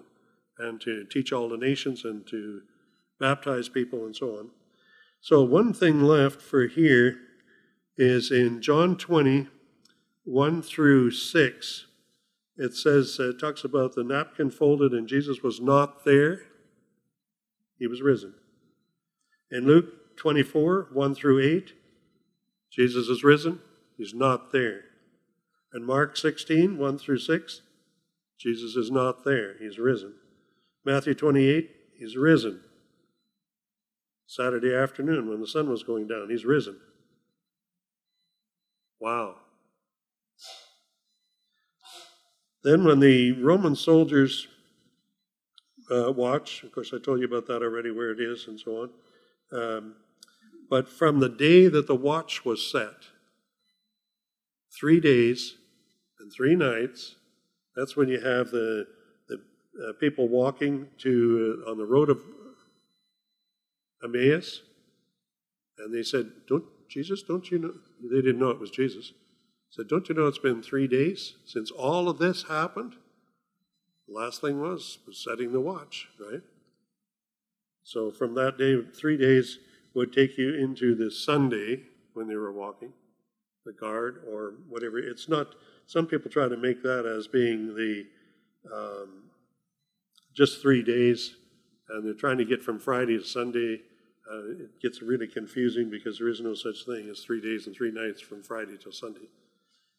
and, 0.58 0.80
to 0.80 1.04
teach 1.04 1.32
all 1.32 1.48
the 1.48 1.56
nations 1.56 2.04
and 2.04 2.26
to 2.26 2.62
baptize 3.20 3.68
people 3.68 4.04
and 4.04 4.16
so 4.16 4.38
on. 4.38 4.50
So, 5.20 5.42
one 5.42 5.72
thing 5.72 6.02
left 6.02 6.40
for 6.40 6.66
here 6.66 7.18
is 7.96 8.30
in 8.30 8.60
John 8.60 8.96
20, 8.96 9.48
1 10.24 10.62
through 10.62 11.10
6. 11.10 11.86
It 12.58 12.74
says, 12.74 13.16
uh, 13.20 13.30
it 13.30 13.38
talks 13.38 13.64
about 13.64 13.94
the 13.94 14.04
napkin 14.04 14.50
folded 14.50 14.92
and 14.92 15.08
Jesus 15.08 15.42
was 15.42 15.60
not 15.60 16.04
there. 16.04 16.42
He 17.78 17.86
was 17.86 18.00
risen. 18.00 18.34
In 19.50 19.66
Luke 19.66 20.16
24, 20.16 20.88
1 20.92 21.14
through 21.14 21.40
8, 21.40 21.72
Jesus 22.70 23.08
is 23.08 23.22
risen. 23.22 23.60
He's 23.96 24.14
not 24.14 24.52
there. 24.52 24.82
In 25.74 25.84
Mark 25.84 26.16
16, 26.16 26.78
1 26.78 26.98
through 26.98 27.18
6, 27.18 27.62
Jesus 28.38 28.76
is 28.76 28.90
not 28.90 29.24
there. 29.24 29.54
He's 29.58 29.78
risen. 29.78 30.14
Matthew 30.84 31.14
28, 31.14 31.70
he's 31.98 32.16
risen. 32.16 32.60
Saturday 34.26 34.74
afternoon 34.74 35.28
when 35.28 35.40
the 35.40 35.46
sun 35.46 35.70
was 35.70 35.82
going 35.82 36.06
down, 36.06 36.28
he's 36.30 36.44
risen. 36.44 36.78
Wow. 39.00 39.36
Then, 42.64 42.84
when 42.84 42.98
the 42.98 43.32
Roman 43.32 43.76
soldiers 43.76 44.48
uh, 45.90 46.10
watch, 46.10 46.64
of 46.64 46.72
course, 46.72 46.92
I 46.92 46.98
told 46.98 47.20
you 47.20 47.26
about 47.26 47.46
that 47.46 47.62
already, 47.62 47.92
where 47.92 48.10
it 48.10 48.20
is 48.20 48.48
and 48.48 48.58
so 48.58 48.82
on. 48.82 48.90
Um, 49.52 49.94
but 50.68 50.88
from 50.88 51.20
the 51.20 51.28
day 51.28 51.68
that 51.68 51.86
the 51.86 51.94
watch 51.94 52.44
was 52.44 52.68
set, 52.68 52.94
three 54.78 55.00
days 55.00 55.54
and 56.20 56.32
three 56.32 56.54
nights. 56.54 57.15
That's 57.76 57.96
when 57.96 58.08
you 58.08 58.18
have 58.20 58.50
the, 58.50 58.86
the 59.28 59.36
uh, 59.88 59.92
people 60.00 60.28
walking 60.28 60.88
to 60.98 61.62
uh, 61.66 61.70
on 61.70 61.78
the 61.78 61.84
road 61.84 62.08
of 62.08 62.22
Emmaus, 64.02 64.62
and 65.78 65.94
they 65.94 66.02
said, 66.02 66.30
"Don't 66.48 66.64
Jesus? 66.88 67.22
Don't 67.22 67.50
you 67.50 67.58
know?" 67.58 67.74
They 68.02 68.22
didn't 68.22 68.38
know 68.38 68.50
it 68.50 68.58
was 68.58 68.70
Jesus. 68.70 69.12
Said, 69.70 69.88
"Don't 69.88 70.08
you 70.08 70.14
know 70.14 70.26
it's 70.26 70.38
been 70.38 70.62
three 70.62 70.88
days 70.88 71.34
since 71.44 71.70
all 71.70 72.08
of 72.08 72.18
this 72.18 72.44
happened?" 72.44 72.94
The 74.08 74.14
last 74.14 74.40
thing 74.40 74.60
was 74.60 74.98
was 75.06 75.22
setting 75.22 75.52
the 75.52 75.60
watch, 75.60 76.08
right? 76.18 76.42
So 77.82 78.10
from 78.10 78.34
that 78.34 78.56
day, 78.56 78.82
three 78.82 79.16
days 79.16 79.58
would 79.94 80.12
take 80.12 80.38
you 80.38 80.54
into 80.54 80.94
this 80.94 81.22
Sunday 81.24 81.82
when 82.14 82.26
they 82.26 82.36
were 82.36 82.52
walking, 82.52 82.92
the 83.64 83.72
guard 83.72 84.22
or 84.28 84.54
whatever. 84.68 84.98
It's 84.98 85.28
not 85.28 85.54
some 85.86 86.06
people 86.06 86.30
try 86.30 86.48
to 86.48 86.56
make 86.56 86.82
that 86.82 87.06
as 87.06 87.26
being 87.28 87.74
the 87.74 88.06
um, 88.72 89.24
just 90.34 90.60
three 90.60 90.82
days, 90.82 91.36
and 91.88 92.04
they're 92.04 92.14
trying 92.14 92.38
to 92.38 92.44
get 92.44 92.62
from 92.62 92.78
Friday 92.78 93.16
to 93.16 93.24
Sunday. 93.24 93.80
Uh, 94.30 94.64
it 94.64 94.80
gets 94.82 95.00
really 95.02 95.28
confusing 95.28 95.88
because 95.88 96.18
there 96.18 96.28
is 96.28 96.40
no 96.40 96.52
such 96.54 96.84
thing 96.84 97.08
as 97.08 97.20
three 97.20 97.40
days 97.40 97.66
and 97.66 97.76
three 97.76 97.92
nights 97.92 98.20
from 98.20 98.42
Friday 98.42 98.76
till 98.76 98.90
Sunday. 98.90 99.28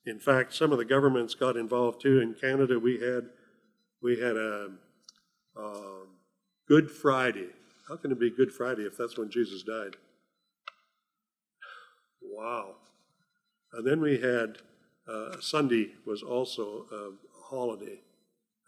In 0.05 0.19
fact, 0.19 0.53
some 0.53 0.73
of 0.73 0.77
the 0.77 0.85
governments 0.85 1.33
got 1.33 1.55
involved 1.55 2.01
too. 2.01 2.19
In 2.19 2.33
Canada, 2.33 2.77
we 2.77 2.99
had 2.99 3.29
we 4.01 4.19
had 4.19 4.35
a 4.35 4.71
um, 5.57 6.07
Good 6.67 6.91
Friday. 6.91 7.47
How 7.88 7.95
can 7.95 8.11
it 8.11 8.19
be 8.19 8.29
Good 8.29 8.51
Friday 8.51 8.83
if 8.83 8.97
that's 8.97 9.17
when 9.17 9.29
Jesus 9.29 9.63
died? 9.63 9.95
Wow. 12.21 12.75
And 13.73 13.88
then 13.88 14.01
we 14.01 14.19
had 14.19 14.57
uh, 15.09 15.39
Sunday 15.39 15.91
was 16.05 16.21
also 16.23 16.85
a 16.91 17.11
holiday. 17.49 17.99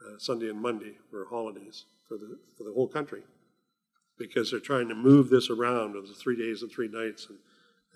Uh, 0.01 0.17
Sunday 0.17 0.49
and 0.49 0.61
Monday 0.61 0.93
were 1.11 1.27
holidays 1.29 1.85
for 2.07 2.17
the 2.17 2.37
for 2.57 2.63
the 2.63 2.73
whole 2.73 2.87
country 2.87 3.21
because 4.17 4.49
they're 4.49 4.59
trying 4.59 4.87
to 4.87 4.95
move 4.95 5.29
this 5.29 5.49
around 5.49 5.95
of 5.95 6.07
the 6.07 6.13
three 6.13 6.37
days 6.37 6.61
and 6.61 6.71
three 6.71 6.87
nights 6.87 7.27
and 7.29 7.37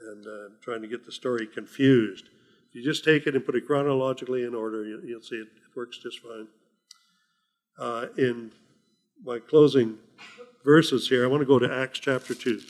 and 0.10 0.28
uh, 0.28 0.50
trying 0.62 0.82
to 0.82 0.88
get 0.88 1.06
the 1.06 1.12
story 1.12 1.48
confused. 1.48 2.26
If 2.70 2.76
you 2.76 2.84
just 2.84 3.04
take 3.04 3.28
it 3.28 3.36
and 3.36 3.46
put 3.46 3.56
it 3.56 3.66
chronologically 3.66 4.44
in 4.44 4.54
order, 4.54 4.84
you, 4.84 5.02
will 5.06 5.22
see 5.22 5.36
it, 5.36 5.48
it, 5.48 5.76
works 5.76 5.98
just 5.98 6.20
fine. 6.20 6.48
Uh, 7.80 8.08
in 8.18 8.52
my 9.24 9.40
closing 9.40 9.98
verses 10.66 11.08
here, 11.08 11.24
I 11.24 11.28
want 11.28 11.42
to 11.42 11.46
go 11.46 11.60
to 11.60 11.72
Acts 11.72 12.00
chapter 12.00 12.34
two. 12.34 12.62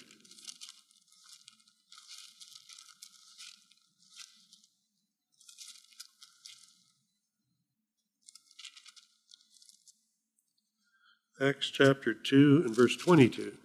Acts 11.44 11.70
chapter 11.70 12.14
2 12.14 12.64
and 12.66 12.74
verse 12.74 12.96
22. 12.96 13.58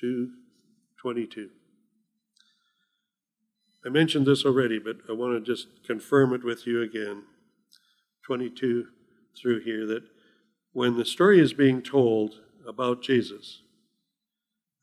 2 0.00 0.30
22. 1.00 1.48
I 3.84 3.88
mentioned 3.88 4.26
this 4.26 4.44
already, 4.44 4.78
but 4.78 4.98
I 5.08 5.12
want 5.12 5.32
to 5.32 5.40
just 5.40 5.82
confirm 5.84 6.32
it 6.32 6.44
with 6.44 6.68
you 6.68 6.82
again. 6.82 7.24
22 8.26 8.86
through 9.36 9.60
here 9.64 9.86
that 9.86 10.04
when 10.72 10.96
the 10.96 11.04
story 11.04 11.40
is 11.40 11.52
being 11.52 11.82
told 11.82 12.40
about 12.64 13.02
Jesus, 13.02 13.62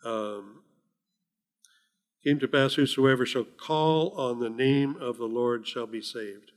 um, 0.04 0.64
came 2.26 2.40
to 2.40 2.48
pass 2.48 2.74
whosoever 2.74 3.26
shall 3.26 3.46
call 3.46 4.10
on 4.20 4.40
the 4.40 4.50
name 4.50 4.98
of 4.98 5.18
the 5.18 5.28
Lord 5.28 5.66
shall 5.66 5.88
be 5.88 6.02
saved. 6.02 6.52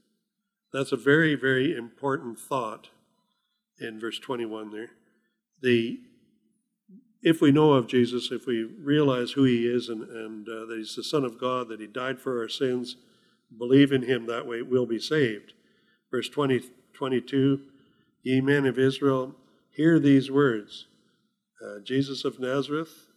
That's 0.73 0.91
a 0.91 0.97
very, 0.97 1.37
very 1.37 1.77
important 1.77 2.41
thought 2.41 2.89
in 3.81 4.01
verse 4.01 4.19
21 4.19 4.71
there. 4.71 4.91
The 5.63 6.01
if 7.23 7.41
we 7.41 7.51
know 7.51 7.73
of 7.73 7.89
Jesus, 7.89 8.31
if 8.31 8.47
we 8.47 8.63
realize 8.63 9.33
who 9.33 9.43
he 9.43 9.67
is 9.67 9.89
and, 9.89 10.03
and 10.03 10.49
uh, 10.49 10.67
that 10.67 10.77
he's 10.79 10.95
the 10.95 11.03
Son 11.03 11.25
of 11.25 11.41
God, 11.41 11.69
that 11.69 11.81
he 11.81 11.87
died 11.89 12.21
for 12.21 12.41
our 12.41 12.49
sins, 12.49 12.97
believe 13.59 13.91
in 13.91 14.03
him 14.03 14.27
that 14.27 14.47
way, 14.47 14.63
we'll 14.63 14.87
be 14.87 15.01
saved. 15.01 15.53
Verse 16.11 16.29
20, 16.29 16.63
22 16.95 17.61
Ye 18.23 18.41
men 18.41 18.67
of 18.67 18.79
Israel, 18.79 19.35
hear 19.71 19.99
these 19.99 20.31
words 20.31 20.87
uh, 21.65 21.81
Jesus 21.83 22.25
of 22.25 22.39
Nazareth, 22.39 23.09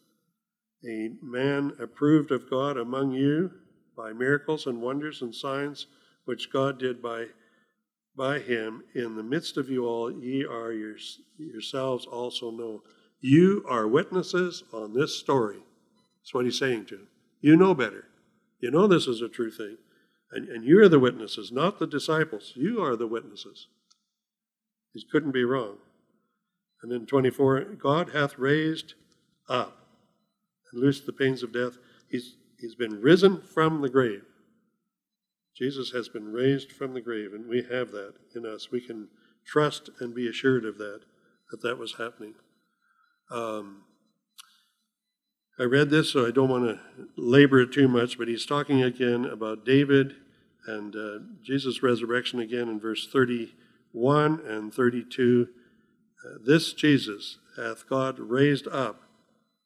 a 0.87 1.09
man 1.21 1.73
approved 1.79 2.31
of 2.31 2.49
God 2.49 2.77
among 2.77 3.11
you 3.11 3.51
by 3.97 4.13
miracles 4.13 4.65
and 4.65 4.81
wonders 4.81 5.21
and 5.21 5.35
signs 5.35 5.87
which 6.25 6.51
God 6.51 6.79
did 6.79 7.01
by 7.01 7.25
by 8.15 8.39
him 8.39 8.83
in 8.93 9.15
the 9.15 9.23
midst 9.23 9.57
of 9.57 9.69
you 9.69 9.85
all, 9.85 10.11
ye 10.11 10.45
are 10.45 10.71
your, 10.71 10.95
yourselves 11.37 12.05
also 12.05 12.51
know. 12.51 12.83
You 13.21 13.65
are 13.67 13.87
witnesses 13.87 14.63
on 14.73 14.93
this 14.93 15.15
story. 15.15 15.59
That's 16.19 16.33
what 16.33 16.45
he's 16.45 16.59
saying 16.59 16.85
to 16.87 16.95
him. 16.95 17.07
You 17.41 17.55
know 17.55 17.73
better. 17.73 18.05
You 18.59 18.71
know 18.71 18.87
this 18.87 19.07
is 19.07 19.21
a 19.21 19.29
true 19.29 19.51
thing. 19.51 19.77
And, 20.31 20.47
and 20.47 20.63
you 20.63 20.79
are 20.81 20.89
the 20.89 20.99
witnesses, 20.99 21.51
not 21.51 21.79
the 21.79 21.87
disciples. 21.87 22.53
You 22.55 22.83
are 22.83 22.95
the 22.95 23.07
witnesses. 23.07 23.67
He 24.93 25.03
couldn't 25.11 25.31
be 25.31 25.43
wrong. 25.43 25.77
And 26.81 26.91
then 26.91 27.05
24, 27.05 27.61
God 27.81 28.11
hath 28.11 28.37
raised 28.37 28.93
up 29.47 29.87
and 30.71 30.81
loosed 30.81 31.05
the 31.05 31.13
pains 31.13 31.43
of 31.43 31.53
death. 31.53 31.77
He's, 32.09 32.35
he's 32.59 32.75
been 32.75 33.01
risen 33.01 33.41
from 33.41 33.81
the 33.81 33.89
grave. 33.89 34.23
Jesus 35.59 35.91
has 35.91 36.07
been 36.07 36.31
raised 36.31 36.71
from 36.71 36.93
the 36.93 37.01
grave, 37.01 37.33
and 37.33 37.45
we 37.45 37.63
have 37.69 37.91
that 37.91 38.13
in 38.33 38.45
us. 38.45 38.71
We 38.71 38.79
can 38.79 39.09
trust 39.45 39.89
and 39.99 40.15
be 40.15 40.25
assured 40.25 40.63
of 40.63 40.77
that, 40.77 41.01
that 41.51 41.61
that 41.61 41.77
was 41.77 41.95
happening. 41.95 42.35
Um, 43.29 43.81
I 45.59 45.63
read 45.63 45.89
this, 45.89 46.13
so 46.13 46.25
I 46.25 46.31
don't 46.31 46.47
want 46.47 46.63
to 46.63 46.79
labor 47.17 47.59
it 47.59 47.73
too 47.73 47.89
much, 47.89 48.17
but 48.17 48.29
he's 48.29 48.45
talking 48.45 48.81
again 48.81 49.25
about 49.25 49.65
David 49.65 50.15
and 50.65 50.95
uh, 50.95 51.19
Jesus' 51.43 51.83
resurrection 51.83 52.39
again 52.39 52.69
in 52.69 52.79
verse 52.79 53.05
31 53.11 54.39
and 54.47 54.73
32. 54.73 55.49
Uh, 56.25 56.37
this 56.41 56.71
Jesus 56.71 57.39
hath 57.57 57.89
God 57.89 58.17
raised 58.17 58.69
up, 58.69 59.01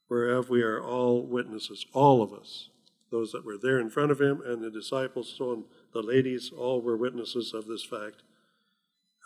whereof 0.10 0.50
we 0.50 0.64
are 0.64 0.84
all 0.84 1.22
witnesses, 1.22 1.86
all 1.94 2.24
of 2.24 2.34
us, 2.34 2.70
those 3.12 3.32
that 3.32 3.46
were 3.46 3.60
there 3.62 3.80
in 3.80 3.92
front 3.92 4.12
of 4.12 4.20
him 4.20 4.42
and 4.44 4.64
the 4.64 4.72
disciples, 4.72 5.36
so 5.38 5.52
on, 5.52 5.64
the 5.94 6.02
ladies, 6.02 6.52
all 6.56 6.82
were 6.82 6.98
witnesses 6.98 7.54
of 7.54 7.68
this 7.68 7.84
fact 7.84 8.24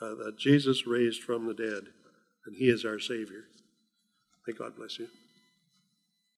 uh, 0.02 0.16
that 0.16 0.38
Jesus 0.38 0.86
raised 0.86 1.24
from 1.24 1.48
the 1.48 1.54
dead, 1.54 1.88
and 2.46 2.56
he 2.56 2.70
is 2.70 2.86
our 2.86 3.00
Savior. 3.00 3.46
May 4.46 4.54
God 4.54 4.76
bless 4.76 5.00
you. 5.00 5.08